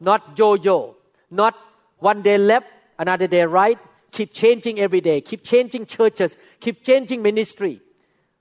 Not 0.00 0.38
yo 0.38 0.54
yo, 0.54 0.96
not 1.30 1.56
one 1.98 2.22
day 2.22 2.38
left, 2.38 2.66
another 2.98 3.26
day 3.26 3.44
right. 3.44 3.78
Keep 4.12 4.32
changing 4.32 4.80
every 4.80 5.00
day, 5.00 5.20
keep 5.20 5.42
changing 5.44 5.86
churches, 5.86 6.36
keep 6.60 6.84
changing 6.84 7.20
ministry. 7.22 7.82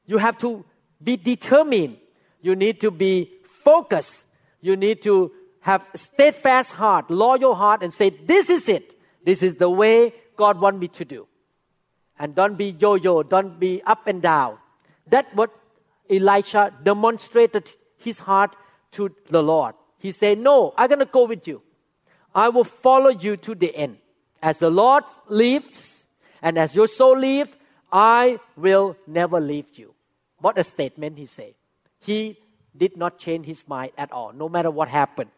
You 0.05 0.17
have 0.17 0.37
to 0.39 0.63
be 1.03 1.17
determined. 1.17 1.97
You 2.41 2.55
need 2.55 2.79
to 2.81 2.91
be 2.91 3.31
focused. 3.63 4.23
You 4.67 4.75
need 4.75 5.01
to 5.03 5.31
have 5.61 5.85
steadfast 5.95 6.73
heart, 6.73 7.09
loyal 7.09 7.55
heart, 7.55 7.83
and 7.83 7.93
say, 7.93 8.09
This 8.09 8.49
is 8.49 8.67
it. 8.67 8.91
This 9.23 9.41
is 9.41 9.55
the 9.55 9.69
way 9.69 10.13
God 10.35 10.59
want 10.59 10.77
me 10.79 10.89
to 10.89 11.05
do. 11.05 11.27
And 12.19 12.35
don't 12.35 12.57
be 12.57 12.75
yo-yo, 12.79 13.23
don't 13.23 13.59
be 13.59 13.81
up 13.83 14.07
and 14.07 14.21
down. 14.21 14.57
That's 15.07 15.33
what 15.33 15.51
Elisha 16.09 16.73
demonstrated 16.83 17.69
his 17.97 18.19
heart 18.19 18.55
to 18.93 19.09
the 19.29 19.41
Lord. 19.41 19.75
He 19.99 20.11
said, 20.11 20.37
No, 20.37 20.73
I'm 20.77 20.89
gonna 20.89 21.05
go 21.05 21.25
with 21.25 21.47
you. 21.47 21.61
I 22.35 22.49
will 22.49 22.65
follow 22.65 23.09
you 23.09 23.37
to 23.37 23.55
the 23.55 23.73
end. 23.75 23.97
As 24.41 24.59
the 24.59 24.69
Lord 24.69 25.05
lives, 25.27 26.05
and 26.41 26.57
as 26.57 26.75
your 26.75 26.87
soul 26.87 27.17
lives, 27.17 27.51
I 27.91 28.39
will 28.57 28.97
never 29.07 29.39
leave 29.39 29.79
you. 29.79 29.93
What 30.39 30.57
a 30.57 30.63
statement 30.63 31.17
he 31.17 31.25
said. 31.25 31.53
He 32.01 32.37
did 32.77 32.97
not 32.97 33.19
change 33.19 33.45
his 33.45 33.67
mind 33.67 33.91
at 33.97 34.11
all, 34.11 34.33
no 34.33 34.49
matter 34.49 34.71
what 34.71 34.87
happened. 34.87 35.29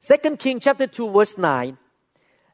Second 0.00 0.38
King 0.38 0.60
chapter 0.60 0.86
2 0.86 1.10
verse 1.10 1.38
9. 1.38 1.76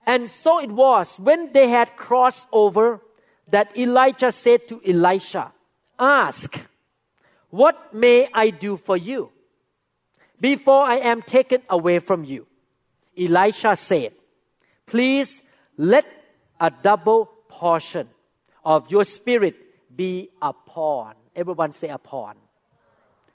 And 0.06 0.30
so 0.30 0.60
it 0.60 0.70
was 0.70 1.16
when 1.18 1.52
they 1.52 1.68
had 1.68 1.96
crossed 1.96 2.46
over 2.52 3.00
that 3.48 3.76
Elijah 3.76 4.32
said 4.32 4.68
to 4.68 4.80
Elisha, 4.86 5.52
Ask, 5.98 6.58
what 7.50 7.94
may 7.94 8.28
I 8.32 8.50
do 8.50 8.76
for 8.76 8.96
you 8.96 9.30
before 10.40 10.84
I 10.84 10.96
am 10.96 11.22
taken 11.22 11.62
away 11.70 11.98
from 12.00 12.24
you? 12.24 12.46
Elisha 13.16 13.76
said, 13.76 14.12
Please 14.86 15.42
let 15.76 16.04
a 16.60 16.70
double 16.70 17.30
portion 17.48 18.08
of 18.64 18.90
your 18.90 19.04
spirit 19.04 19.56
be 19.94 20.30
upon. 20.42 21.14
Everyone 21.36 21.72
say 21.72 21.88
upon. 21.88 22.36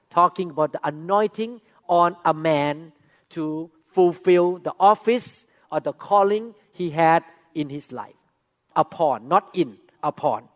Talking 0.09 0.49
about 0.51 0.71
the 0.71 0.79
anointing 0.87 1.61
on 1.87 2.15
a 2.25 2.33
man 2.33 2.93
to 3.31 3.69
fulfill 3.91 4.57
the 4.57 4.73
office 4.79 5.45
or 5.71 5.79
the 5.79 5.93
calling 5.93 6.55
he 6.71 6.89
had 6.89 7.23
in 7.53 7.69
his 7.69 7.91
life. 7.91 8.15
Upon, 8.75 9.27
not 9.27 9.49
in, 9.53 9.77
upon. 10.03 10.47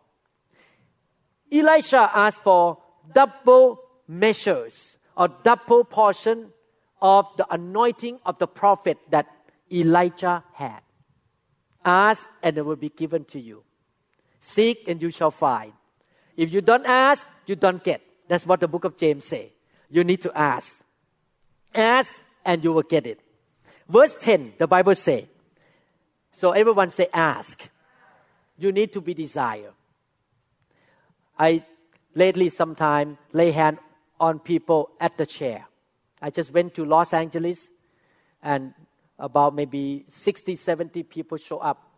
Elisha 1.52 2.10
asked 2.14 2.42
for 2.42 2.78
double 3.12 3.80
measures 4.08 4.98
or 5.16 5.28
double 5.28 5.84
portion 5.84 6.52
of 7.00 7.26
the 7.36 7.46
anointing 7.52 8.18
of 8.24 8.38
the 8.38 8.46
prophet 8.46 8.98
that 9.10 9.26
Elijah 9.70 10.42
had. 10.52 10.80
Ask 11.84 12.28
and 12.42 12.56
it 12.56 12.64
will 12.64 12.76
be 12.76 12.88
given 12.88 13.24
to 13.26 13.40
you. 13.40 13.62
Seek 14.40 14.88
and 14.88 15.00
you 15.00 15.10
shall 15.10 15.30
find. 15.30 15.72
If 16.36 16.52
you 16.52 16.60
don't 16.60 16.86
ask, 16.86 17.26
you 17.46 17.56
don't 17.56 17.82
get. 17.82 18.00
That's 18.28 18.46
what 18.46 18.60
the 18.60 18.68
book 18.68 18.84
of 18.84 18.96
James 18.96 19.24
say. 19.26 19.52
You 19.90 20.04
need 20.04 20.22
to 20.22 20.36
ask. 20.36 20.82
Ask 21.74 22.20
and 22.44 22.62
you 22.62 22.72
will 22.72 22.82
get 22.82 23.06
it. 23.06 23.20
Verse 23.88 24.16
10, 24.18 24.54
the 24.58 24.66
Bible 24.66 24.94
say. 24.94 25.28
So 26.32 26.52
everyone 26.52 26.90
say 26.90 27.08
ask. 27.12 27.62
You 28.56 28.72
need 28.72 28.92
to 28.92 29.00
be 29.00 29.14
desire. 29.14 29.72
I 31.38 31.64
lately 32.14 32.48
sometime 32.48 33.18
lay 33.32 33.50
hand 33.50 33.78
on 34.20 34.38
people 34.38 34.90
at 35.00 35.18
the 35.18 35.26
chair. 35.26 35.66
I 36.22 36.30
just 36.30 36.52
went 36.52 36.74
to 36.74 36.84
Los 36.84 37.12
Angeles 37.12 37.68
and 38.42 38.72
about 39.18 39.54
maybe 39.54 40.04
60, 40.08 40.56
70 40.56 41.02
people 41.02 41.38
show 41.38 41.58
up. 41.58 41.90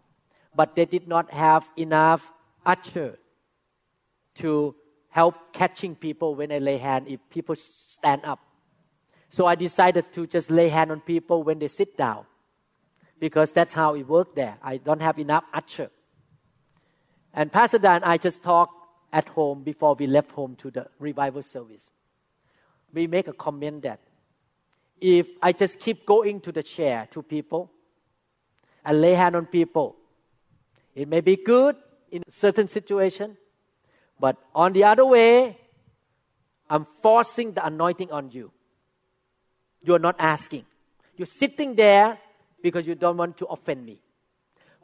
But 0.55 0.75
they 0.75 0.87
did 0.87 1.07
not 1.07 1.31
have 1.33 1.69
enough 1.77 2.31
usher 2.65 3.19
to 4.37 4.75
help 5.17 5.35
catching 5.51 5.95
people 5.97 6.35
when 6.35 6.53
I 6.53 6.59
lay 6.59 6.77
hand 6.77 7.09
if 7.09 7.21
people 7.31 7.57
stand 7.57 8.21
up. 8.33 8.39
So 9.31 9.47
I 9.47 9.55
decided 9.55 10.13
to 10.13 10.27
just 10.27 10.51
lay 10.51 10.69
hand 10.69 10.93
on 10.93 11.01
people 11.01 11.43
when 11.43 11.59
they 11.59 11.69
sit 11.69 11.97
down 11.97 12.27
because 13.19 13.51
that's 13.51 13.73
how 13.73 13.95
it 13.95 14.07
worked 14.07 14.37
there. 14.37 14.59
I 14.63 14.77
don't 14.77 15.01
have 15.01 15.19
enough 15.19 15.45
usher. 15.55 15.91
And 17.33 17.51
Pastor 17.51 17.79
Dan 17.79 18.05
I 18.05 18.19
just 18.19 18.43
talked 18.43 18.75
at 19.11 19.27
home 19.29 19.63
before 19.63 19.95
we 19.95 20.07
left 20.07 20.33
home 20.33 20.55
to 20.57 20.71
the 20.71 20.87
revival 20.99 21.43
service. 21.43 21.91
We 22.93 23.07
make 23.07 23.27
a 23.27 23.33
comment 23.33 23.85
that 23.85 24.01
if 25.01 25.29
I 25.41 25.53
just 25.53 25.81
keep 25.81 26.05
going 26.05 26.43
to 26.43 26.53
the 26.53 26.63
chair 26.63 27.09
to 27.13 27.23
people 27.23 27.71
and 28.85 29.01
lay 29.01 29.15
hand 29.15 29.35
on 29.35 29.47
people, 29.47 29.97
it 30.95 31.09
may 31.09 31.23
be 31.23 31.37
good 31.37 31.77
in 32.11 32.23
a 32.29 32.31
certain 32.31 32.69
situation, 32.69 33.39
but 34.19 34.37
on 34.55 34.73
the 34.73 34.85
other 34.85 35.05
way, 35.05 35.59
I'm 36.69 36.87
forcing 37.03 37.53
the 37.53 37.65
anointing 37.65 38.11
on 38.11 38.31
you. 38.31 38.51
You're 39.83 39.99
not 39.99 40.17
asking. 40.19 40.65
You're 41.17 41.27
sitting 41.27 41.75
there 41.75 42.19
because 42.63 42.87
you 42.87 42.95
don't 42.95 43.17
want 43.17 43.39
to 43.39 43.47
offend 43.47 43.85
me. 43.85 44.01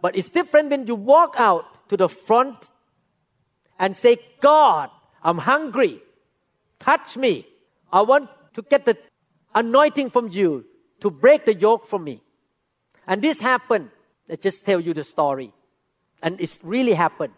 But 0.00 0.16
it's 0.16 0.30
different 0.30 0.70
when 0.70 0.86
you 0.86 0.94
walk 0.94 1.36
out 1.38 1.88
to 1.88 1.96
the 1.96 2.08
front 2.08 2.56
and 3.78 3.96
say, 3.96 4.18
God, 4.40 4.90
I'm 5.22 5.38
hungry. 5.38 6.02
Touch 6.78 7.16
me. 7.16 7.46
I 7.92 8.02
want 8.02 8.28
to 8.54 8.62
get 8.62 8.84
the 8.84 8.96
anointing 9.54 10.10
from 10.10 10.28
you 10.28 10.64
to 11.00 11.10
break 11.10 11.44
the 11.44 11.54
yoke 11.54 11.88
from 11.88 12.04
me. 12.04 12.22
And 13.06 13.22
this 13.22 13.40
happened. 13.40 13.90
I 14.30 14.36
just 14.36 14.64
tell 14.64 14.80
you 14.80 14.94
the 14.94 15.04
story. 15.04 15.52
And 16.22 16.40
it's 16.40 16.58
really 16.62 16.94
happened. 16.94 17.32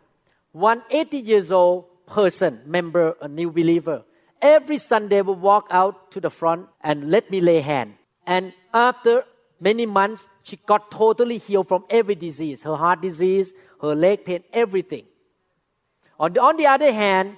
One 0.55 0.85
80 0.89 1.19
years 1.19 1.51
old 1.51 1.87
person, 2.07 2.61
member, 2.65 3.17
a 3.21 3.27
new 3.27 3.51
believer, 3.51 4.05
every 4.41 4.79
Sunday 4.79 5.21
will 5.21 5.35
walk 5.35 5.67
out 5.69 6.13
to 6.13 6.21
the 6.21 6.31
front 6.31 6.69
and 6.81 7.11
let 7.11 7.29
me 7.29 7.41
lay 7.41 7.61
hand. 7.61 7.95
And 8.25 8.53
after 8.73 9.25
many 9.59 9.85
months, 9.85 10.29
she 10.45 10.57
got 10.65 10.93
totally 10.93 11.39
healed 11.39 11.67
from 11.67 11.85
every 11.91 12.15
disease, 12.15 12.63
her 12.63 12.77
heart 12.77 13.01
disease, 13.01 13.53
her 13.83 13.97
leg 13.97 14.25
pain, 14.25 14.45
everything. 14.53 15.07
On 16.21 16.33
the, 16.33 16.41
on 16.41 16.57
the 16.57 16.69
other 16.69 16.93
hand, 16.93 17.37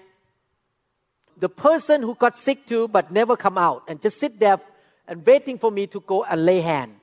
the 1.39 1.49
person 1.49 2.03
who 2.03 2.15
got 2.17 2.37
sick 2.37 2.67
too 2.67 2.87
but 2.87 3.11
never 3.11 3.35
come 3.35 3.57
out 3.57 3.85
and 3.89 4.03
just 4.03 4.21
sit 4.21 4.39
there 4.39 4.61
and 5.09 5.25
waiting 5.25 5.59
for 5.59 5.71
me 5.71 5.87
to 5.87 6.01
go 6.01 6.23
and 6.25 6.45
lay 6.45 6.61
hand, 6.61 6.97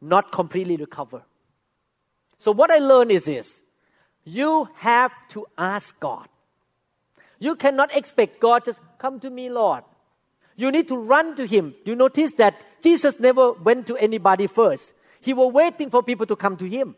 not 0.00 0.30
completely 0.30 0.76
recover. 0.76 1.24
So 2.38 2.52
what 2.52 2.70
I 2.70 2.78
learned 2.78 3.10
is 3.10 3.24
this. 3.24 3.60
You 4.24 4.68
have 4.76 5.12
to 5.30 5.46
ask 5.56 5.98
God. 6.00 6.28
You 7.38 7.56
cannot 7.56 7.94
expect 7.94 8.40
God 8.40 8.64
just 8.64 8.80
come 8.98 9.20
to 9.20 9.30
me, 9.30 9.50
Lord. 9.50 9.84
You 10.56 10.70
need 10.70 10.88
to 10.88 10.96
run 10.96 11.36
to 11.36 11.46
Him. 11.46 11.74
You 11.84 11.94
notice 11.94 12.32
that 12.34 12.54
Jesus 12.82 13.18
never 13.18 13.52
went 13.52 13.86
to 13.88 13.96
anybody 13.96 14.46
first. 14.46 14.92
He 15.20 15.34
was 15.34 15.52
waiting 15.52 15.90
for 15.90 16.02
people 16.02 16.26
to 16.26 16.36
come 16.36 16.56
to 16.58 16.68
Him. 16.68 16.96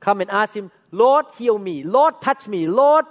Come 0.00 0.20
and 0.20 0.30
ask 0.30 0.54
Him, 0.54 0.70
Lord, 0.90 1.26
heal 1.36 1.58
me. 1.58 1.82
Lord, 1.82 2.20
touch 2.20 2.48
me. 2.48 2.66
Lord, 2.66 3.06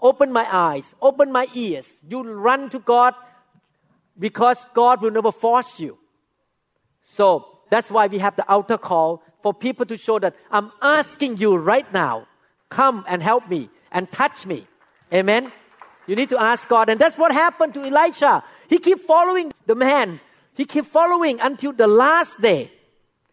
open 0.00 0.32
my 0.32 0.46
eyes, 0.54 0.94
open 1.02 1.32
my 1.32 1.46
ears. 1.54 1.96
You 2.08 2.22
run 2.22 2.70
to 2.70 2.78
God 2.78 3.14
because 4.18 4.64
God 4.72 5.02
will 5.02 5.10
never 5.10 5.32
force 5.32 5.80
you. 5.80 5.98
So 7.02 7.58
that's 7.70 7.90
why 7.90 8.06
we 8.06 8.18
have 8.18 8.36
the 8.36 8.48
altar 8.48 8.78
call 8.78 9.22
for 9.42 9.52
people 9.52 9.86
to 9.86 9.96
show 9.96 10.18
that 10.18 10.36
I'm 10.50 10.70
asking 10.80 11.38
you 11.38 11.56
right 11.56 11.90
now, 11.92 12.27
come 12.68 13.04
and 13.08 13.22
help 13.22 13.48
me 13.48 13.70
and 13.92 14.10
touch 14.10 14.46
me. 14.46 14.66
Amen. 15.12 15.52
You 16.06 16.16
need 16.16 16.30
to 16.30 16.40
ask 16.40 16.68
God. 16.68 16.88
And 16.88 17.00
that's 17.00 17.18
what 17.18 17.32
happened 17.32 17.74
to 17.74 17.84
Elisha. 17.84 18.42
He 18.68 18.78
kept 18.78 19.02
following 19.02 19.52
the 19.66 19.74
man. 19.74 20.20
He 20.54 20.64
kept 20.64 20.88
following 20.88 21.40
until 21.40 21.72
the 21.72 21.86
last 21.86 22.40
day. 22.40 22.72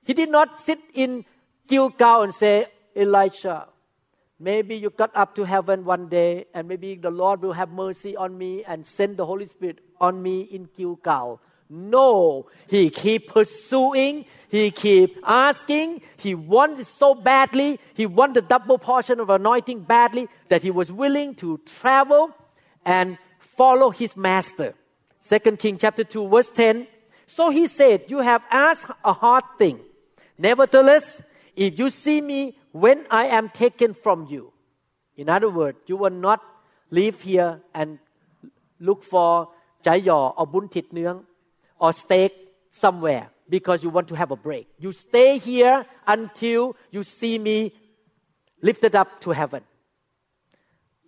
He 0.04 0.14
did 0.14 0.30
not 0.30 0.60
sit 0.62 0.80
in 0.94 1.26
Gilgal 1.68 2.22
and 2.22 2.34
say, 2.34 2.68
Elisha, 2.96 3.68
maybe 4.40 4.76
you 4.76 4.90
got 4.90 5.12
up 5.16 5.36
to 5.36 5.44
heaven 5.44 5.84
one 5.84 6.08
day 6.08 6.46
and 6.54 6.68
maybe 6.68 6.96
the 6.96 7.10
Lord 7.10 7.42
will 7.42 7.54
have 7.54 7.70
mercy 7.70 8.16
on 8.16 8.38
me 8.38 8.64
and 8.64 8.86
send 8.86 9.18
the 9.18 9.26
Holy 9.26 9.46
Spirit 9.46 9.80
on 10.00 10.22
me 10.22 10.42
in 10.42 10.70
Gilgal. 10.76 11.42
No, 11.70 12.46
he 12.68 12.90
keep 12.90 13.30
pursuing, 13.30 14.26
he 14.50 14.70
keep 14.72 15.18
asking, 15.24 16.02
he 16.18 16.36
wanted 16.36 16.86
so 16.86 17.16
badly, 17.16 17.80
he 17.94 18.06
wanted 18.06 18.36
the 18.36 18.42
double 18.42 18.78
portion 18.78 19.20
of 19.20 19.30
anointing 19.30 19.82
badly 19.82 20.28
that 20.50 20.62
he 20.62 20.72
was 20.72 20.92
willing 20.92 21.34
to 21.36 21.60
travel 21.66 22.30
and 22.86 23.18
follow 23.40 23.90
his 23.90 24.16
master. 24.16 24.76
Second 25.20 25.58
King 25.58 25.78
chapter 25.78 26.04
2 26.04 26.28
verse 26.28 26.52
10. 26.52 26.88
So 27.28 27.50
he 27.50 27.66
said, 27.66 28.06
you 28.10 28.20
have 28.20 28.44
asked 28.52 28.86
a 29.04 29.14
hard 29.14 29.44
thing. 29.58 29.80
Nevertheless, 30.38 31.22
if 31.56 31.80
you 31.80 31.90
see 31.90 32.22
me 32.22 32.58
when 32.72 33.08
I 33.10 33.26
am 33.26 33.50
taken 33.50 33.96
from 33.96 34.28
you, 34.28 34.54
in 35.16 35.30
other 35.30 35.50
words, 35.50 35.80
you 35.88 35.98
will 35.98 36.12
not 36.12 36.42
leave 36.92 37.22
here 37.22 37.62
and 37.74 37.98
look 38.80 39.04
for 39.04 39.50
yaw 39.84 40.34
or 40.38 40.46
bun 40.48 40.68
thit 40.68 40.94
nướng 40.94 41.24
or 41.80 41.94
stay 41.94 42.32
somewhere 42.70 43.30
because 43.50 43.84
you 43.84 43.90
want 43.90 44.08
to 44.08 44.16
have 44.16 44.32
a 44.32 44.36
break. 44.36 44.68
You 44.80 44.92
stay 44.92 45.38
here 45.38 45.86
until 46.08 46.76
you 46.92 47.04
see 47.04 47.38
me 47.38 47.74
lifted 48.62 48.96
up 48.96 49.22
to 49.22 49.32
heaven. 49.32 49.64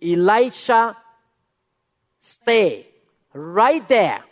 Elisha 0.00 0.96
stay 2.20 2.86
right 3.32 3.86
there 3.88 4.22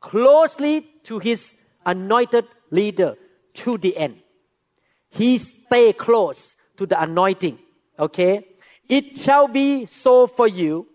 closely 0.00 0.86
to 1.04 1.18
his 1.18 1.54
anointed 1.84 2.46
leader 2.70 3.16
to 3.54 3.78
the 3.78 3.96
end. 3.96 4.16
He 5.10 5.38
stay 5.38 5.92
close 5.92 6.56
to 6.76 6.86
the 6.86 7.00
anointing. 7.00 7.58
Okay? 7.98 8.46
It 8.88 9.18
shall 9.18 9.48
be 9.48 9.86
so 9.86 10.26
for 10.26 10.46
you, 10.46 10.86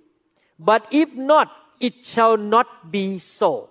but 0.58 0.88
if 0.92 1.14
not, 1.14 1.52
it 1.80 2.06
shall 2.06 2.38
not 2.38 2.92
be 2.92 3.20
so. 3.20 3.71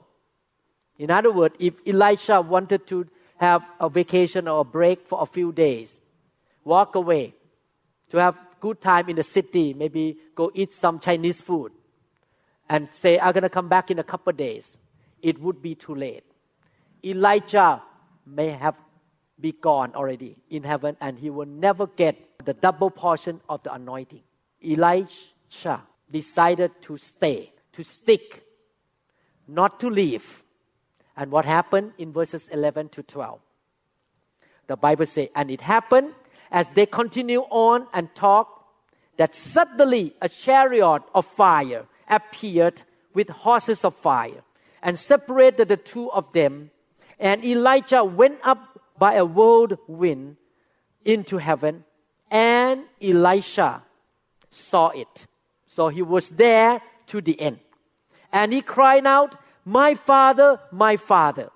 In 1.00 1.10
other 1.10 1.32
words, 1.32 1.54
if 1.58 1.72
Elisha 1.86 2.42
wanted 2.42 2.86
to 2.88 3.06
have 3.38 3.62
a 3.80 3.88
vacation 3.88 4.46
or 4.46 4.60
a 4.60 4.64
break 4.64 5.06
for 5.06 5.22
a 5.22 5.24
few 5.24 5.50
days, 5.50 5.98
walk 6.62 6.94
away 6.94 7.34
to 8.10 8.18
have 8.18 8.36
good 8.60 8.82
time 8.82 9.08
in 9.08 9.16
the 9.16 9.22
city, 9.22 9.72
maybe 9.72 10.18
go 10.34 10.50
eat 10.52 10.74
some 10.74 10.98
Chinese 11.00 11.40
food, 11.40 11.72
and 12.68 12.86
say, 12.92 13.18
I'm 13.18 13.32
going 13.32 13.44
to 13.44 13.48
come 13.48 13.66
back 13.66 13.90
in 13.90 13.98
a 13.98 14.04
couple 14.04 14.30
of 14.32 14.36
days, 14.36 14.76
it 15.22 15.40
would 15.40 15.62
be 15.62 15.74
too 15.74 15.94
late. 15.94 16.24
Elijah 17.02 17.80
may 18.26 18.48
have 18.48 18.74
be 19.40 19.52
gone 19.52 19.94
already 19.94 20.36
in 20.50 20.64
heaven 20.64 20.98
and 21.00 21.18
he 21.18 21.30
will 21.30 21.46
never 21.46 21.86
get 21.86 22.14
the 22.44 22.52
double 22.52 22.90
portion 22.90 23.40
of 23.48 23.62
the 23.62 23.72
anointing. 23.72 24.20
Elisha 24.62 25.80
decided 26.10 26.72
to 26.82 26.98
stay, 26.98 27.54
to 27.72 27.82
stick, 27.82 28.44
not 29.48 29.80
to 29.80 29.88
leave. 29.88 30.39
And 31.16 31.30
what 31.30 31.44
happened 31.44 31.92
in 31.98 32.12
verses 32.12 32.48
11 32.48 32.90
to 32.90 33.02
12? 33.02 33.40
The 34.66 34.76
Bible 34.76 35.06
says, 35.06 35.28
and 35.34 35.50
it 35.50 35.60
happened 35.60 36.14
as 36.50 36.68
they 36.74 36.86
continue 36.86 37.42
on 37.50 37.86
and 37.92 38.14
talk 38.14 38.64
that 39.16 39.34
suddenly 39.34 40.14
a 40.22 40.28
chariot 40.28 41.02
of 41.14 41.26
fire 41.26 41.86
appeared 42.08 42.82
with 43.12 43.28
horses 43.28 43.84
of 43.84 43.94
fire 43.96 44.42
and 44.82 44.98
separated 44.98 45.68
the 45.68 45.76
two 45.76 46.10
of 46.12 46.32
them. 46.32 46.70
And 47.18 47.44
Elijah 47.44 48.02
went 48.04 48.38
up 48.42 48.80
by 48.98 49.14
a 49.14 49.24
whirlwind 49.24 50.36
into 51.04 51.38
heaven, 51.38 51.84
and 52.30 52.84
Elisha 53.00 53.82
saw 54.50 54.88
it. 54.88 55.26
So 55.66 55.88
he 55.88 56.02
was 56.02 56.30
there 56.30 56.82
to 57.08 57.20
the 57.20 57.40
end. 57.40 57.58
And 58.32 58.52
he 58.52 58.62
cried 58.62 59.06
out, 59.06 59.36
My 59.70 59.94
father, 59.94 60.58
my 60.72 60.96
father. 60.96 61.48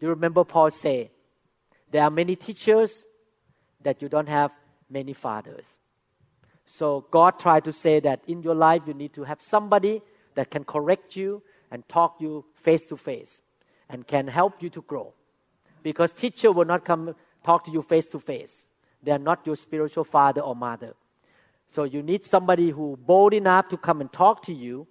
You 0.00 0.08
remember 0.08 0.42
Paul 0.42 0.70
say, 0.70 1.10
There 1.90 2.02
are 2.02 2.10
many 2.10 2.34
teachers 2.34 3.04
that 3.82 4.00
you 4.00 4.08
don't 4.08 4.30
have 4.30 4.52
many 4.88 5.12
fathers. 5.12 5.66
So 6.64 7.06
God 7.10 7.38
tried 7.38 7.64
to 7.64 7.74
say 7.74 8.00
that 8.00 8.22
in 8.26 8.42
your 8.42 8.54
life 8.54 8.84
you 8.86 8.94
need 8.94 9.12
to 9.12 9.24
have 9.24 9.42
somebody 9.42 10.00
that 10.34 10.50
can 10.50 10.64
correct 10.64 11.14
you 11.14 11.42
and 11.70 11.86
talk 11.90 12.16
you 12.20 12.46
face 12.54 12.86
to 12.86 12.96
face 12.96 13.42
and 13.90 14.06
can 14.06 14.28
help 14.28 14.62
you 14.62 14.70
to 14.70 14.80
grow. 14.80 15.12
Because 15.82 16.12
teacher 16.12 16.50
will 16.50 16.64
not 16.64 16.86
come 16.86 17.14
talk 17.44 17.66
to 17.66 17.70
you 17.70 17.82
face 17.82 18.06
to 18.08 18.18
face. 18.18 18.64
They 19.02 19.12
are 19.12 19.18
not 19.18 19.46
your 19.46 19.56
spiritual 19.56 20.04
father 20.04 20.40
or 20.40 20.56
mother. 20.56 20.94
So 21.68 21.84
you 21.84 22.02
need 22.02 22.24
somebody 22.24 22.70
who 22.70 22.96
bold 22.96 23.34
enough 23.34 23.68
to 23.68 23.76
come 23.76 24.00
and 24.00 24.10
talk 24.10 24.42
to 24.44 24.54
you. 24.54 24.86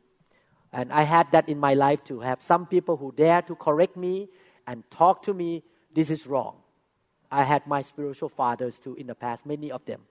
And 0.76 0.92
I 0.92 1.04
had 1.04 1.32
that 1.32 1.48
in 1.48 1.58
my 1.58 1.74
life 1.74 2.04
to 2.12 2.20
have 2.20 2.44
some 2.44 2.66
people 2.66 2.98
who 2.98 3.14
dare 3.16 3.42
to 3.44 3.56
correct 3.56 3.96
me 3.96 4.28
and 4.68 4.84
talk 4.92 5.24
to 5.24 5.34
me. 5.34 5.64
This 5.94 6.10
is 6.10 6.28
wrong. 6.28 6.58
I 7.32 7.44
had 7.44 7.66
my 7.66 7.82
spiritual 7.82 8.28
fathers 8.28 8.78
too 8.78 8.94
in 8.96 9.08
the 9.08 9.16
past, 9.16 9.46
many 9.46 9.72
of 9.72 9.86
them. 9.86 10.02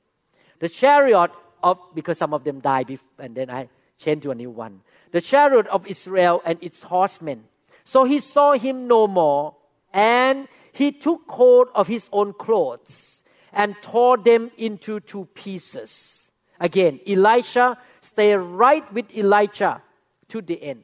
The 0.61 0.71
chariot 0.71 1.33
of, 1.63 1.79
because 1.95 2.17
some 2.17 2.33
of 2.33 2.45
them 2.45 2.61
died, 2.61 2.99
and 3.19 3.35
then 3.35 3.51
I 3.51 3.69
changed 3.99 4.23
to 4.23 4.31
a 4.31 4.35
new 4.35 4.49
one. 4.49 4.81
The 5.11 5.21
chariot 5.21 5.67
of 5.67 5.87
Israel 5.87 6.41
and 6.47 6.59
its 6.63 6.81
horsemen. 6.83 7.45
So 7.85 8.05
he 8.05 8.19
saw 8.19 8.53
him 8.53 8.89
no 8.89 9.07
more, 9.07 9.55
and 9.93 10.49
he 10.73 10.93
took 10.93 11.29
hold 11.29 11.69
of 11.75 11.89
his 11.89 12.09
own 12.11 12.33
clothes 12.33 13.23
and 13.53 13.77
tore 13.83 14.17
them 14.17 14.51
into 14.57 15.01
two 15.01 15.27
pieces. 15.35 16.31
Again, 16.59 17.01
Elisha 17.07 17.77
stayed 18.01 18.37
right 18.37 18.91
with 18.95 19.15
Elijah 19.15 19.83
to 20.29 20.41
the 20.43 20.63
end. 20.63 20.83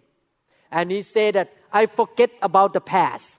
And 0.71 0.91
he 0.91 1.03
said 1.03 1.35
that 1.35 1.53
I 1.73 1.87
forget 1.87 2.31
about 2.43 2.73
the 2.73 2.81
past. 2.81 3.39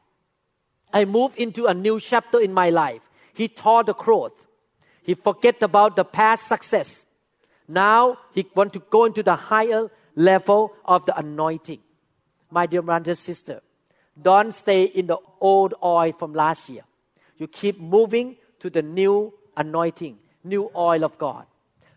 I 0.94 1.06
move 1.06 1.34
into 1.38 1.68
a 1.68 1.74
new 1.74 2.00
chapter 2.00 2.40
in 2.40 2.54
my 2.54 2.70
life. 2.70 3.02
He 3.34 3.48
tore 3.48 3.84
the 3.84 3.94
cloth. 3.94 4.34
He 5.04 5.16
forget 5.16 5.64
about 5.64 5.96
the 5.96 6.04
past 6.04 6.48
success. 6.48 7.06
Now 7.68 8.18
he 8.34 8.46
want 8.54 8.74
to 8.74 8.80
go 8.90 9.06
into 9.06 9.24
the 9.24 9.36
higher 9.36 9.90
level 10.16 10.74
of 10.86 11.06
the 11.06 11.18
anointing. 11.18 11.80
My 12.50 12.66
dear 12.66 12.82
brothers 12.82 13.08
and 13.08 13.18
sisters, 13.18 13.62
don't 14.22 14.54
stay 14.54 14.84
in 14.84 15.08
the 15.08 15.18
old 15.40 15.74
oil 15.82 16.12
from 16.12 16.34
last 16.34 16.68
year. 16.68 16.84
You 17.38 17.48
keep 17.48 17.80
moving 17.80 18.36
to 18.60 18.70
the 18.70 18.82
new 18.82 19.34
anointing, 19.56 20.20
new 20.44 20.70
oil 20.76 21.06
of 21.06 21.18
God. 21.18 21.46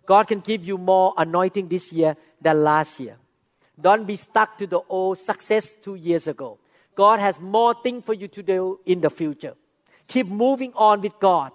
God 0.07 0.29
can 0.29 0.41
give 0.41 0.65
you 0.65 0.79
more 0.79 1.13
anointing 1.17 1.69
this 1.69 1.93
year 1.93 2.17
than 2.41 2.63
last 2.63 3.01
year. 3.01 3.17
Don't 3.81 4.07
be 4.07 4.17
stuck 4.17 4.59
to 4.59 4.67
the 4.67 4.81
old 4.89 5.19
success 5.19 5.75
two 5.83 5.97
years 5.97 6.27
ago. 6.27 6.59
God 6.95 7.19
has 7.19 7.41
more 7.41 7.75
things 7.75 8.05
for 8.05 8.15
you 8.15 8.29
to 8.29 8.43
do 8.43 8.81
in 8.87 9.01
the 9.01 9.11
future. 9.11 9.55
Keep 10.07 10.29
moving 10.29 10.73
on 10.77 11.01
with 11.01 11.19
God. 11.19 11.53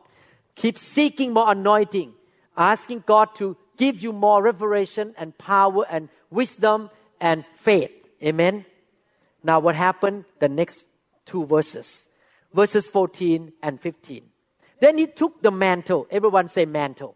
Keep 0.56 0.78
seeking 0.78 1.32
more 1.32 1.52
anointing, 1.52 2.14
asking 2.58 3.04
God 3.06 3.34
to 3.36 3.56
give 3.78 4.04
you 4.04 4.12
more 4.12 4.44
revelation 4.44 5.14
and 5.18 5.38
power 5.38 5.86
and 5.90 6.10
wisdom 6.30 6.90
and 7.22 7.46
faith. 7.62 7.92
Amen. 8.22 8.66
Now, 9.44 9.60
what 9.60 9.76
happened? 9.76 10.26
The 10.40 10.50
next 10.50 10.84
two 11.26 11.46
verses, 11.46 12.08
verses 12.54 12.88
14 12.88 13.54
and 13.64 13.80
15. 13.80 14.24
Then 14.82 14.98
he 14.98 15.08
took 15.08 15.42
the 15.42 15.52
mantle. 15.52 16.08
Everyone 16.12 16.50
say 16.50 16.66
mantle. 16.66 17.16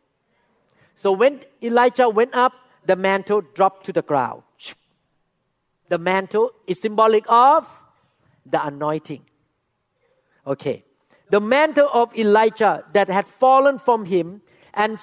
So 0.96 1.12
when 1.12 1.42
Elijah 1.62 2.08
went 2.08 2.34
up, 2.34 2.54
the 2.86 2.96
mantle 2.96 3.42
dropped 3.42 3.86
to 3.88 3.94
the 3.94 4.02
ground. 4.02 4.44
The 5.94 6.00
mantle 6.00 6.50
is 6.66 6.82
symbolic 6.82 7.24
of 7.30 7.68
the 8.48 8.66
anointing. 8.66 9.22
Okay. 10.48 10.84
The 11.30 11.40
mantle 11.40 11.88
of 11.94 12.18
Elijah 12.18 12.84
that 12.94 13.10
had 13.10 13.28
fallen 13.28 13.78
from 13.78 14.06
him, 14.06 14.42
and 14.74 14.98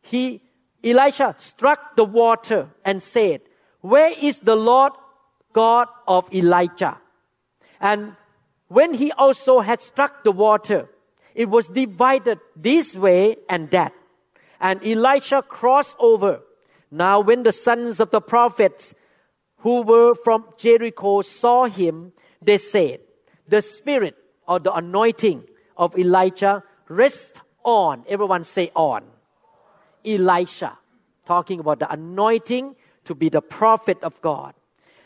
he, 0.00 0.40
Elisha 0.82 1.34
struck 1.36 1.94
the 1.94 2.06
water 2.06 2.70
and 2.86 3.02
said, 3.02 3.42
Where 3.82 4.10
is 4.18 4.38
the 4.38 4.56
Lord 4.56 4.94
God 5.52 5.88
of 6.08 6.24
Elijah? 6.32 6.96
And 7.78 8.16
when 8.68 8.94
he 8.94 9.12
also 9.12 9.60
had 9.60 9.82
struck 9.82 10.24
the 10.24 10.32
water, 10.32 10.88
it 11.34 11.50
was 11.50 11.68
divided 11.68 12.40
this 12.56 12.94
way 12.94 13.36
and 13.46 13.68
that. 13.72 13.92
And 14.58 14.82
Elisha 14.86 15.42
crossed 15.42 15.96
over. 15.98 16.40
Now, 16.90 17.20
when 17.20 17.42
the 17.42 17.52
sons 17.52 18.00
of 18.00 18.10
the 18.10 18.22
prophets 18.22 18.94
who 19.60 19.82
were 19.82 20.14
from 20.14 20.44
Jericho 20.58 21.22
saw 21.22 21.64
him, 21.64 22.12
they 22.42 22.58
said, 22.58 23.00
The 23.48 23.62
spirit 23.62 24.16
or 24.46 24.58
the 24.58 24.74
anointing 24.74 25.44
of 25.76 25.96
Elijah 25.98 26.62
rests 26.88 27.38
on, 27.64 28.04
everyone 28.08 28.44
say 28.44 28.70
on, 28.74 29.04
Elisha, 30.04 30.78
talking 31.26 31.60
about 31.60 31.78
the 31.78 31.92
anointing 31.92 32.74
to 33.04 33.14
be 33.14 33.28
the 33.28 33.42
prophet 33.42 33.98
of 34.02 34.20
God. 34.20 34.54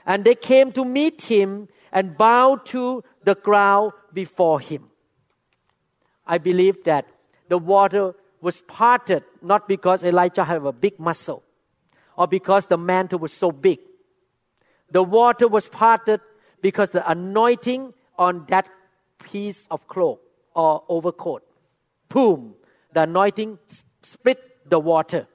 And 0.07 0.25
they 0.25 0.35
came 0.35 0.73
to 0.73 0.85
meet 0.85 1.23
him 1.23 1.69
and 1.93 2.17
bowed 2.17 2.67
to 2.67 3.03
the 3.25 3.35
ground 3.35 3.93
before 4.13 4.61
him. 4.61 4.91
I 6.27 6.39
believe 6.39 6.85
that 6.85 7.07
the 7.49 7.59
water 7.59 8.15
was 8.41 8.61
parted 8.63 9.25
not 9.43 9.69
because 9.69 10.05
Elijah 10.05 10.45
had 10.45 10.65
a 10.65 10.73
big 10.73 10.99
muscle 10.99 11.43
or 12.17 12.27
because 12.27 12.67
the 12.67 12.79
mantle 12.79 13.19
was 13.19 13.33
so 13.33 13.51
big. 13.51 13.79
The 14.95 15.03
water 15.03 15.49
was 15.49 15.69
parted 15.69 16.21
because 16.63 16.91
the 16.91 17.03
anointing 17.11 17.95
on 18.17 18.47
that 18.47 18.69
piece 19.25 19.67
of 19.69 19.89
cloak 19.89 20.23
or 20.55 20.85
overcoat, 20.89 21.43
boom, 22.09 22.55
the 22.93 23.03
anointing 23.03 23.59
split 24.05 24.39
the 24.71 24.79
water. 24.79 25.27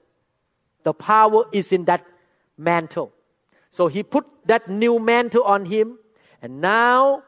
The 0.84 0.94
power 0.94 1.44
is 1.52 1.74
in 1.74 1.84
that 1.86 2.06
mantle. 2.58 3.12
So 3.72 3.88
he 3.88 4.02
put 4.02 4.26
that 4.46 4.70
new 4.70 4.98
mantle 4.98 5.44
on 5.44 5.66
him, 5.66 6.00
and 6.42 6.62
now 6.62 7.24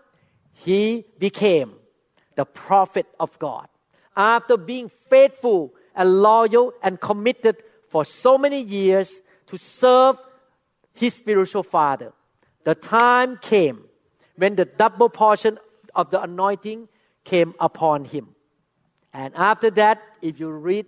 he 0.53 1.03
became 1.19 1.73
the 2.35 2.45
prophet 2.45 3.07
of 3.19 3.37
God. 3.39 3.67
After 4.15 4.55
being 4.55 4.89
faithful 5.09 5.73
and 5.93 6.21
loyal 6.21 6.71
and 6.81 6.97
committed 6.97 7.57
for 7.89 8.05
so 8.05 8.37
many 8.37 8.61
years 8.61 9.19
to 9.47 9.57
serve 9.57 10.15
his 10.93 11.13
spiritual 11.13 11.63
father, 11.63 12.13
the 12.63 12.75
time 12.75 13.37
came 13.37 13.85
when 14.35 14.55
the 14.55 14.65
double 14.65 15.09
portion 15.09 15.57
of 15.95 16.09
the 16.09 16.21
anointing 16.21 16.87
came 17.23 17.53
upon 17.59 18.05
him. 18.05 18.35
And 19.13 19.35
after 19.35 19.69
that, 19.71 20.01
if 20.21 20.39
you 20.39 20.49
read 20.49 20.85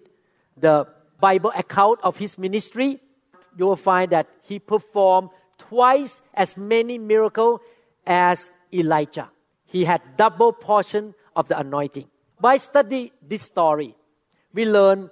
the 0.57 0.87
Bible 1.19 1.51
account 1.55 1.99
of 2.03 2.17
his 2.17 2.37
ministry, 2.37 3.01
you 3.57 3.65
will 3.65 3.75
find 3.75 4.11
that 4.11 4.27
he 4.41 4.59
performed 4.59 5.29
twice 5.57 6.21
as 6.33 6.57
many 6.57 6.97
miracles 6.97 7.59
as 8.05 8.49
Elijah. 8.73 9.29
He 9.65 9.85
had 9.85 10.01
double 10.17 10.53
portion 10.53 11.13
of 11.35 11.47
the 11.47 11.59
anointing. 11.59 12.07
By 12.39 12.57
study 12.57 13.11
this 13.21 13.43
story, 13.43 13.95
we 14.53 14.65
learn 14.65 15.09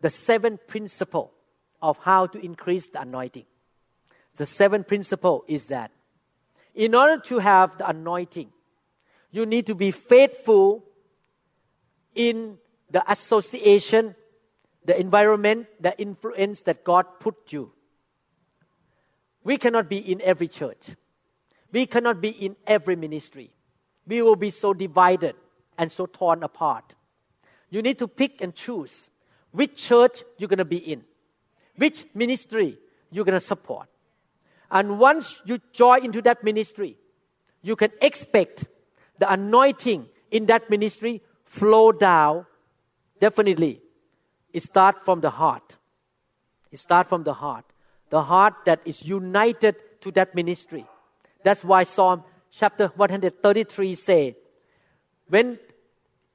the 0.00 0.10
seven 0.10 0.58
principle 0.66 1.32
of 1.80 1.98
how 1.98 2.26
to 2.26 2.38
increase 2.44 2.88
the 2.88 3.00
anointing. 3.00 3.44
The 4.36 4.46
seventh 4.46 4.88
principle 4.88 5.44
is 5.46 5.66
that 5.66 5.90
in 6.74 6.94
order 6.94 7.18
to 7.22 7.38
have 7.38 7.78
the 7.78 7.88
anointing, 7.88 8.50
you 9.30 9.46
need 9.46 9.66
to 9.66 9.74
be 9.74 9.90
faithful 9.90 10.84
in 12.14 12.58
the 12.90 13.08
association, 13.10 14.14
the 14.84 14.98
environment, 14.98 15.66
the 15.80 15.98
influence 16.00 16.62
that 16.62 16.84
God 16.84 17.06
put 17.20 17.52
you. 17.52 17.72
We 19.42 19.56
cannot 19.56 19.88
be 19.88 19.98
in 19.98 20.20
every 20.22 20.48
church. 20.48 20.90
We 21.70 21.86
cannot 21.86 22.20
be 22.20 22.30
in 22.30 22.56
every 22.66 22.96
ministry. 22.96 23.50
We 24.06 24.22
will 24.22 24.36
be 24.36 24.50
so 24.50 24.74
divided 24.74 25.34
and 25.76 25.90
so 25.90 26.06
torn 26.06 26.42
apart. 26.42 26.94
You 27.70 27.82
need 27.82 27.98
to 27.98 28.08
pick 28.08 28.40
and 28.40 28.54
choose 28.54 29.10
which 29.50 29.76
church 29.76 30.22
you're 30.38 30.48
going 30.48 30.58
to 30.58 30.64
be 30.64 30.78
in, 30.78 31.04
which 31.76 32.06
ministry 32.14 32.78
you're 33.10 33.24
going 33.24 33.34
to 33.34 33.40
support. 33.40 33.88
And 34.74 34.98
once 34.98 35.40
you 35.44 35.60
join 35.72 36.04
into 36.04 36.20
that 36.22 36.42
ministry, 36.42 36.98
you 37.62 37.76
can 37.76 37.92
expect 38.02 38.64
the 39.20 39.32
anointing 39.32 40.08
in 40.32 40.46
that 40.46 40.68
ministry 40.68 41.22
flow 41.44 41.92
down. 41.92 42.44
Definitely, 43.20 43.80
it 44.52 44.64
starts 44.64 44.98
from 45.04 45.20
the 45.20 45.30
heart. 45.30 45.76
It 46.72 46.80
starts 46.80 47.08
from 47.08 47.22
the 47.22 47.34
heart. 47.34 47.64
The 48.10 48.20
heart 48.20 48.54
that 48.64 48.80
is 48.84 49.04
united 49.04 49.76
to 50.00 50.10
that 50.10 50.34
ministry. 50.34 50.84
That's 51.44 51.62
why 51.62 51.84
Psalm 51.84 52.24
chapter 52.50 52.88
133 52.88 53.94
say, 53.94 54.36
when 55.28 55.60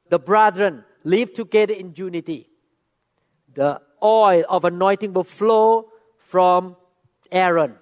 the 0.07 0.17
brethren 0.17 0.85
live 1.03 1.33
together 1.33 1.73
in 1.73 1.93
unity, 1.93 2.47
the 3.53 3.81
oil 4.01 4.45
of 4.47 4.63
anointing 4.63 5.11
will 5.11 5.25
flow 5.25 5.89
from 6.19 6.77
Aaron 7.33 7.75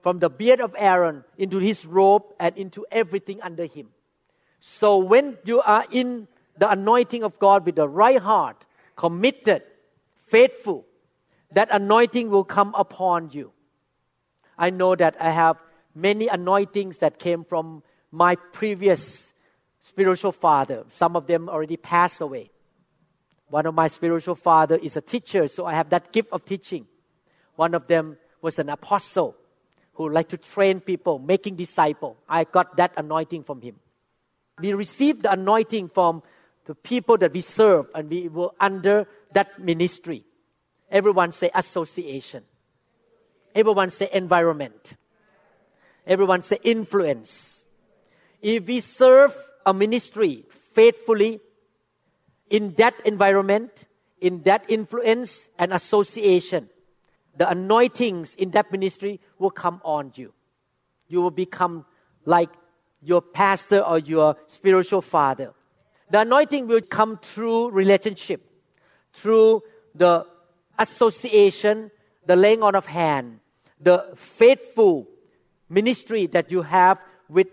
from 0.00 0.18
the 0.18 0.30
beard 0.30 0.60
of 0.60 0.74
Aaron 0.78 1.24
into 1.36 1.58
his 1.58 1.84
robe 1.84 2.22
and 2.38 2.56
into 2.56 2.86
everything 2.90 3.40
under 3.42 3.66
him. 3.66 3.88
So 4.60 4.98
when 4.98 5.38
you 5.44 5.60
are 5.60 5.84
in 5.90 6.28
the 6.56 6.70
anointing 6.70 7.22
of 7.22 7.38
God 7.38 7.66
with 7.66 7.76
the 7.76 7.88
right 7.88 8.20
heart, 8.20 8.64
committed, 8.96 9.62
faithful, 10.26 10.84
that 11.52 11.68
anointing 11.70 12.30
will 12.30 12.44
come 12.44 12.74
upon 12.76 13.30
you. 13.32 13.52
I 14.56 14.70
know 14.70 14.94
that 14.96 15.16
I 15.20 15.30
have 15.30 15.56
many 15.94 16.28
anointings 16.28 16.98
that 16.98 17.18
came 17.18 17.44
from 17.44 17.82
my 18.10 18.34
previous 18.34 19.32
spiritual 19.80 20.32
father. 20.32 20.84
Some 20.88 21.16
of 21.16 21.26
them 21.26 21.48
already 21.48 21.76
passed 21.76 22.20
away. 22.20 22.50
One 23.48 23.66
of 23.66 23.74
my 23.74 23.88
spiritual 23.88 24.34
father 24.34 24.76
is 24.76 24.96
a 24.96 25.00
teacher, 25.00 25.48
so 25.48 25.64
I 25.64 25.74
have 25.74 25.90
that 25.90 26.12
gift 26.12 26.28
of 26.32 26.44
teaching. 26.44 26.86
One 27.56 27.74
of 27.74 27.86
them 27.86 28.18
was 28.42 28.58
an 28.58 28.68
apostle 28.68 29.36
who 29.98 30.08
like 30.08 30.28
to 30.28 30.38
train 30.38 30.78
people, 30.80 31.18
making 31.18 31.56
disciple. 31.56 32.16
I 32.28 32.44
got 32.44 32.76
that 32.76 32.92
anointing 32.96 33.42
from 33.42 33.60
him. 33.60 33.74
We 34.60 34.72
received 34.72 35.24
the 35.24 35.32
anointing 35.32 35.88
from 35.88 36.22
the 36.66 36.76
people 36.76 37.18
that 37.18 37.32
we 37.32 37.40
serve, 37.40 37.86
and 37.96 38.08
we 38.08 38.28
were 38.28 38.50
under 38.60 39.08
that 39.32 39.58
ministry. 39.58 40.24
Everyone 40.88 41.32
say 41.32 41.50
association. 41.52 42.44
Everyone 43.56 43.90
say 43.90 44.08
environment. 44.12 44.94
Everyone 46.06 46.42
say 46.42 46.60
influence. 46.62 47.66
If 48.40 48.66
we 48.68 48.78
serve 48.78 49.34
a 49.66 49.74
ministry 49.74 50.44
faithfully 50.74 51.40
in 52.50 52.74
that 52.74 52.94
environment, 53.04 53.84
in 54.20 54.42
that 54.42 54.64
influence 54.68 55.48
and 55.58 55.72
association, 55.72 56.70
the 57.38 57.48
anointings 57.48 58.34
in 58.34 58.50
that 58.50 58.70
ministry 58.72 59.20
will 59.38 59.50
come 59.50 59.80
on 59.84 60.12
you. 60.16 60.32
You 61.06 61.22
will 61.22 61.30
become 61.30 61.86
like 62.24 62.50
your 63.00 63.22
pastor 63.22 63.80
or 63.80 63.98
your 64.00 64.36
spiritual 64.48 65.02
father. 65.02 65.54
The 66.10 66.20
anointing 66.20 66.66
will 66.66 66.80
come 66.80 67.18
through 67.22 67.70
relationship, 67.70 68.44
through 69.12 69.62
the 69.94 70.26
association, 70.78 71.90
the 72.26 72.34
laying 72.34 72.62
on 72.62 72.74
of 72.74 72.86
hand, 72.86 73.40
the 73.80 74.12
faithful 74.16 75.06
ministry 75.68 76.26
that 76.26 76.50
you 76.50 76.62
have 76.62 76.98
with 77.28 77.46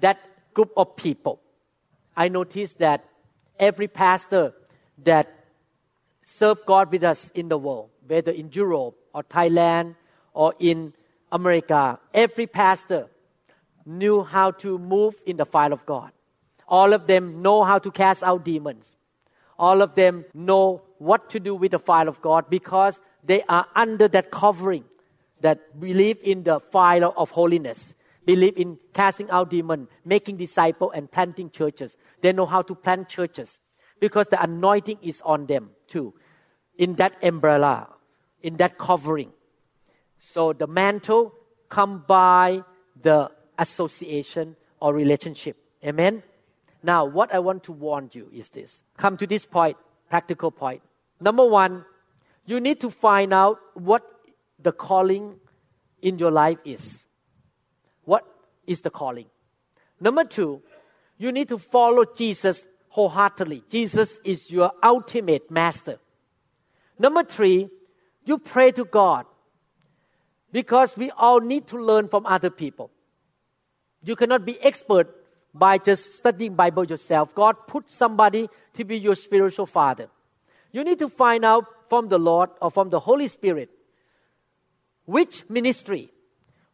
that 0.00 0.18
group 0.54 0.72
of 0.76 0.96
people. 0.96 1.40
I 2.16 2.28
noticed 2.28 2.78
that 2.78 3.04
every 3.58 3.88
pastor 3.88 4.54
that 5.04 5.44
serve 6.24 6.64
God 6.66 6.90
with 6.90 7.04
us 7.04 7.30
in 7.34 7.48
the 7.48 7.58
world, 7.58 7.90
whether 8.06 8.32
in 8.32 8.50
Europe 8.52 8.96
or 9.14 9.22
Thailand 9.24 9.94
or 10.32 10.54
in 10.58 10.92
America, 11.32 11.98
every 12.14 12.46
pastor 12.46 13.08
knew 13.84 14.22
how 14.22 14.50
to 14.50 14.78
move 14.78 15.14
in 15.26 15.36
the 15.36 15.46
fire 15.46 15.72
of 15.72 15.84
God. 15.86 16.12
All 16.68 16.92
of 16.92 17.06
them 17.06 17.42
know 17.42 17.62
how 17.62 17.78
to 17.78 17.90
cast 17.90 18.22
out 18.22 18.44
demons. 18.44 18.96
All 19.58 19.80
of 19.82 19.94
them 19.94 20.24
know 20.34 20.82
what 20.98 21.30
to 21.30 21.40
do 21.40 21.54
with 21.54 21.70
the 21.70 21.78
fire 21.78 22.08
of 22.08 22.20
God 22.20 22.50
because 22.50 23.00
they 23.24 23.42
are 23.48 23.66
under 23.74 24.08
that 24.08 24.30
covering 24.30 24.84
that 25.40 25.78
believe 25.78 26.18
in 26.22 26.42
the 26.42 26.60
fire 26.60 27.04
of 27.04 27.30
holiness, 27.30 27.94
believe 28.24 28.56
in 28.56 28.78
casting 28.92 29.30
out 29.30 29.50
demons, 29.50 29.88
making 30.04 30.36
disciples, 30.36 30.92
and 30.94 31.10
planting 31.10 31.50
churches. 31.50 31.96
They 32.20 32.32
know 32.32 32.46
how 32.46 32.62
to 32.62 32.74
plant 32.74 33.08
churches 33.08 33.58
because 34.00 34.26
the 34.28 34.42
anointing 34.42 34.98
is 35.02 35.20
on 35.24 35.46
them 35.46 35.70
too 35.86 36.14
in 36.78 36.94
that 36.94 37.22
umbrella, 37.22 37.88
in 38.42 38.56
that 38.56 38.78
covering. 38.78 39.32
So 40.18 40.52
the 40.52 40.66
mantle 40.66 41.34
come 41.68 42.04
by 42.06 42.62
the 43.00 43.30
association 43.58 44.56
or 44.80 44.94
relationship. 44.94 45.56
Amen. 45.84 46.22
Now, 46.82 47.04
what 47.04 47.34
I 47.34 47.38
want 47.38 47.64
to 47.64 47.72
warn 47.72 48.10
you 48.12 48.30
is 48.32 48.50
this. 48.50 48.82
Come 48.96 49.16
to 49.18 49.26
this 49.26 49.44
point, 49.44 49.76
practical 50.08 50.50
point. 50.50 50.82
Number 51.20 51.44
one, 51.44 51.84
you 52.44 52.60
need 52.60 52.80
to 52.80 52.90
find 52.90 53.32
out 53.32 53.58
what 53.74 54.02
the 54.62 54.72
calling 54.72 55.36
in 56.02 56.18
your 56.18 56.30
life 56.30 56.58
is. 56.64 57.04
What 58.04 58.24
is 58.66 58.82
the 58.82 58.90
calling? 58.90 59.26
Number 60.00 60.24
two, 60.24 60.62
you 61.18 61.32
need 61.32 61.48
to 61.48 61.58
follow 61.58 62.04
Jesus 62.04 62.66
wholeheartedly. 62.88 63.64
Jesus 63.68 64.20
is 64.24 64.50
your 64.50 64.72
ultimate 64.82 65.50
master. 65.50 65.98
Number 66.98 67.24
three, 67.24 67.68
you 68.26 68.38
pray 68.38 68.72
to 68.72 68.84
God 68.84 69.26
because 70.52 70.96
we 70.96 71.10
all 71.10 71.40
need 71.40 71.66
to 71.68 71.78
learn 71.78 72.08
from 72.08 72.26
other 72.26 72.50
people. 72.50 72.90
You 74.02 74.16
cannot 74.16 74.44
be 74.44 74.60
expert 74.62 75.14
by 75.54 75.78
just 75.78 76.16
studying 76.16 76.54
Bible 76.54 76.84
yourself. 76.84 77.34
God 77.34 77.56
put 77.66 77.90
somebody 77.90 78.48
to 78.74 78.84
be 78.84 78.98
your 78.98 79.14
spiritual 79.14 79.66
father. 79.66 80.08
You 80.72 80.84
need 80.84 80.98
to 80.98 81.08
find 81.08 81.44
out 81.44 81.66
from 81.88 82.08
the 82.08 82.18
Lord 82.18 82.50
or 82.60 82.70
from 82.70 82.90
the 82.90 83.00
Holy 83.00 83.28
Spirit 83.28 83.70
which 85.04 85.48
ministry, 85.48 86.10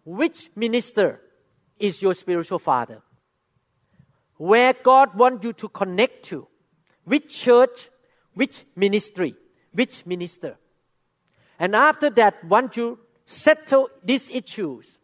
which 0.05 0.51
minister 0.57 1.21
is 1.79 2.03
your 2.03 2.15
spiritual 2.15 2.59
father. 2.59 3.03
Where 4.37 4.73
God 4.73 5.15
wants 5.15 5.45
you 5.45 5.53
to 5.53 5.69
connect 5.69 6.25
to, 6.25 6.49
which 7.05 7.29
church, 7.29 7.89
which 8.35 8.65
ministry 8.75 9.37
which 9.73 10.07
minister. 10.07 10.57
And 11.63 11.77
after 11.77 12.11
that, 12.11 12.43
once 12.43 12.77
you 12.77 12.99
settle 13.25 13.89
these 14.03 14.29
issues, 14.31 14.99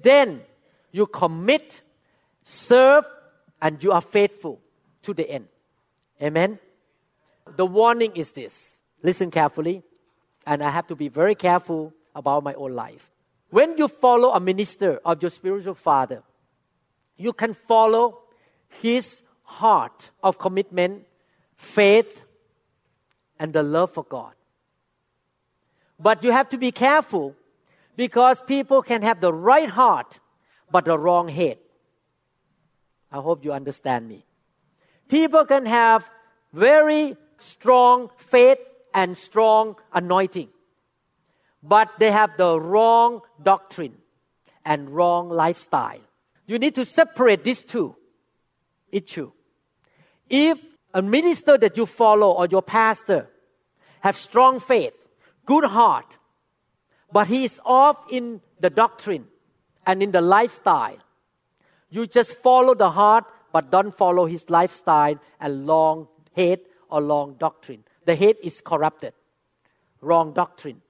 then 0.00 0.42
you 0.92 1.06
commit, 1.06 1.82
serve, 2.44 3.04
and 3.60 3.82
you 3.82 3.90
are 3.90 4.00
faithful 4.00 4.60
to 5.02 5.12
the 5.12 5.28
end. 5.28 5.48
Amen. 6.22 6.60
The 7.56 7.66
warning 7.66 8.12
is 8.14 8.30
this. 8.30 8.76
Listen 9.02 9.32
carefully, 9.32 9.82
and 10.46 10.62
I 10.62 10.70
have 10.70 10.86
to 10.86 10.94
be 10.94 11.08
very 11.08 11.34
careful 11.34 11.92
about 12.14 12.44
my 12.44 12.54
own 12.54 12.76
life. 12.76 13.10
When 13.50 13.76
you 13.76 13.88
follow 13.88 14.30
a 14.30 14.38
minister 14.38 15.00
of 15.04 15.20
your 15.20 15.32
spiritual 15.32 15.74
father, 15.74 16.22
you 17.16 17.32
can 17.32 17.54
follow 17.66 18.20
his 18.80 19.22
heart 19.42 20.12
of 20.22 20.38
commitment, 20.38 21.06
faith, 21.56 22.22
and 23.40 23.52
the 23.52 23.64
love 23.64 23.94
for 23.94 24.04
God. 24.04 24.34
But 25.98 26.22
you 26.22 26.32
have 26.32 26.48
to 26.50 26.58
be 26.58 26.70
careful 26.72 27.34
because 27.96 28.40
people 28.42 28.82
can 28.82 29.02
have 29.02 29.20
the 29.20 29.32
right 29.32 29.68
heart 29.68 30.20
but 30.70 30.84
the 30.84 30.98
wrong 30.98 31.28
head. 31.28 31.58
I 33.10 33.16
hope 33.16 33.44
you 33.44 33.52
understand 33.52 34.08
me. 34.08 34.24
People 35.08 35.44
can 35.46 35.66
have 35.66 36.08
very 36.52 37.16
strong 37.38 38.10
faith 38.16 38.58
and 38.94 39.16
strong 39.16 39.76
anointing, 39.92 40.48
but 41.62 41.88
they 41.98 42.10
have 42.10 42.36
the 42.36 42.60
wrong 42.60 43.22
doctrine 43.42 43.94
and 44.64 44.90
wrong 44.90 45.30
lifestyle. 45.30 46.00
You 46.46 46.58
need 46.58 46.74
to 46.74 46.84
separate 46.84 47.44
these 47.44 47.62
two 47.62 47.96
issue. 48.92 49.32
If 50.28 50.58
a 50.92 51.02
minister 51.02 51.56
that 51.58 51.76
you 51.76 51.86
follow 51.86 52.32
or 52.32 52.46
your 52.46 52.62
pastor 52.62 53.28
have 54.00 54.16
strong 54.16 54.60
faith, 54.60 54.97
good 55.48 55.64
heart, 55.64 56.18
but 57.10 57.26
he 57.26 57.44
is 57.44 57.58
off 57.64 57.96
in 58.10 58.42
the 58.60 58.68
doctrine 58.68 59.24
and 59.86 60.02
in 60.02 60.10
the 60.12 60.20
lifestyle, 60.20 60.98
you 61.88 62.06
just 62.06 62.34
follow 62.34 62.74
the 62.74 62.90
heart 62.90 63.24
but 63.50 63.70
don't 63.70 63.96
follow 63.96 64.26
his 64.26 64.50
lifestyle 64.50 65.18
and 65.40 65.66
long 65.66 66.06
head 66.36 66.60
or 66.90 67.00
long 67.00 67.34
doctrine. 67.38 67.82
The 68.04 68.14
head 68.14 68.36
is 68.42 68.60
corrupted. 68.60 69.14
Wrong 70.02 70.34
doctrine, 70.34 70.82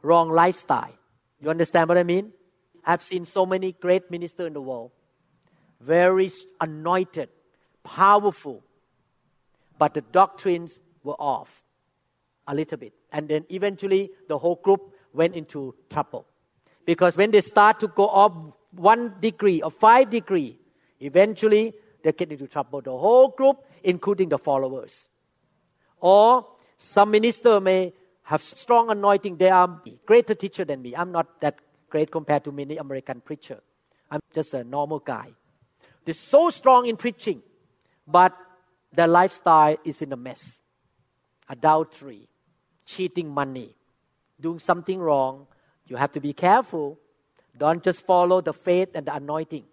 wrong 0.00 0.30
lifestyle. 0.30 0.96
You 1.42 1.50
understand 1.50 1.90
what 1.90 1.98
I 1.98 2.02
mean? 2.02 2.32
I've 2.86 3.02
seen 3.02 3.26
so 3.26 3.44
many 3.44 3.72
great 3.72 4.10
ministers 4.10 4.46
in 4.46 4.54
the 4.54 4.62
world, 4.62 4.90
very 5.80 6.32
anointed, 6.62 7.28
powerful, 7.84 8.62
but 9.78 9.92
the 9.92 10.00
doctrines 10.00 10.80
were 11.04 11.20
off 11.20 11.61
a 12.46 12.54
little 12.54 12.78
bit. 12.78 12.92
And 13.12 13.28
then 13.28 13.44
eventually 13.50 14.10
the 14.28 14.38
whole 14.38 14.56
group 14.56 14.94
went 15.12 15.34
into 15.34 15.74
trouble. 15.90 16.26
Because 16.84 17.16
when 17.16 17.30
they 17.30 17.40
start 17.40 17.80
to 17.80 17.88
go 17.88 18.06
up 18.06 18.58
one 18.72 19.14
degree 19.20 19.62
or 19.62 19.70
five 19.70 20.10
degree, 20.10 20.58
eventually 21.00 21.74
they 22.02 22.12
get 22.12 22.32
into 22.32 22.46
trouble. 22.46 22.80
The 22.80 22.90
whole 22.90 23.28
group, 23.28 23.64
including 23.84 24.28
the 24.28 24.38
followers. 24.38 25.08
Or 26.00 26.46
some 26.78 27.10
minister 27.10 27.60
may 27.60 27.92
have 28.22 28.42
strong 28.42 28.90
anointing. 28.90 29.36
They 29.36 29.50
are 29.50 29.80
greater 30.06 30.34
teacher 30.34 30.64
than 30.64 30.82
me. 30.82 30.94
I'm 30.96 31.12
not 31.12 31.40
that 31.40 31.58
great 31.88 32.10
compared 32.10 32.44
to 32.44 32.52
many 32.52 32.76
American 32.76 33.20
preacher. 33.20 33.60
I'm 34.10 34.20
just 34.34 34.54
a 34.54 34.64
normal 34.64 34.98
guy. 34.98 35.28
They're 36.04 36.14
so 36.14 36.50
strong 36.50 36.86
in 36.86 36.96
preaching, 36.96 37.42
but 38.06 38.36
their 38.92 39.06
lifestyle 39.06 39.76
is 39.84 40.02
in 40.02 40.12
a 40.12 40.16
mess. 40.16 40.58
Adultery, 41.48 42.28
cheating 42.84 43.28
money, 43.28 43.74
doing 44.40 44.58
something 44.58 44.98
wrong. 44.98 45.46
You 45.86 45.96
have 45.96 46.12
to 46.12 46.20
be 46.20 46.32
careful. 46.32 46.98
Don't 47.56 47.82
just 47.82 48.04
follow 48.06 48.40
the 48.40 48.52
faith 48.52 48.90
and 48.94 49.06
the 49.06 49.14
anointing. 49.14 49.64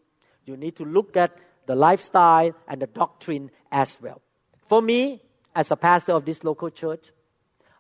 You 0.46 0.58
need 0.58 0.76
to 0.78 0.86
look 0.86 1.16
at 1.16 1.38
the 1.66 1.76
lifestyle 1.76 2.54
and 2.68 2.82
the 2.82 2.88
doctrine 2.88 3.52
as 3.72 3.98
well. 4.02 4.22
For 4.68 4.82
me, 4.82 5.22
as 5.56 5.72
a 5.72 5.76
pastor 5.76 6.14
of 6.14 6.26
this 6.26 6.44
local 6.44 6.70
church, 6.70 7.12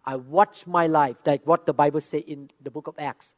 I 0.05 0.15
watch 0.15 0.65
my 0.65 0.87
life, 0.87 1.17
like 1.25 1.45
what 1.45 1.65
the 1.65 1.73
Bible 1.73 2.01
says 2.01 2.23
in 2.25 2.49
the 2.61 2.71
book 2.71 2.87
of 2.87 2.95
Acts. 2.97 3.31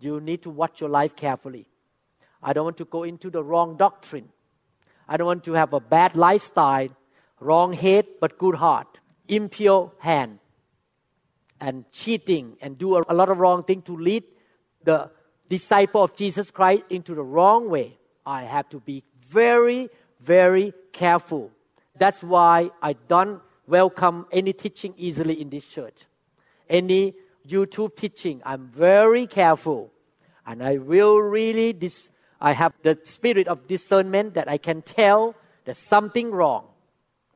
You 0.00 0.20
need 0.20 0.42
to 0.42 0.50
watch 0.50 0.80
your 0.80 0.90
life 0.90 1.16
carefully. 1.16 1.66
I 2.42 2.52
don't 2.52 2.64
want 2.64 2.76
to 2.78 2.84
go 2.84 3.02
into 3.02 3.30
the 3.30 3.42
wrong 3.42 3.76
doctrine. 3.76 4.28
I 5.08 5.16
don't 5.16 5.26
want 5.26 5.44
to 5.44 5.52
have 5.52 5.72
a 5.72 5.80
bad 5.80 6.16
lifestyle, 6.16 6.88
wrong 7.40 7.72
head 7.72 8.06
but 8.20 8.38
good 8.38 8.56
heart, 8.56 8.98
impure 9.28 9.92
hand, 9.98 10.38
and 11.60 11.90
cheating 11.92 12.56
and 12.60 12.78
do 12.78 12.96
a 12.96 13.14
lot 13.14 13.28
of 13.28 13.38
wrong 13.38 13.62
things 13.62 13.84
to 13.84 13.96
lead 13.96 14.24
the 14.84 15.10
disciple 15.48 16.02
of 16.02 16.14
Jesus 16.16 16.50
Christ 16.50 16.82
into 16.90 17.14
the 17.14 17.22
wrong 17.22 17.68
way. 17.68 17.98
I 18.24 18.44
have 18.44 18.68
to 18.70 18.80
be 18.80 19.04
very, 19.28 19.88
very 20.20 20.72
careful. 20.92 21.50
That's 21.98 22.22
why 22.22 22.70
I 22.82 22.94
don't 22.94 23.40
welcome 23.66 24.26
any 24.30 24.52
teaching 24.52 24.94
easily 24.96 25.40
in 25.40 25.50
this 25.50 25.64
church. 25.64 26.04
Any 26.68 27.14
YouTube 27.48 27.96
teaching, 27.96 28.42
I'm 28.44 28.68
very 28.68 29.26
careful. 29.26 29.92
And 30.46 30.62
I 30.62 30.78
will 30.78 31.18
really, 31.18 31.72
dis- 31.72 32.10
I 32.40 32.52
have 32.52 32.72
the 32.82 32.98
spirit 33.04 33.48
of 33.48 33.66
discernment 33.66 34.34
that 34.34 34.48
I 34.48 34.58
can 34.58 34.82
tell 34.82 35.34
there's 35.64 35.78
something 35.78 36.30
wrong. 36.30 36.66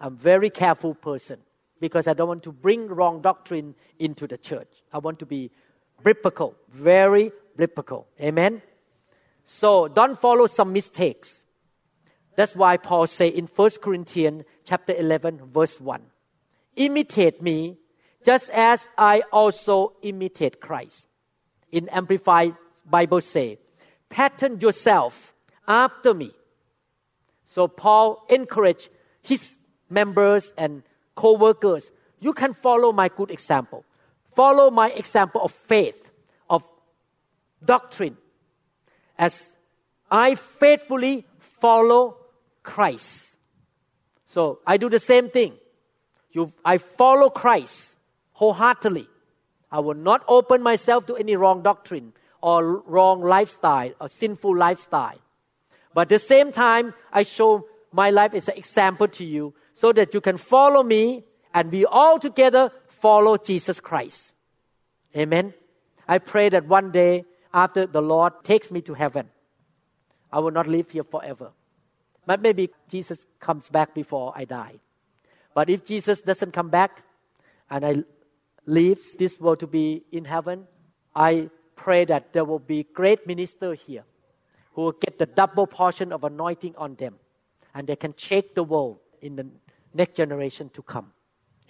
I'm 0.01 0.17
very 0.17 0.51
careful 0.51 0.95
person 0.95 1.39
because 1.81 2.07
I 2.07 2.13
don't 2.13 2.29
want 2.29 2.43
to 2.45 2.53
bring 2.53 2.87
wrong 2.87 3.23
doctrine 3.23 3.75
into 3.99 4.27
the 4.27 4.39
church. 4.39 4.69
I 4.93 4.99
want 4.99 5.19
to 5.21 5.27
be 5.27 5.51
biblical, 6.05 6.55
very 6.73 7.33
biblical. 7.57 8.07
Amen. 8.21 8.63
So 9.47 9.89
don't 9.89 10.21
follow 10.21 10.47
some 10.47 10.73
mistakes. 10.73 11.45
That's 12.37 12.55
why 12.55 12.77
Paul 12.77 13.07
say 13.07 13.29
in 13.29 13.47
1 13.47 13.71
Corinthians 13.83 14.45
chapter 14.65 14.95
11 14.95 15.51
verse 15.53 15.81
1, 15.81 16.01
imitate 16.77 17.43
me 17.43 17.79
just 18.25 18.51
as 18.51 18.89
I 18.97 19.23
also 19.33 19.95
imitate 20.03 20.61
Christ. 20.61 21.07
In 21.73 21.89
Amplified 21.89 22.55
Bible 22.89 23.21
say, 23.21 23.59
pattern 24.09 24.61
yourself 24.61 25.35
after 25.67 26.15
me. 26.15 26.33
So 27.47 27.67
Paul 27.67 28.25
encouraged 28.29 28.91
his 29.23 29.57
members 29.89 30.55
and 30.57 30.83
co-workers, 31.21 31.91
you 32.19 32.33
can 32.33 32.55
follow 32.55 32.93
my 32.93 33.09
good 33.09 33.31
example. 33.31 33.85
Follow 34.35 34.71
my 34.71 34.89
example 34.89 35.43
of 35.43 35.53
faith, 35.53 36.11
of 36.49 36.65
doctrine, 37.63 38.17
as 39.19 39.51
I 40.11 40.35
faithfully 40.35 41.27
follow 41.61 42.17
Christ. 42.63 43.37
So 44.33 44.61
I 44.67 44.79
do 44.79 44.89
the 44.89 45.01
same 45.01 45.29
thing. 45.29 45.53
You, 46.33 46.53
I 46.65 46.79
follow 46.79 47.29
Christ 47.29 47.95
wholeheartedly. 48.33 49.07
I 49.71 49.81
will 49.81 50.01
not 50.11 50.25
open 50.27 50.63
myself 50.63 51.05
to 51.07 51.17
any 51.17 51.37
wrong 51.37 51.63
doctrine 51.63 52.15
or 52.41 52.81
wrong 52.87 53.21
lifestyle 53.21 53.93
or 54.01 54.09
sinful 54.09 54.57
lifestyle. 54.57 55.19
But 55.93 56.03
at 56.03 56.09
the 56.09 56.19
same 56.19 56.51
time, 56.51 56.95
I 57.13 57.25
show 57.25 57.67
my 57.93 58.09
life 58.11 58.33
as 58.33 58.49
an 58.49 58.57
example 58.57 59.09
to 59.09 59.25
you 59.25 59.53
so 59.81 59.93
that 59.93 60.13
you 60.13 60.21
can 60.21 60.37
follow 60.37 60.83
me 60.83 61.25
and 61.55 61.73
we 61.73 61.87
all 61.87 62.19
together 62.19 62.71
follow 62.87 63.39
Jesus 63.39 63.81
Christ. 63.81 64.35
Amen. 65.17 65.55
I 66.07 66.19
pray 66.19 66.51
that 66.51 66.67
one 66.67 66.91
day 66.91 67.25
after 67.55 67.87
the 67.87 68.03
Lord 68.03 68.45
takes 68.45 68.71
me 68.71 68.83
to 68.83 68.95
heaven, 68.95 69.31
I 70.31 70.39
will 70.41 70.51
not 70.51 70.69
live 70.69 70.91
here 70.91 71.05
forever. 71.05 71.53
But 72.27 72.43
maybe 72.43 72.69
Jesus 72.89 73.27
comes 73.41 73.69
back 73.69 73.95
before 73.95 74.35
I 74.37 74.45
die. 74.45 74.75
But 75.55 75.71
if 75.71 75.87
Jesus 75.87 76.21
doesn't 76.21 76.53
come 76.53 76.69
back 76.69 77.03
and 77.71 77.85
I 77.85 78.05
leave 78.67 79.01
this 79.19 79.41
world 79.41 79.61
to 79.61 79.67
be 79.67 80.05
in 80.13 80.27
heaven, 80.27 80.67
I 81.15 81.49
pray 81.75 82.05
that 82.05 82.35
there 82.35 82.45
will 82.45 82.59
be 82.59 82.87
great 82.93 83.27
minister 83.27 83.73
here 83.73 84.05
who 84.75 84.83
will 84.83 84.93
get 84.93 85.19
the 85.19 85.27
double 85.27 85.67
portion 85.67 86.13
of 86.13 86.23
anointing 86.23 86.77
on 86.77 86.97
them 86.97 87.15
and 87.75 87.87
they 87.87 87.97
can 87.97 88.15
shake 88.17 88.55
the 88.55 88.63
world 88.63 88.99
in 89.23 89.37
the 89.37 89.47
next 89.95 90.17
generation 90.17 90.71
to 90.75 90.83
come. 90.83 91.13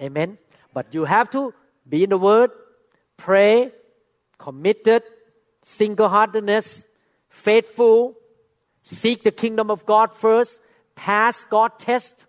Amen. 0.01 0.39
But 0.73 0.93
you 0.93 1.05
have 1.05 1.31
to 1.31 1.53
be 1.89 2.05
in 2.05 2.11
the 2.11 2.19
word, 2.19 2.51
pray, 3.17 3.73
committed, 4.39 5.03
single 5.63 6.09
heartedness, 6.09 6.85
faithful, 7.29 8.17
Seek 8.83 9.23
the 9.23 9.31
kingdom 9.31 9.71
of 9.71 9.87
God 9.87 10.15
first. 10.15 10.61
Pass 10.95 11.45
God 11.45 11.79
test. 11.79 12.27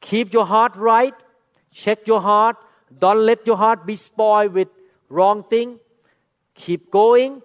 Keep 0.00 0.32
your 0.32 0.46
heart 0.46 0.76
right. 0.76 1.14
Check 1.72 2.06
your 2.06 2.20
heart. 2.20 2.56
Don't 2.98 3.26
let 3.26 3.46
your 3.46 3.56
heart 3.56 3.86
be 3.86 3.96
spoiled 3.96 4.52
with 4.52 4.68
wrong 5.08 5.44
thing. 5.44 5.78
Keep 6.54 6.90
going. 6.90 7.42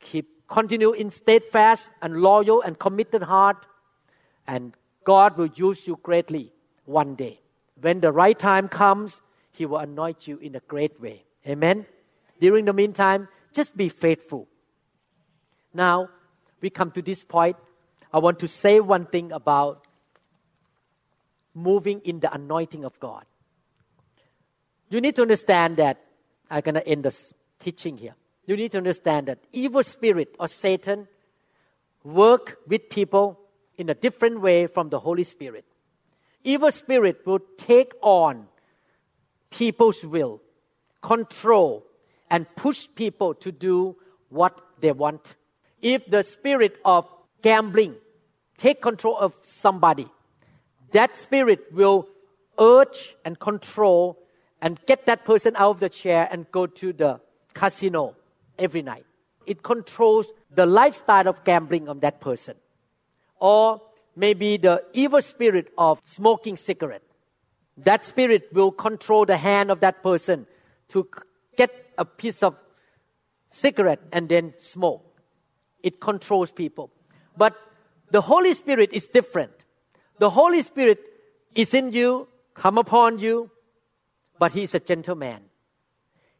Keep 0.00 0.48
continue 0.48 0.92
in 0.92 1.10
steadfast 1.10 1.90
and 2.00 2.22
loyal 2.22 2.62
and 2.62 2.78
committed 2.78 3.22
heart. 3.22 3.66
And 4.46 4.72
God 5.06 5.36
will 5.36 5.50
use 5.54 5.86
you 5.86 5.98
greatly 6.02 6.52
one 6.84 7.14
day. 7.14 7.38
When 7.80 8.00
the 8.00 8.10
right 8.10 8.36
time 8.36 8.68
comes, 8.68 9.20
He 9.52 9.64
will 9.64 9.78
anoint 9.78 10.26
you 10.26 10.36
in 10.38 10.56
a 10.56 10.60
great 10.66 11.00
way. 11.00 11.22
Amen. 11.46 11.86
During 12.40 12.64
the 12.64 12.72
meantime, 12.72 13.28
just 13.54 13.76
be 13.76 13.88
faithful. 13.88 14.48
Now, 15.72 16.10
we 16.60 16.70
come 16.70 16.90
to 16.90 17.02
this 17.02 17.22
point, 17.22 17.56
I 18.12 18.18
want 18.18 18.40
to 18.40 18.48
say 18.48 18.80
one 18.80 19.06
thing 19.06 19.30
about 19.30 19.86
moving 21.54 22.00
in 22.00 22.18
the 22.18 22.32
anointing 22.34 22.84
of 22.84 22.98
God. 22.98 23.24
You 24.88 25.00
need 25.00 25.14
to 25.16 25.22
understand 25.22 25.76
that 25.76 26.02
I'm 26.50 26.62
going 26.62 26.74
to 26.74 26.86
end 26.86 27.04
this 27.04 27.32
teaching 27.60 27.96
here. 27.96 28.14
you 28.46 28.56
need 28.56 28.72
to 28.72 28.78
understand 28.78 29.28
that 29.28 29.38
evil 29.52 29.82
spirit 29.82 30.34
or 30.38 30.48
Satan 30.48 31.08
work 32.04 32.58
with 32.66 32.88
people 32.90 33.45
in 33.78 33.88
a 33.88 33.94
different 33.94 34.40
way 34.40 34.66
from 34.66 34.88
the 34.88 35.00
Holy 35.00 35.24
Spirit. 35.24 35.64
Evil 36.44 36.70
spirit 36.70 37.26
will 37.26 37.40
take 37.58 37.92
on 38.02 38.46
people's 39.50 40.04
will, 40.04 40.40
control, 41.02 41.84
and 42.30 42.46
push 42.56 42.88
people 42.94 43.34
to 43.34 43.52
do 43.52 43.96
what 44.28 44.60
they 44.80 44.92
want. 44.92 45.34
If 45.82 46.06
the 46.10 46.22
spirit 46.22 46.76
of 46.84 47.08
gambling 47.42 47.96
take 48.56 48.80
control 48.80 49.16
of 49.18 49.34
somebody, 49.42 50.08
that 50.92 51.16
spirit 51.16 51.72
will 51.72 52.08
urge 52.58 53.16
and 53.24 53.38
control 53.38 54.18
and 54.60 54.80
get 54.86 55.06
that 55.06 55.24
person 55.24 55.54
out 55.56 55.70
of 55.70 55.80
the 55.80 55.88
chair 55.88 56.28
and 56.30 56.50
go 56.50 56.66
to 56.66 56.92
the 56.92 57.20
casino 57.54 58.14
every 58.58 58.82
night. 58.82 59.04
It 59.46 59.62
controls 59.62 60.26
the 60.50 60.66
lifestyle 60.66 61.28
of 61.28 61.44
gambling 61.44 61.88
of 61.88 62.00
that 62.00 62.20
person. 62.20 62.56
Or 63.38 63.82
maybe 64.14 64.56
the 64.56 64.84
evil 64.92 65.22
spirit 65.22 65.72
of 65.76 66.00
smoking 66.04 66.56
cigarette. 66.56 67.02
That 67.76 68.06
spirit 68.06 68.48
will 68.52 68.72
control 68.72 69.26
the 69.26 69.36
hand 69.36 69.70
of 69.70 69.80
that 69.80 70.02
person 70.02 70.46
to 70.88 71.08
get 71.56 71.70
a 71.98 72.04
piece 72.04 72.42
of 72.42 72.56
cigarette 73.50 74.00
and 74.12 74.28
then 74.28 74.54
smoke. 74.58 75.20
It 75.82 76.00
controls 76.00 76.50
people. 76.50 76.90
But 77.36 77.54
the 78.10 78.22
Holy 78.22 78.54
Spirit 78.54 78.90
is 78.92 79.08
different. 79.08 79.52
The 80.18 80.30
Holy 80.30 80.62
Spirit 80.62 81.00
is 81.54 81.74
in 81.74 81.92
you, 81.92 82.28
come 82.54 82.78
upon 82.78 83.18
you, 83.18 83.50
but 84.38 84.52
He 84.52 84.62
is 84.62 84.74
a 84.74 84.80
gentleman. 84.80 85.42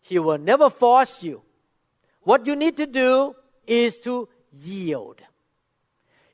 He 0.00 0.18
will 0.18 0.38
never 0.38 0.70
force 0.70 1.22
you. 1.22 1.42
What 2.22 2.46
you 2.46 2.56
need 2.56 2.76
to 2.78 2.86
do 2.86 3.36
is 3.66 3.98
to 3.98 4.28
yield, 4.52 5.22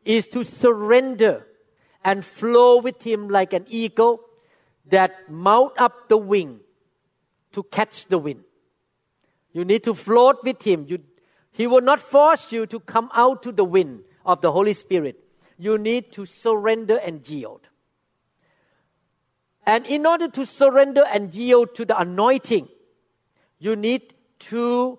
is 0.05 0.29
to 0.29 0.45
surrender 0.45 1.47
and 2.05 2.25
flow 2.25 2.81
with 2.81 3.03
Him 3.03 3.29
like 3.29 3.53
an 3.53 3.67
eagle 3.69 4.21
that 4.87 5.31
mount 5.31 5.73
up 5.79 6.09
the 6.09 6.17
wing 6.17 6.61
to 7.53 7.63
catch 7.63 8.07
the 8.07 8.19
wind. 8.19 8.45
You 9.53 9.65
need 9.65 9.85
to 9.85 9.95
float 9.95 10.43
with 10.43 10.63
Him. 10.63 10.87
You, 10.89 10.99
he 11.53 11.67
will 11.67 11.83
not 11.83 12.01
force 12.01 12.51
you 12.51 12.67
to 12.67 12.81
come 12.81 13.11
out 13.13 13.43
to 13.43 13.53
the 13.53 13.65
wind 13.65 14.05
of 14.25 14.41
the 14.41 14.51
Holy 14.51 14.73
Spirit. 14.73 15.23
You 15.59 15.79
need 15.79 16.13
to 16.13 16.27
surrender 16.27 16.97
and 16.97 17.27
yield. 17.29 17.61
And 19.65 19.87
in 19.87 20.07
order 20.07 20.29
to 20.29 20.47
surrender 20.47 21.05
and 21.07 21.33
yield 21.33 21.75
to 21.77 21.85
the 21.85 21.99
anointing, 21.99 22.69
you 23.59 23.77
need 23.77 24.15
two 24.39 24.99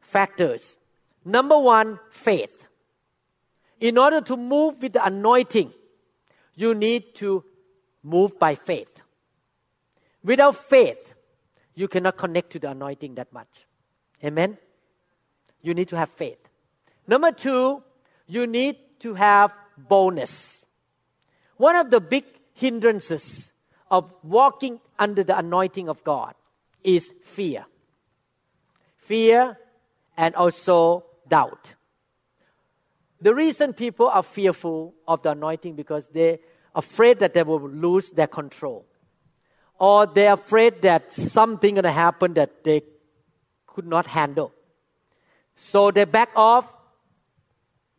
factors. 0.00 0.76
Number 1.24 1.58
one, 1.58 1.98
faith. 2.10 2.53
In 3.84 3.98
order 3.98 4.22
to 4.22 4.38
move 4.38 4.80
with 4.80 4.94
the 4.94 5.04
anointing, 5.04 5.70
you 6.54 6.74
need 6.74 7.14
to 7.16 7.44
move 8.02 8.38
by 8.38 8.54
faith. 8.54 9.02
Without 10.22 10.56
faith, 10.56 11.12
you 11.74 11.86
cannot 11.86 12.16
connect 12.16 12.48
to 12.52 12.58
the 12.58 12.70
anointing 12.70 13.16
that 13.16 13.30
much. 13.30 13.66
Amen? 14.24 14.56
You 15.60 15.74
need 15.74 15.88
to 15.88 15.98
have 15.98 16.08
faith. 16.08 16.38
Number 17.06 17.30
two, 17.30 17.82
you 18.26 18.46
need 18.46 18.76
to 19.00 19.12
have 19.12 19.52
boldness. 19.76 20.64
One 21.58 21.76
of 21.76 21.90
the 21.90 22.00
big 22.00 22.24
hindrances 22.54 23.52
of 23.90 24.10
walking 24.22 24.80
under 24.98 25.22
the 25.22 25.36
anointing 25.36 25.90
of 25.90 26.02
God 26.04 26.32
is 26.82 27.12
fear. 27.22 27.66
Fear 28.96 29.58
and 30.16 30.34
also 30.36 31.04
doubt. 31.28 31.74
The 33.24 33.34
reason 33.34 33.72
people 33.72 34.08
are 34.08 34.22
fearful 34.22 34.92
of 35.08 35.22
the 35.22 35.30
anointing 35.30 35.76
because 35.76 36.06
they're 36.08 36.40
afraid 36.74 37.20
that 37.20 37.32
they 37.32 37.42
will 37.42 37.70
lose 37.70 38.10
their 38.10 38.26
control. 38.26 38.84
Or 39.78 40.04
they're 40.04 40.34
afraid 40.34 40.82
that 40.82 41.10
something 41.10 41.76
to 41.76 41.90
happen 41.90 42.34
that 42.34 42.62
they 42.64 42.82
could 43.66 43.86
not 43.86 44.06
handle. 44.06 44.52
So 45.56 45.90
they 45.90 46.04
back 46.04 46.32
off. 46.36 46.70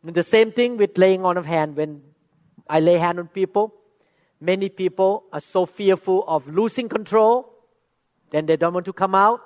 And 0.04 0.14
the 0.14 0.22
same 0.22 0.52
thing 0.52 0.76
with 0.76 0.96
laying 0.96 1.24
on 1.24 1.36
of 1.36 1.44
hand. 1.44 1.74
When 1.74 2.02
I 2.68 2.78
lay 2.78 2.96
hand 2.96 3.18
on 3.18 3.26
people, 3.26 3.74
many 4.40 4.68
people 4.68 5.24
are 5.32 5.40
so 5.40 5.66
fearful 5.66 6.22
of 6.28 6.46
losing 6.46 6.88
control, 6.88 7.52
then 8.30 8.46
they 8.46 8.56
don't 8.56 8.74
want 8.74 8.86
to 8.86 8.92
come 8.92 9.16
out. 9.16 9.40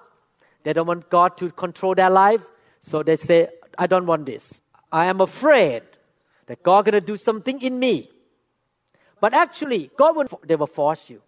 They 0.62 0.74
don't 0.74 0.86
want 0.86 1.08
God 1.08 1.38
to 1.38 1.50
control 1.52 1.94
their 1.94 2.10
life. 2.10 2.42
So 2.82 3.02
they 3.02 3.16
say, 3.16 3.48
I 3.78 3.86
don't 3.86 4.04
want 4.04 4.26
this. 4.26 4.60
I 4.92 5.06
am 5.06 5.20
afraid 5.20 5.82
that 6.46 6.62
God 6.62 6.86
going 6.86 6.94
to 6.94 7.00
do 7.00 7.16
something 7.16 7.60
in 7.62 7.78
me. 7.78 8.10
But 9.20 9.34
actually, 9.34 9.90
God 9.96 10.16
will 10.16 10.40
never 10.48 10.66
force 10.66 11.08
you. 11.08 11.22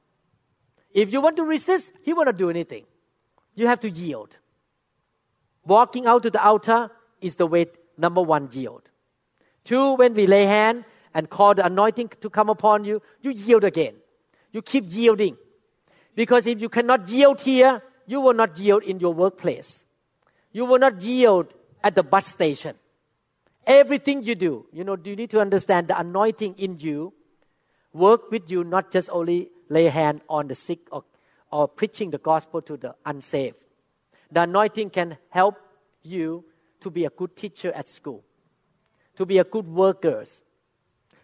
If 0.93 1.13
you 1.13 1.21
want 1.21 1.37
to 1.37 1.45
resist, 1.45 1.93
He 2.03 2.13
won't 2.13 2.37
do 2.37 2.51
anything. 2.51 2.85
You 3.55 3.67
have 3.67 3.81
to 3.81 3.91
yield. 3.91 4.37
Walking 5.65 6.07
out 6.07 6.23
to 6.25 6.31
the 6.31 6.43
altar 6.43 6.91
is 7.21 7.37
the 7.37 7.47
way, 7.47 7.67
number 7.97 8.21
one, 8.21 8.49
yield. 8.53 8.83
Two, 9.65 9.95
when 9.95 10.15
we 10.15 10.27
lay 10.27 10.45
hand 10.45 10.85
and 11.15 11.31
call 11.31 11.55
the 11.55 11.65
anointing 11.65 12.11
to 12.21 12.31
come 12.31 12.49
upon 12.49 12.85
you, 12.85 13.01
you 13.21 13.31
yield 13.31 13.65
again. 13.65 13.95
You 14.51 14.63
keep 14.63 14.87
yielding. 14.89 15.37
Because 16.15 16.47
if 16.47 16.61
you 16.61 16.69
cannot 16.69 17.09
yield 17.09 17.41
here, 17.41 17.83
you 18.07 18.21
will 18.21 18.35
not 18.35 18.59
yield 18.59 18.83
in 18.83 18.99
your 18.99 19.15
workplace. 19.15 19.85
You 20.51 20.65
will 20.65 20.79
not 20.79 21.01
yield 21.01 21.55
at 21.83 21.95
the 21.95 22.03
bus 22.03 22.27
station. 22.27 22.77
Everything 23.67 24.23
you 24.23 24.35
do, 24.35 24.67
you 24.73 24.85
know, 24.85 24.97
do 24.97 25.11
you 25.11 25.17
need 25.17 25.31
to 25.31 25.41
understand 25.41 25.89
the 25.89 25.99
anointing 25.99 26.55
in 26.59 26.79
you 26.81 27.13
work 27.93 28.31
with 28.31 28.51
you, 28.51 28.65
not 28.65 28.91
just 28.91 29.09
only 29.11 29.51
lay 29.69 29.87
hand 29.87 30.21
on 30.29 30.49
the 30.49 30.55
sick 30.55 30.81
or, 30.91 31.05
or 31.51 31.69
preaching 31.69 32.11
the 32.11 32.19
gospel 32.19 32.63
to 32.63 32.77
the 32.77 32.95
unsaved. 33.05 33.57
The 34.31 34.43
anointing 34.43 34.91
can 34.91 35.19
help 35.29 35.57
you 36.03 36.45
to 36.81 36.91
be 36.91 37.05
a 37.05 37.11
good 37.11 37.37
teacher 37.37 37.71
at 37.73 37.89
school, 37.89 38.25
to 39.17 39.27
be 39.27 39.39
a 39.39 39.45
good 39.45 39.67
worker. 39.67 40.25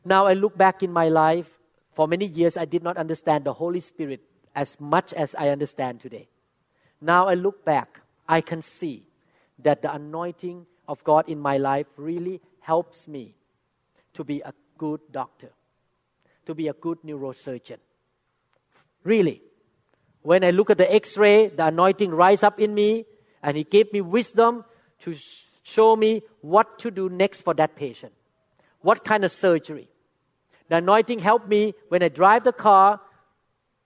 Now 0.05 0.27
I 0.27 0.35
look 0.35 0.57
back 0.57 0.83
in 0.83 0.93
my 0.93 1.09
life, 1.09 1.59
for 1.95 2.07
many 2.07 2.27
years 2.27 2.57
I 2.57 2.65
did 2.65 2.83
not 2.83 2.97
understand 2.97 3.45
the 3.45 3.55
Holy 3.55 3.81
Spirit 3.81 4.21
as 4.55 4.79
much 4.79 5.13
as 5.15 5.35
I 5.35 5.49
understand 5.49 6.01
today. 6.01 6.29
Now 7.01 7.29
I 7.29 7.35
look 7.35 7.65
back, 7.65 8.01
I 8.29 8.41
can 8.41 8.63
see 8.63 9.07
that 9.61 9.83
the 9.83 9.93
anointing 9.93 10.67
of 10.89 11.05
God 11.05 11.29
in 11.29 11.39
my 11.39 11.59
life 11.59 11.87
really 11.97 12.41
helps 12.61 13.07
me 13.07 13.35
to 14.15 14.25
be 14.25 14.41
a 14.41 14.53
good 14.79 15.01
doctor, 15.13 15.51
to 16.47 16.55
be 16.55 16.69
a 16.69 16.73
good 16.73 16.99
neurosurgeon. 17.05 17.79
Really. 19.05 19.43
When 20.23 20.43
I 20.43 20.51
look 20.51 20.71
at 20.71 20.79
the 20.79 20.93
x 20.93 21.17
ray, 21.17 21.49
the 21.49 21.67
anointing 21.67 22.11
rise 22.11 22.43
up 22.43 22.59
in 22.59 22.75
me, 22.75 23.05
and 23.43 23.57
He 23.57 23.65
gave 23.65 23.93
me 23.93 24.01
wisdom 24.01 24.65
to 25.03 25.15
show 25.63 25.95
me 25.95 26.23
what 26.41 26.79
to 26.81 26.91
do 26.91 27.09
next 27.09 27.43
for 27.43 27.55
that 27.55 27.77
patient. 27.77 28.13
What 28.81 29.05
kind 29.05 29.25
of 29.25 29.31
surgery. 29.31 29.89
The 30.69 30.77
anointing 30.77 31.21
helped 31.21 31.49
me 31.49 31.75
when 31.89 32.03
I 32.03 32.09
drive 32.09 32.45
the 32.45 32.53
car 32.53 33.01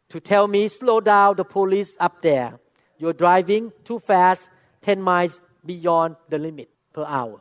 to 0.08 0.20
tell 0.20 0.46
me, 0.46 0.68
slow 0.68 1.00
down, 1.00 1.36
the 1.36 1.44
police 1.44 1.96
up 1.98 2.22
there. 2.22 2.58
You're 2.98 3.12
driving 3.12 3.72
too 3.84 3.98
fast, 3.98 4.48
10 4.82 5.00
miles 5.00 5.40
beyond 5.64 6.16
the 6.28 6.38
limit 6.38 6.71
per 6.92 7.04
hour. 7.04 7.40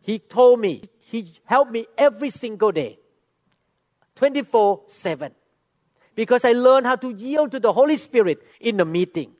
He 0.00 0.18
told 0.18 0.60
me, 0.60 0.82
he 1.00 1.32
helped 1.44 1.70
me 1.70 1.86
every 1.96 2.30
single 2.30 2.72
day, 2.72 2.98
24 4.16 4.82
7 4.86 5.32
because 6.14 6.44
I 6.44 6.52
learned 6.52 6.86
how 6.86 6.96
to 6.96 7.12
yield 7.12 7.52
to 7.52 7.60
the 7.60 7.72
Holy 7.72 7.96
Spirit 7.96 8.42
in 8.60 8.76
the 8.76 8.84
meeting. 8.84 9.32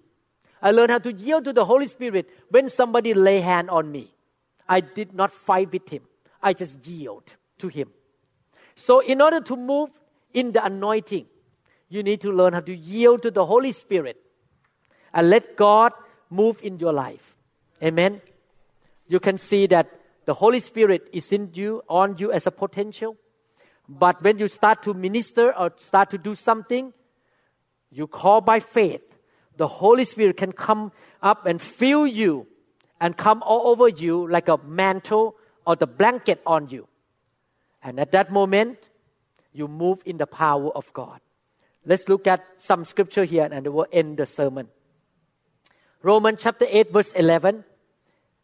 I 0.60 0.70
learned 0.70 0.90
how 0.90 0.98
to 0.98 1.12
yield 1.12 1.44
to 1.44 1.52
the 1.52 1.64
Holy 1.64 1.86
Spirit 1.86 2.28
when 2.48 2.68
somebody 2.68 3.14
lay 3.14 3.40
hand 3.40 3.70
on 3.70 3.90
me. 3.90 4.14
I 4.68 4.80
did 4.80 5.14
not 5.14 5.32
fight 5.32 5.72
with 5.72 5.88
him. 5.88 6.02
I 6.42 6.52
just 6.52 6.86
yield 6.86 7.34
to 7.58 7.68
him. 7.68 7.90
So 8.74 9.00
in 9.00 9.20
order 9.20 9.40
to 9.40 9.56
move 9.56 9.90
in 10.32 10.52
the 10.52 10.64
anointing, 10.64 11.26
you 11.88 12.02
need 12.02 12.20
to 12.22 12.32
learn 12.32 12.54
how 12.54 12.60
to 12.60 12.74
yield 12.74 13.22
to 13.22 13.30
the 13.30 13.44
Holy 13.44 13.72
Spirit 13.72 14.20
and 15.12 15.30
let 15.30 15.56
God 15.56 15.92
move 16.30 16.58
in 16.62 16.78
your 16.78 16.92
life. 16.92 17.36
Amen. 17.82 18.20
You 19.08 19.20
can 19.20 19.38
see 19.38 19.66
that 19.66 19.90
the 20.24 20.34
Holy 20.34 20.60
Spirit 20.60 21.08
is 21.12 21.32
in 21.32 21.50
you, 21.52 21.82
on 21.88 22.16
you 22.18 22.32
as 22.32 22.46
a 22.46 22.50
potential. 22.50 23.16
But 23.88 24.22
when 24.22 24.38
you 24.38 24.48
start 24.48 24.82
to 24.84 24.94
minister 24.94 25.54
or 25.56 25.72
start 25.76 26.10
to 26.10 26.18
do 26.18 26.34
something, 26.34 26.92
you 27.90 28.06
call 28.06 28.40
by 28.40 28.60
faith. 28.60 29.02
The 29.56 29.68
Holy 29.68 30.04
Spirit 30.04 30.36
can 30.36 30.52
come 30.52 30.92
up 31.22 31.46
and 31.46 31.60
fill 31.60 32.06
you 32.06 32.46
and 33.00 33.16
come 33.16 33.42
all 33.42 33.68
over 33.68 33.88
you 33.88 34.26
like 34.28 34.48
a 34.48 34.56
mantle 34.58 35.36
or 35.66 35.76
the 35.76 35.86
blanket 35.86 36.40
on 36.46 36.68
you. 36.68 36.88
And 37.82 38.00
at 38.00 38.12
that 38.12 38.32
moment, 38.32 38.78
you 39.52 39.68
move 39.68 40.00
in 40.06 40.16
the 40.16 40.26
power 40.26 40.70
of 40.70 40.90
God. 40.92 41.20
Let's 41.84 42.08
look 42.08 42.26
at 42.26 42.44
some 42.56 42.84
scripture 42.84 43.24
here 43.24 43.46
and 43.50 43.66
we'll 43.68 43.86
end 43.92 44.16
the 44.16 44.26
sermon. 44.26 44.68
Romans 46.02 46.40
chapter 46.42 46.66
8, 46.68 46.92
verse 46.92 47.12
11. 47.12 47.64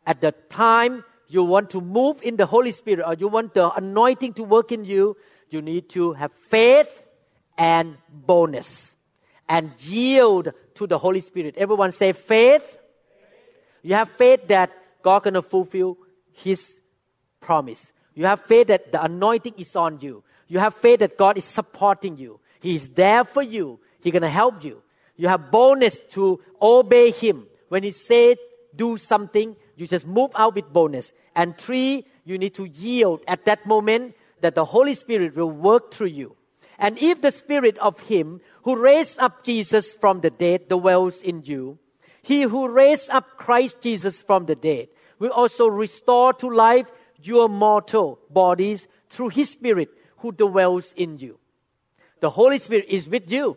At 0.06 0.20
the 0.20 0.32
time 0.48 1.04
you 1.28 1.44
want 1.44 1.70
to 1.70 1.80
move 1.80 2.20
in 2.22 2.36
the 2.36 2.46
Holy 2.46 2.72
Spirit 2.72 3.04
or 3.06 3.14
you 3.14 3.28
want 3.28 3.54
the 3.54 3.72
anointing 3.74 4.34
to 4.34 4.42
work 4.42 4.72
in 4.72 4.84
you, 4.84 5.16
you 5.48 5.62
need 5.62 5.88
to 5.90 6.12
have 6.14 6.32
faith 6.48 6.88
and 7.56 7.96
boldness 8.10 8.94
and 9.48 9.72
yield 9.80 10.52
to 10.74 10.86
the 10.86 10.98
Holy 10.98 11.20
Spirit. 11.20 11.54
Everyone 11.56 11.92
say 11.92 12.12
faith. 12.12 12.78
You 13.82 13.94
have 13.94 14.08
faith 14.10 14.48
that 14.48 14.70
God 15.02 15.24
gonna 15.24 15.42
fulfill 15.42 15.98
His 16.32 16.78
promise. 17.40 17.92
You 18.14 18.26
have 18.26 18.42
faith 18.42 18.68
that 18.68 18.92
the 18.92 19.02
anointing 19.02 19.54
is 19.58 19.74
on 19.76 20.00
you. 20.00 20.22
You 20.48 20.58
have 20.58 20.74
faith 20.74 21.00
that 21.00 21.16
God 21.16 21.38
is 21.38 21.44
supporting 21.44 22.16
you. 22.16 22.40
He 22.60 22.74
is 22.74 22.90
there 22.90 23.24
for 23.24 23.42
you. 23.42 23.80
He's 24.00 24.12
gonna 24.12 24.30
help 24.30 24.64
you. 24.64 24.82
You 25.16 25.28
have 25.28 25.50
boldness 25.50 25.98
to 26.12 26.40
obey 26.60 27.10
Him. 27.10 27.46
When 27.68 27.82
He 27.82 27.92
said 27.92 28.38
do 28.74 28.96
something, 28.96 29.56
you 29.80 29.86
just 29.86 30.06
move 30.06 30.30
out 30.34 30.54
with 30.54 30.70
boldness. 30.72 31.14
And 31.34 31.56
three, 31.56 32.06
you 32.24 32.36
need 32.36 32.54
to 32.56 32.66
yield 32.66 33.22
at 33.26 33.46
that 33.46 33.64
moment 33.64 34.14
that 34.42 34.54
the 34.54 34.66
Holy 34.66 34.94
Spirit 34.94 35.34
will 35.34 35.50
work 35.50 35.90
through 35.90 36.08
you. 36.08 36.36
And 36.78 36.98
if 36.98 37.22
the 37.22 37.30
Spirit 37.30 37.78
of 37.78 37.98
Him 38.00 38.42
who 38.64 38.76
raised 38.76 39.18
up 39.18 39.42
Jesus 39.42 39.94
from 39.94 40.20
the 40.20 40.28
dead 40.28 40.68
dwells 40.68 41.22
in 41.22 41.44
you, 41.44 41.78
He 42.20 42.42
who 42.42 42.68
raised 42.68 43.08
up 43.08 43.38
Christ 43.38 43.80
Jesus 43.80 44.20
from 44.20 44.44
the 44.44 44.54
dead 44.54 44.88
will 45.18 45.30
also 45.30 45.66
restore 45.66 46.34
to 46.34 46.48
life 46.48 46.86
your 47.22 47.48
mortal 47.48 48.18
bodies 48.28 48.86
through 49.08 49.30
His 49.30 49.48
Spirit 49.48 49.88
who 50.18 50.32
dwells 50.32 50.92
in 50.94 51.18
you. 51.18 51.38
The 52.20 52.30
Holy 52.30 52.58
Spirit 52.58 52.84
is 52.88 53.08
with 53.08 53.32
you. 53.32 53.56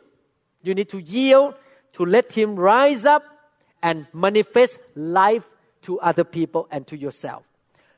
You 0.62 0.74
need 0.74 0.90
to 0.90 1.00
yield 1.00 1.56
to 1.94 2.06
let 2.06 2.32
Him 2.32 2.56
rise 2.56 3.04
up 3.04 3.24
and 3.82 4.08
manifest 4.14 4.80
life 4.96 5.46
to 5.84 6.00
other 6.00 6.24
people 6.24 6.68
and 6.72 6.86
to 6.88 6.98
yourself. 6.98 7.44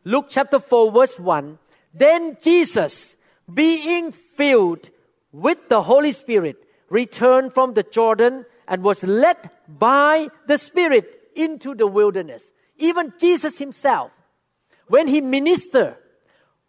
Luke 0.04 0.28
chapter 0.30 0.60
4, 0.60 0.92
verse 0.92 1.20
1. 1.20 1.58
Then 1.94 2.38
Jesus, 2.42 3.16
being 3.52 4.12
filled 4.12 4.90
with 5.32 5.70
the 5.70 5.82
Holy 5.82 6.12
Spirit, 6.12 6.58
returned 6.90 7.54
from 7.54 7.74
the 7.74 7.84
Jordan 7.84 8.46
and 8.68 8.84
was 8.84 9.04
led 9.04 9.50
by 9.68 10.30
the 10.48 10.58
Spirit 10.58 11.22
into 11.36 11.76
the 11.76 11.88
wilderness. 11.88 12.52
Even 12.78 13.14
Jesus 13.20 13.58
himself, 13.58 14.12
when 14.88 15.08
he 15.08 15.22
ministered, 15.22 15.96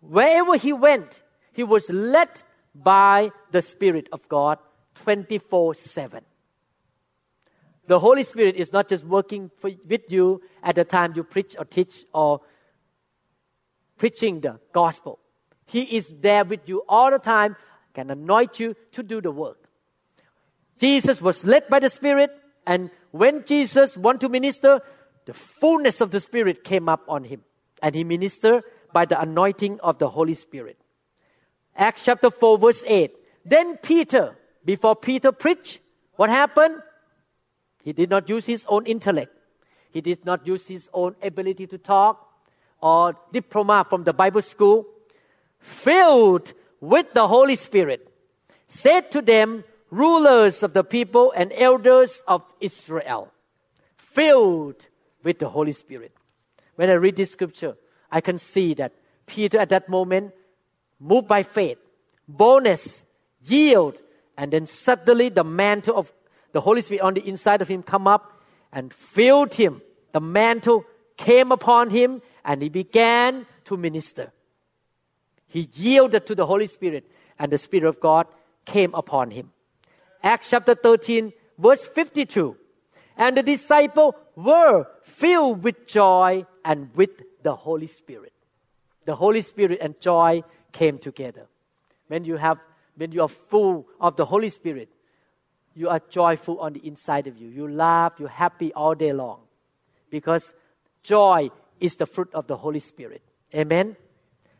wherever 0.00 0.56
he 0.56 0.72
went, 0.72 1.20
he 1.52 1.64
was 1.64 1.88
led 1.90 2.30
by 2.74 3.32
the 3.50 3.62
Spirit 3.62 4.08
of 4.12 4.28
God 4.28 4.58
24 4.96 5.74
7 5.74 6.24
the 7.86 7.98
Holy 7.98 8.24
Spirit 8.24 8.56
is 8.56 8.72
not 8.72 8.88
just 8.88 9.04
working 9.04 9.50
for, 9.58 9.70
with 9.88 10.10
you 10.10 10.42
at 10.62 10.74
the 10.74 10.84
time 10.84 11.12
you 11.14 11.22
preach 11.22 11.54
or 11.58 11.64
teach 11.64 12.04
or 12.12 12.40
preaching 13.96 14.40
the 14.40 14.58
gospel. 14.72 15.18
He 15.66 15.82
is 15.96 16.12
there 16.20 16.44
with 16.44 16.68
you 16.68 16.82
all 16.88 17.10
the 17.10 17.18
time, 17.18 17.56
can 17.94 18.10
anoint 18.10 18.60
you 18.60 18.74
to 18.92 19.02
do 19.02 19.20
the 19.20 19.30
work. 19.30 19.68
Jesus 20.78 21.20
was 21.20 21.44
led 21.44 21.68
by 21.68 21.80
the 21.80 21.88
Spirit, 21.88 22.30
and 22.66 22.90
when 23.10 23.44
Jesus 23.44 23.96
wanted 23.96 24.20
to 24.22 24.28
minister, 24.28 24.80
the 25.24 25.32
fullness 25.34 26.00
of 26.00 26.10
the 26.10 26.20
Spirit 26.20 26.64
came 26.64 26.88
up 26.88 27.02
on 27.08 27.24
him, 27.24 27.42
and 27.82 27.94
he 27.94 28.04
ministered 28.04 28.64
by 28.92 29.04
the 29.04 29.20
anointing 29.20 29.80
of 29.80 29.98
the 29.98 30.08
Holy 30.08 30.34
Spirit. 30.34 30.78
Acts 31.74 32.04
chapter 32.04 32.30
4, 32.30 32.58
verse 32.58 32.84
8. 32.86 33.14
Then 33.44 33.76
Peter, 33.78 34.36
before 34.64 34.96
Peter 34.96 35.32
preached, 35.32 35.80
what 36.16 36.30
happened? 36.30 36.82
He 37.86 37.92
did 37.92 38.10
not 38.10 38.28
use 38.28 38.46
his 38.46 38.66
own 38.68 38.84
intellect. 38.84 39.30
He 39.92 40.00
did 40.00 40.24
not 40.24 40.44
use 40.44 40.66
his 40.66 40.90
own 40.92 41.14
ability 41.22 41.68
to 41.68 41.78
talk 41.78 42.18
or 42.82 43.16
diploma 43.32 43.86
from 43.88 44.02
the 44.02 44.12
Bible 44.12 44.42
school. 44.42 44.88
Filled 45.60 46.52
with 46.80 47.14
the 47.14 47.28
Holy 47.28 47.54
Spirit, 47.54 48.12
said 48.66 49.12
to 49.12 49.22
them, 49.22 49.62
rulers 49.90 50.64
of 50.64 50.72
the 50.72 50.82
people 50.82 51.32
and 51.36 51.52
elders 51.54 52.24
of 52.26 52.42
Israel, 52.60 53.32
filled 53.96 54.88
with 55.22 55.38
the 55.38 55.48
Holy 55.48 55.72
Spirit. 55.72 56.10
When 56.74 56.90
I 56.90 56.94
read 56.94 57.14
this 57.14 57.30
scripture, 57.30 57.76
I 58.10 58.20
can 58.20 58.38
see 58.38 58.74
that 58.74 58.94
Peter 59.26 59.58
at 59.58 59.68
that 59.68 59.88
moment 59.88 60.34
moved 60.98 61.28
by 61.28 61.44
faith, 61.44 61.78
boldness, 62.26 63.04
yield, 63.44 63.96
and 64.36 64.52
then 64.52 64.66
suddenly 64.66 65.28
the 65.28 65.44
mantle 65.44 65.94
of 65.94 66.12
the 66.56 66.62
Holy 66.62 66.80
Spirit 66.80 67.02
on 67.02 67.12
the 67.12 67.28
inside 67.28 67.60
of 67.60 67.68
him 67.68 67.82
come 67.82 68.08
up 68.08 68.40
and 68.72 68.94
filled 68.94 69.52
him. 69.52 69.82
The 70.12 70.22
mantle 70.22 70.86
came 71.18 71.52
upon 71.52 71.90
him 71.90 72.22
and 72.46 72.62
he 72.62 72.70
began 72.70 73.44
to 73.66 73.76
minister. 73.76 74.32
He 75.48 75.68
yielded 75.74 76.26
to 76.28 76.34
the 76.34 76.46
Holy 76.46 76.66
Spirit 76.66 77.04
and 77.38 77.52
the 77.52 77.58
Spirit 77.58 77.86
of 77.86 78.00
God 78.00 78.26
came 78.64 78.94
upon 78.94 79.32
him. 79.32 79.52
Acts 80.22 80.48
chapter 80.48 80.74
13, 80.74 81.34
verse 81.58 81.84
52. 81.84 82.56
And 83.18 83.36
the 83.36 83.42
disciples 83.42 84.14
were 84.34 84.86
filled 85.02 85.62
with 85.62 85.86
joy 85.86 86.46
and 86.64 86.88
with 86.94 87.10
the 87.42 87.54
Holy 87.54 87.86
Spirit. 87.86 88.32
The 89.04 89.14
Holy 89.14 89.42
Spirit 89.42 89.80
and 89.82 90.00
joy 90.00 90.42
came 90.72 90.98
together. 90.98 91.48
When 92.08 92.24
you 92.24 92.36
have, 92.36 92.56
when 92.96 93.12
you 93.12 93.20
are 93.20 93.28
full 93.28 93.86
of 94.00 94.16
the 94.16 94.24
Holy 94.24 94.48
Spirit, 94.48 94.88
you 95.76 95.90
are 95.90 96.00
joyful 96.08 96.58
on 96.58 96.72
the 96.72 96.86
inside 96.86 97.26
of 97.26 97.36
you. 97.36 97.48
You 97.48 97.68
laugh, 97.68 98.14
you're 98.18 98.30
happy 98.30 98.72
all 98.72 98.94
day 98.94 99.12
long. 99.12 99.40
Because 100.10 100.54
joy 101.02 101.50
is 101.78 101.96
the 101.96 102.06
fruit 102.06 102.30
of 102.32 102.46
the 102.46 102.56
Holy 102.56 102.80
Spirit. 102.80 103.22
Amen? 103.54 103.94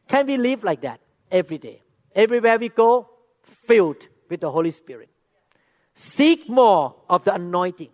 Can 0.09 0.27
we 0.27 0.37
live 0.37 0.63
like 0.63 0.83
that 0.83 1.01
every 1.31 1.57
day? 1.57 1.83
Everywhere 2.15 2.59
we 2.59 2.69
go, 2.69 3.09
filled 3.43 4.07
with 4.29 4.41
the 4.41 4.51
Holy 4.51 4.71
Spirit. 4.71 5.09
Seek 5.95 6.51
more 6.51 6.95
of 7.09 7.25
the 7.25 7.35
anointing. 7.35 7.91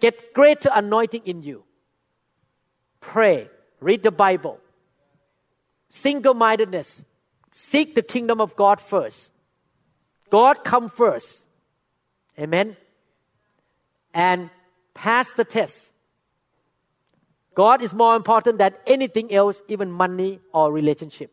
Get 0.00 0.32
greater 0.32 0.70
anointing 0.72 1.22
in 1.24 1.42
you. 1.42 1.64
Pray, 3.00 3.50
read 3.80 4.04
the 4.04 4.12
Bible. 4.12 4.60
Single 5.90 6.34
mindedness. 6.34 7.02
Seek 7.50 7.96
the 7.96 8.02
kingdom 8.02 8.40
of 8.40 8.54
God 8.54 8.80
first. 8.80 9.32
God 10.30 10.62
come 10.62 10.88
first. 10.88 11.44
Amen. 12.38 12.76
And 14.14 14.50
pass 14.94 15.32
the 15.32 15.44
test. 15.44 15.90
God 17.54 17.82
is 17.82 17.92
more 17.92 18.14
important 18.14 18.58
than 18.58 18.74
anything 18.86 19.32
else, 19.32 19.60
even 19.68 19.90
money 19.90 20.38
or 20.52 20.72
relationship. 20.72 21.32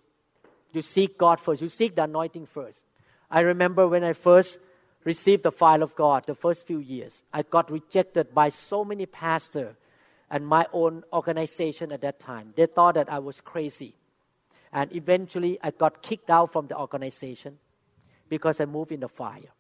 You 0.74 0.82
seek 0.82 1.18
God 1.18 1.39
first. 1.39 1.62
You 1.62 1.70
seek 1.70 1.95
the 1.95 2.03
anointing 2.03 2.47
first. 2.47 2.82
I 3.30 3.41
remember 3.41 3.88
when 3.88 4.03
I 4.03 4.14
first 4.14 4.58
received 5.03 5.43
the 5.43 5.51
file 5.51 5.84
of 5.84 5.95
God, 5.95 6.26
the 6.26 6.36
first 6.36 6.66
few 6.66 6.80
years, 6.80 7.22
I 7.32 7.43
got 7.43 7.72
rejected 7.72 8.34
by 8.34 8.49
so 8.49 8.84
many 8.84 9.06
pastors 9.06 9.76
and 10.30 10.45
my 10.45 10.66
own 10.74 11.03
organization 11.14 11.91
at 11.91 12.01
that 12.01 12.20
time. 12.20 12.53
They 12.56 12.66
thought 12.66 12.95
that 12.95 13.12
I 13.12 13.20
was 13.20 13.39
crazy. 13.39 13.93
And 14.74 14.93
eventually, 14.93 15.60
I 15.62 15.72
got 15.72 16.01
kicked 16.01 16.30
out 16.30 16.51
from 16.51 16.68
the 16.68 16.78
organization 16.78 17.60
because 18.28 18.60
I 18.60 18.66
moved 18.66 18.91
in 18.91 18.99
the 18.99 19.08
fire. 19.08 19.55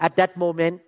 At 0.00 0.16
that 0.16 0.36
moment, 0.36 0.80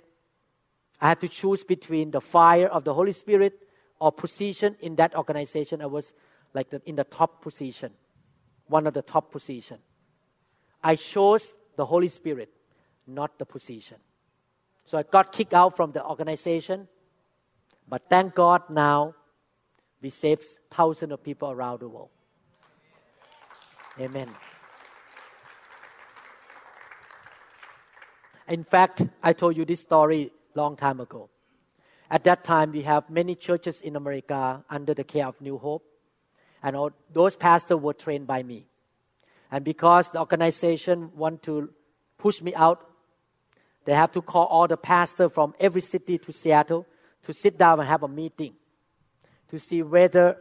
I 1.01 1.09
had 1.09 1.21
to 1.21 1.29
choose 1.29 1.63
between 1.63 2.11
the 2.11 2.21
fire 2.21 2.67
of 2.67 2.85
the 2.85 2.95
Holy 2.95 3.13
Spirit 3.13 3.59
or 4.01 4.11
position 4.11 4.77
in 4.81 4.97
that 4.97 5.15
organization. 5.15 5.83
I 5.83 5.87
was 5.87 6.13
like 6.55 6.71
the, 6.71 6.81
in 6.87 6.97
the 6.97 7.05
top 7.05 7.43
position, 7.43 7.93
one 8.67 8.87
of 8.87 8.95
the 8.95 9.03
top 9.03 9.31
position. 9.31 9.79
I 10.83 10.97
chose 10.97 11.53
the 11.77 11.85
Holy 11.85 12.09
Spirit, 12.09 12.51
not 13.07 13.39
the 13.39 13.45
position. 13.45 13.99
So 14.87 14.99
I 14.99 15.03
got 15.03 15.33
kicked 15.33 15.55
out 15.55 15.77
from 15.77 15.93
the 15.93 16.05
organization. 16.05 16.89
But 17.89 18.03
thank 18.09 18.35
God 18.35 18.63
now 18.71 19.15
we 20.01 20.11
save 20.11 20.43
thousands 20.71 21.13
of 21.13 21.23
people 21.23 21.51
around 21.51 21.81
the 21.81 21.89
world. 21.89 22.11
Amen. 24.01 24.29
In 28.53 28.65
fact, 28.65 29.01
I 29.23 29.33
told 29.33 29.57
you 29.57 29.65
this 29.65 29.81
story 29.81 30.31
long 30.55 30.77
time 30.77 31.01
ago. 31.01 31.31
At 32.11 32.23
that 32.25 32.45
time, 32.45 32.73
we 32.73 32.83
have 32.83 33.09
many 33.09 33.35
churches 33.35 33.81
in 33.81 33.97
America 33.97 34.63
under 34.69 34.93
the 34.93 35.05
care 35.05 35.27
of 35.27 35.41
New 35.41 35.57
Hope, 35.57 35.83
and 36.63 36.77
all, 36.77 36.91
those 37.11 37.35
pastors 37.35 37.79
were 37.79 37.95
trained 37.95 38.27
by 38.27 38.43
me. 38.43 38.67
And 39.51 39.65
because 39.65 40.11
the 40.11 40.19
organization 40.19 41.13
want 41.17 41.43
to 41.45 41.71
push 42.19 42.43
me 42.43 42.55
out, 42.55 42.87
they 43.87 43.95
have 43.95 44.13
to 44.13 44.21
call 44.21 44.45
all 44.45 44.69
the 44.69 44.77
pastors 44.77 45.33
from 45.33 45.55
every 45.59 45.81
city 45.81 46.19
to 46.19 46.31
Seattle 46.31 46.87
to 47.23 47.33
sit 47.33 47.57
down 47.57 47.81
and 47.81 47.89
have 47.89 48.03
a 48.03 48.09
meeting 48.09 48.53
to 49.49 49.59
see 49.59 49.83
whether 49.83 50.37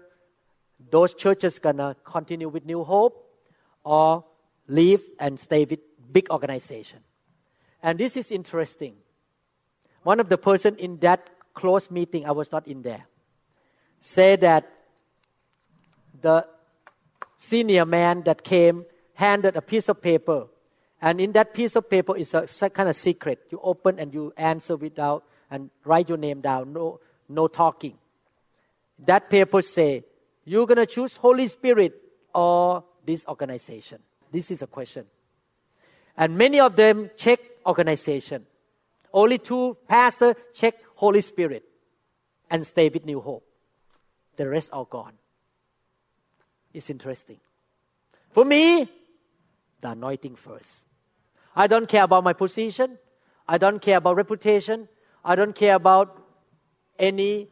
those 0.90 1.14
churches 1.14 1.60
gonna 1.60 1.96
continue 2.04 2.50
with 2.50 2.66
New 2.66 2.84
Hope 2.84 3.26
or 3.86 4.26
leave 4.68 5.02
and 5.18 5.40
stay 5.40 5.64
with 5.64 5.80
big 6.12 6.30
organization. 6.30 7.00
And 7.84 8.00
this 8.00 8.16
is 8.16 8.32
interesting. 8.32 8.96
One 10.04 10.20
of 10.20 10.30
the 10.30 10.38
person 10.38 10.76
in 10.78 10.98
that 11.00 11.30
close 11.54 11.92
meeting, 11.92 12.26
I 12.26 12.32
was 12.32 12.52
not 12.52 12.68
in 12.68 12.82
there, 12.82 13.06
said 14.00 14.42
that 14.42 14.72
the 16.22 16.46
senior 17.38 17.86
man 17.86 18.24
that 18.24 18.44
came 18.44 18.86
handed 19.14 19.56
a 19.56 19.62
piece 19.62 19.90
of 19.90 20.02
paper. 20.02 20.48
And 21.02 21.20
in 21.20 21.32
that 21.34 21.54
piece 21.54 21.76
of 21.76 21.90
paper 21.90 22.16
is 22.16 22.34
a 22.34 22.48
kind 22.70 22.90
of 22.90 22.96
secret. 22.96 23.48
You 23.50 23.60
open 23.64 24.00
and 24.00 24.14
you 24.14 24.34
answer 24.38 24.76
without 24.76 25.24
and 25.50 25.70
write 25.84 26.10
your 26.10 26.18
name 26.18 26.42
down. 26.42 26.74
No, 26.74 27.00
no 27.28 27.48
talking. 27.48 27.98
That 29.06 29.30
paper 29.30 29.62
say, 29.62 30.04
you're 30.46 30.68
going 30.68 30.78
to 30.78 30.86
choose 30.86 31.16
Holy 31.16 31.48
Spirit 31.48 31.94
or 32.34 32.84
this 33.06 33.26
organization. 33.28 34.00
This 34.32 34.52
is 34.52 34.62
a 34.62 34.68
question. 34.68 35.06
And 36.16 36.38
many 36.38 36.60
of 36.60 36.76
them 36.76 37.10
check 37.18 37.40
organization. 37.66 38.46
Only 39.14 39.38
two 39.38 39.78
pastors 39.88 40.36
check 40.54 40.76
Holy 40.96 41.22
Spirit 41.22 41.64
and 42.50 42.66
stay 42.66 42.90
with 42.90 43.06
New 43.06 43.20
Hope. 43.20 43.46
The 44.38 44.48
rest 44.48 44.70
are 44.72 44.86
gone. 44.86 45.14
It's 46.74 46.90
interesting. 46.90 47.38
For 48.32 48.46
me, 48.46 48.88
the 49.82 49.90
anointing 49.90 50.36
first. 50.36 50.80
I 51.56 51.68
don't 51.68 51.88
care 51.88 52.04
about 52.04 52.24
my 52.24 52.34
position. 52.34 52.98
I 53.48 53.58
don't 53.58 53.82
care 53.82 53.98
about 53.98 54.16
reputation. 54.16 54.88
I 55.24 55.36
don't 55.36 55.54
care 55.54 55.76
about 55.76 56.24
any 56.98 57.50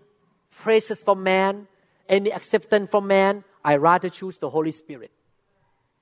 praises 0.52 1.04
from 1.04 1.24
man, 1.24 1.68
any 2.08 2.32
acceptance 2.32 2.90
from 2.90 3.08
man. 3.08 3.44
I 3.64 3.76
rather 3.76 4.10
choose 4.10 4.38
the 4.38 4.50
Holy 4.50 4.72
Spirit. 4.72 5.12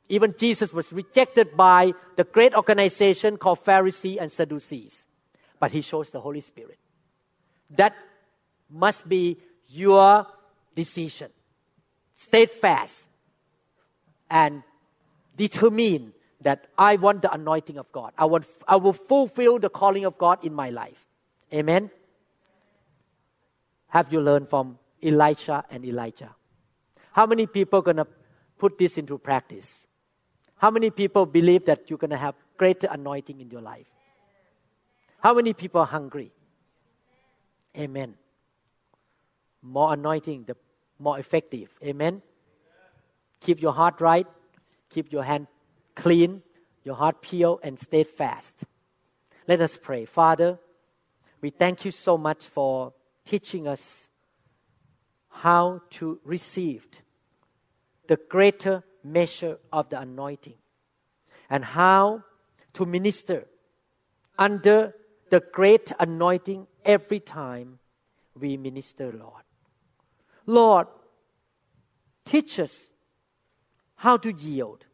Even 0.09 0.33
Jesus 0.37 0.71
was 0.71 0.93
rejected 0.93 1.55
by 1.57 1.93
the 2.15 2.23
great 2.23 2.55
organization 2.55 3.37
called 3.37 3.59
Pharisees 3.59 4.17
and 4.19 4.31
Sadducees, 4.31 5.05
but 5.59 5.71
he 5.71 5.81
chose 5.81 6.09
the 6.09 6.21
Holy 6.21 6.41
Spirit. 6.41 6.77
That 7.71 7.95
must 8.69 9.07
be 9.07 9.37
your 9.67 10.25
decision. 10.75 11.29
Stay 12.15 12.45
fast 12.45 13.07
and 14.29 14.63
determine 15.35 16.13
that 16.41 16.67
I 16.77 16.95
want 16.95 17.21
the 17.21 17.33
anointing 17.33 17.77
of 17.77 17.91
God. 17.91 18.13
I, 18.17 18.25
want, 18.25 18.45
I 18.67 18.77
will 18.77 18.93
fulfill 18.93 19.59
the 19.59 19.69
calling 19.69 20.05
of 20.05 20.17
God 20.17 20.43
in 20.43 20.53
my 20.53 20.69
life. 20.69 21.05
Amen. 21.53 21.89
Have 23.89 24.13
you 24.13 24.21
learned 24.21 24.49
from 24.49 24.77
Elisha 25.01 25.65
and 25.69 25.83
Elijah? 25.83 26.35
How 27.11 27.25
many 27.25 27.47
people 27.47 27.79
are 27.79 27.83
going 27.83 27.97
to 27.97 28.07
put 28.57 28.77
this 28.77 28.97
into 28.97 29.17
practice? 29.17 29.86
How 30.57 30.71
many 30.71 30.89
people 30.89 31.25
believe 31.25 31.65
that 31.65 31.89
you're 31.89 31.99
going 31.99 32.11
to 32.11 32.17
have 32.17 32.35
greater 32.57 32.87
anointing 32.89 33.39
in 33.39 33.49
your 33.49 33.61
life? 33.61 33.87
How 35.19 35.33
many 35.33 35.53
people 35.53 35.81
are 35.81 35.87
hungry? 35.87 36.31
Amen. 37.77 38.15
More 39.61 39.93
anointing, 39.93 40.45
the 40.45 40.55
more 40.99 41.19
effective. 41.19 41.69
Amen. 41.83 42.21
Keep 43.41 43.61
your 43.61 43.73
heart 43.73 44.01
right. 44.01 44.27
Keep 44.89 45.11
your 45.11 45.23
hand 45.23 45.47
clean, 45.95 46.41
your 46.83 46.95
heart 46.95 47.21
pure 47.21 47.59
and 47.61 47.79
steadfast. 47.79 48.63
Let 49.47 49.61
us 49.61 49.77
pray. 49.81 50.05
Father, 50.05 50.59
we 51.41 51.49
thank 51.49 51.85
you 51.85 51.91
so 51.91 52.17
much 52.17 52.45
for 52.45 52.93
teaching 53.25 53.67
us 53.67 54.07
how 55.29 55.81
to 55.91 56.19
receive 56.23 56.87
the 58.07 58.17
greater 58.29 58.83
measure 59.03 59.57
of 59.71 59.89
the 59.89 59.99
anointing 59.99 60.55
and 61.49 61.63
how 61.63 62.23
to 62.73 62.85
minister 62.85 63.47
under 64.37 64.93
the 65.29 65.41
great 65.51 65.91
anointing 65.99 66.67
every 66.85 67.19
time 67.19 67.79
we 68.39 68.57
minister, 68.57 69.11
Lord. 69.11 69.43
Lord, 70.45 70.87
teach 72.25 72.59
us 72.59 72.87
how 73.95 74.17
to 74.17 74.31
yield, 74.31 74.85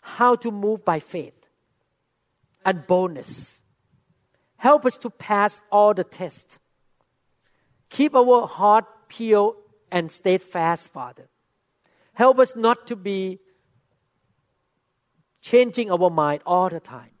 how 0.00 0.36
to 0.36 0.50
move 0.50 0.84
by 0.84 1.00
faith 1.00 1.46
and 2.64 2.86
boldness. 2.86 3.58
Help 4.56 4.84
us 4.84 4.98
to 4.98 5.10
pass 5.10 5.62
all 5.70 5.94
the 5.94 6.04
tests. 6.04 6.58
Keep 7.88 8.14
our 8.14 8.46
heart 8.46 8.84
pure 9.08 9.56
and 9.90 10.12
steadfast, 10.12 10.88
Father. 10.88 11.28
Help 12.18 12.40
us 12.40 12.56
not 12.56 12.88
to 12.88 12.96
be 12.96 13.38
changing 15.40 15.88
our 15.88 16.10
mind 16.10 16.42
all 16.44 16.68
the 16.68 16.80
time. 16.80 17.12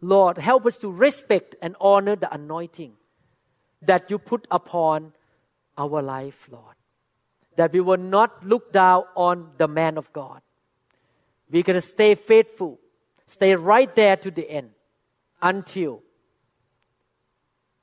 Lord, 0.00 0.38
help 0.38 0.64
us 0.64 0.78
to 0.78 0.90
respect 0.90 1.54
and 1.60 1.76
honor 1.78 2.16
the 2.16 2.32
anointing 2.32 2.94
that 3.82 4.10
you 4.10 4.18
put 4.18 4.46
upon 4.50 5.12
our 5.76 6.00
life, 6.00 6.48
Lord. 6.50 6.76
That 7.56 7.74
we 7.74 7.80
will 7.82 7.98
not 7.98 8.42
look 8.42 8.72
down 8.72 9.04
on 9.14 9.50
the 9.58 9.68
man 9.68 9.98
of 9.98 10.10
God. 10.14 10.40
We're 11.50 11.62
going 11.62 11.78
to 11.78 11.86
stay 11.86 12.14
faithful, 12.14 12.80
stay 13.26 13.54
right 13.54 13.94
there 13.94 14.16
to 14.16 14.30
the 14.30 14.50
end 14.50 14.70
until 15.42 16.02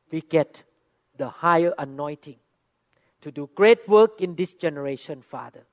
we 0.09 0.21
get 0.21 0.63
the 1.15 1.29
higher 1.29 1.75
anointing 1.77 2.37
to 3.23 3.31
do 3.31 3.49
great 3.55 3.87
work 3.87 4.21
in 4.21 4.35
this 4.35 4.53
generation, 4.53 5.21
Father. 5.21 5.65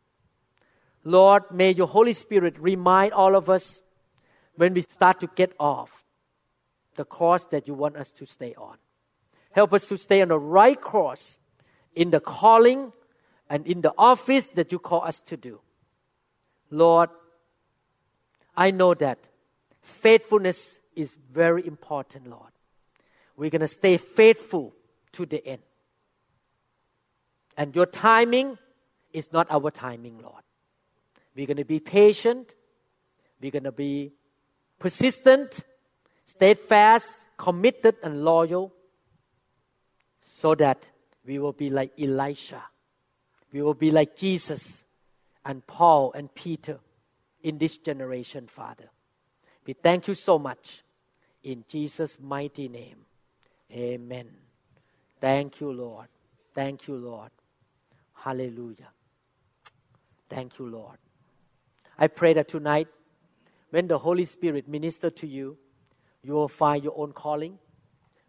Lord, 1.05 1.44
may 1.53 1.72
your 1.72 1.86
Holy 1.86 2.12
Spirit 2.12 2.59
remind 2.59 3.12
all 3.12 3.34
of 3.34 3.51
us 3.51 3.80
when 4.57 4.74
we 4.74 4.82
start 4.82 5.20
to 5.20 5.28
get 5.34 5.53
off 5.59 6.05
the 6.96 7.05
course 7.05 7.44
that 7.46 7.66
you 7.66 7.74
want 7.74 7.96
us 7.96 8.11
to 8.12 8.26
stay 8.26 8.55
on. 8.57 8.76
Help 9.53 9.72
us 9.72 9.86
to 9.88 9.98
stay 9.98 10.22
on 10.22 10.28
the 10.28 10.38
right 10.38 10.80
course 10.80 11.38
in 11.94 12.11
the 12.11 12.20
calling 12.20 12.92
and 13.48 13.66
in 13.66 13.80
the 13.80 13.92
office 13.98 14.48
that 14.48 14.70
you 14.70 14.78
call 14.78 15.03
us 15.03 15.20
to 15.20 15.36
do. 15.36 15.61
Lord, 16.70 17.11
I 18.57 18.70
know 18.70 18.94
that 18.94 19.18
faithfulness 19.80 20.78
is 20.94 21.16
very 21.32 21.66
important, 21.66 22.28
Lord. 22.28 22.53
We're 23.36 23.51
going 23.51 23.61
to 23.61 23.68
stay 23.68 23.96
faithful 23.96 24.74
to 25.12 25.26
the 25.26 25.44
end. 25.44 25.62
And 27.61 27.76
your 27.76 27.84
timing 27.84 28.56
is 29.12 29.34
not 29.34 29.46
our 29.50 29.70
timing, 29.70 30.18
Lord. 30.22 30.42
We're 31.36 31.46
going 31.46 31.58
to 31.58 31.66
be 31.66 31.78
patient. 31.78 32.54
We're 33.38 33.50
going 33.50 33.64
to 33.64 33.70
be 33.70 34.12
persistent, 34.78 35.61
steadfast, 36.24 37.18
committed, 37.36 37.96
and 38.02 38.24
loyal 38.24 38.72
so 40.38 40.54
that 40.54 40.82
we 41.26 41.38
will 41.38 41.52
be 41.52 41.68
like 41.68 41.92
Elisha. 42.00 42.62
We 43.52 43.61
will 43.61 43.74
be 43.74 43.90
like 43.90 44.16
Jesus 44.16 44.82
and 45.44 45.66
Paul 45.66 46.14
and 46.14 46.34
Peter 46.34 46.80
in 47.42 47.58
this 47.58 47.76
generation, 47.76 48.46
Father. 48.46 48.88
We 49.66 49.74
thank 49.74 50.08
you 50.08 50.14
so 50.14 50.38
much. 50.38 50.82
In 51.42 51.66
Jesus' 51.68 52.16
mighty 52.18 52.70
name. 52.70 53.04
Amen. 53.70 54.30
Thank 55.20 55.61
you, 55.61 55.70
Lord. 55.70 56.08
Thank 56.54 56.88
you, 56.88 56.96
Lord. 56.96 57.30
Hallelujah. 58.22 58.88
Thank 60.28 60.58
you, 60.58 60.68
Lord. 60.68 60.98
I 61.98 62.06
pray 62.06 62.34
that 62.34 62.48
tonight, 62.48 62.88
when 63.70 63.88
the 63.88 63.98
Holy 63.98 64.26
Spirit 64.26 64.68
minister 64.68 65.08
to 65.10 65.26
you, 65.26 65.56
you 66.22 66.34
will 66.34 66.48
find 66.48 66.84
your 66.84 66.92
own 66.96 67.12
calling. 67.12 67.58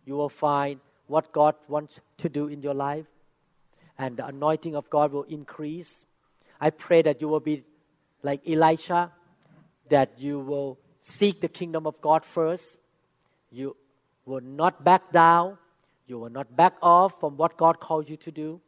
You 0.06 0.16
will 0.16 0.30
find 0.30 0.80
what 1.08 1.34
God 1.34 1.56
wants 1.68 2.00
to 2.20 2.30
do 2.30 2.48
in 2.48 2.62
your 2.62 2.74
life. 2.74 3.06
And 3.98 4.16
the 4.16 4.26
anointing 4.26 4.76
of 4.76 4.90
God 4.90 5.12
will 5.12 5.24
increase. 5.24 6.06
I 6.60 6.70
pray 6.70 7.02
that 7.02 7.20
you 7.20 7.28
will 7.28 7.42
be 7.42 7.64
like 8.24 8.48
Elisha, 8.48 9.12
that 9.90 10.14
you 10.18 10.40
will 10.40 10.80
seek 11.02 11.42
the 11.42 11.50
kingdom 11.50 11.86
of 11.86 12.00
God 12.00 12.24
first. 12.24 12.78
You 13.52 13.76
will 14.26 14.42
not 14.42 14.86
back 14.86 15.12
down. 15.12 15.58
You 16.08 16.18
will 16.20 16.30
not 16.30 16.56
back 16.56 16.76
off 16.82 17.20
from 17.20 17.36
what 17.36 17.58
God 17.58 17.82
called 17.82 18.10
you 18.10 18.16
to 18.18 18.32
do. 18.32 18.62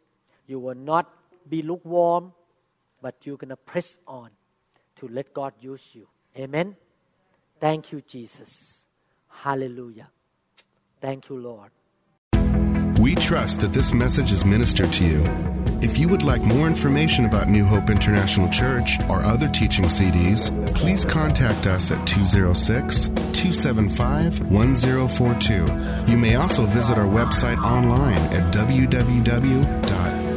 You 0.47 0.59
will 0.59 0.75
not 0.75 1.11
be 1.49 1.61
lukewarm, 1.61 2.33
but 3.01 3.15
you're 3.23 3.37
going 3.37 3.49
to 3.49 3.57
press 3.57 3.97
on 4.07 4.29
to 4.97 5.07
let 5.07 5.33
God 5.33 5.53
use 5.59 5.83
you. 5.93 6.07
Amen. 6.37 6.75
Thank 7.59 7.91
you, 7.91 8.01
Jesus. 8.01 8.83
Hallelujah. 9.27 10.09
Thank 11.01 11.29
you, 11.29 11.37
Lord. 11.37 11.71
We 12.99 13.15
trust 13.15 13.59
that 13.59 13.73
this 13.73 13.93
message 13.93 14.31
is 14.31 14.45
ministered 14.45 14.93
to 14.93 15.05
you. 15.05 15.23
If 15.81 15.97
you 15.97 16.07
would 16.07 16.23
like 16.23 16.41
more 16.41 16.67
information 16.67 17.25
about 17.25 17.49
New 17.49 17.65
Hope 17.65 17.89
International 17.89 18.49
Church 18.49 19.01
or 19.09 19.21
other 19.21 19.49
teaching 19.49 19.83
CDs, 19.85 20.49
please 20.73 21.03
contact 21.03 21.67
us 21.67 21.91
at 21.91 22.07
206 22.07 23.07
275 23.07 24.49
1042. 24.49 26.11
You 26.11 26.17
may 26.17 26.35
also 26.35 26.65
visit 26.65 26.97
our 26.97 27.05
website 27.05 27.61
online 27.61 28.17
at 28.33 28.53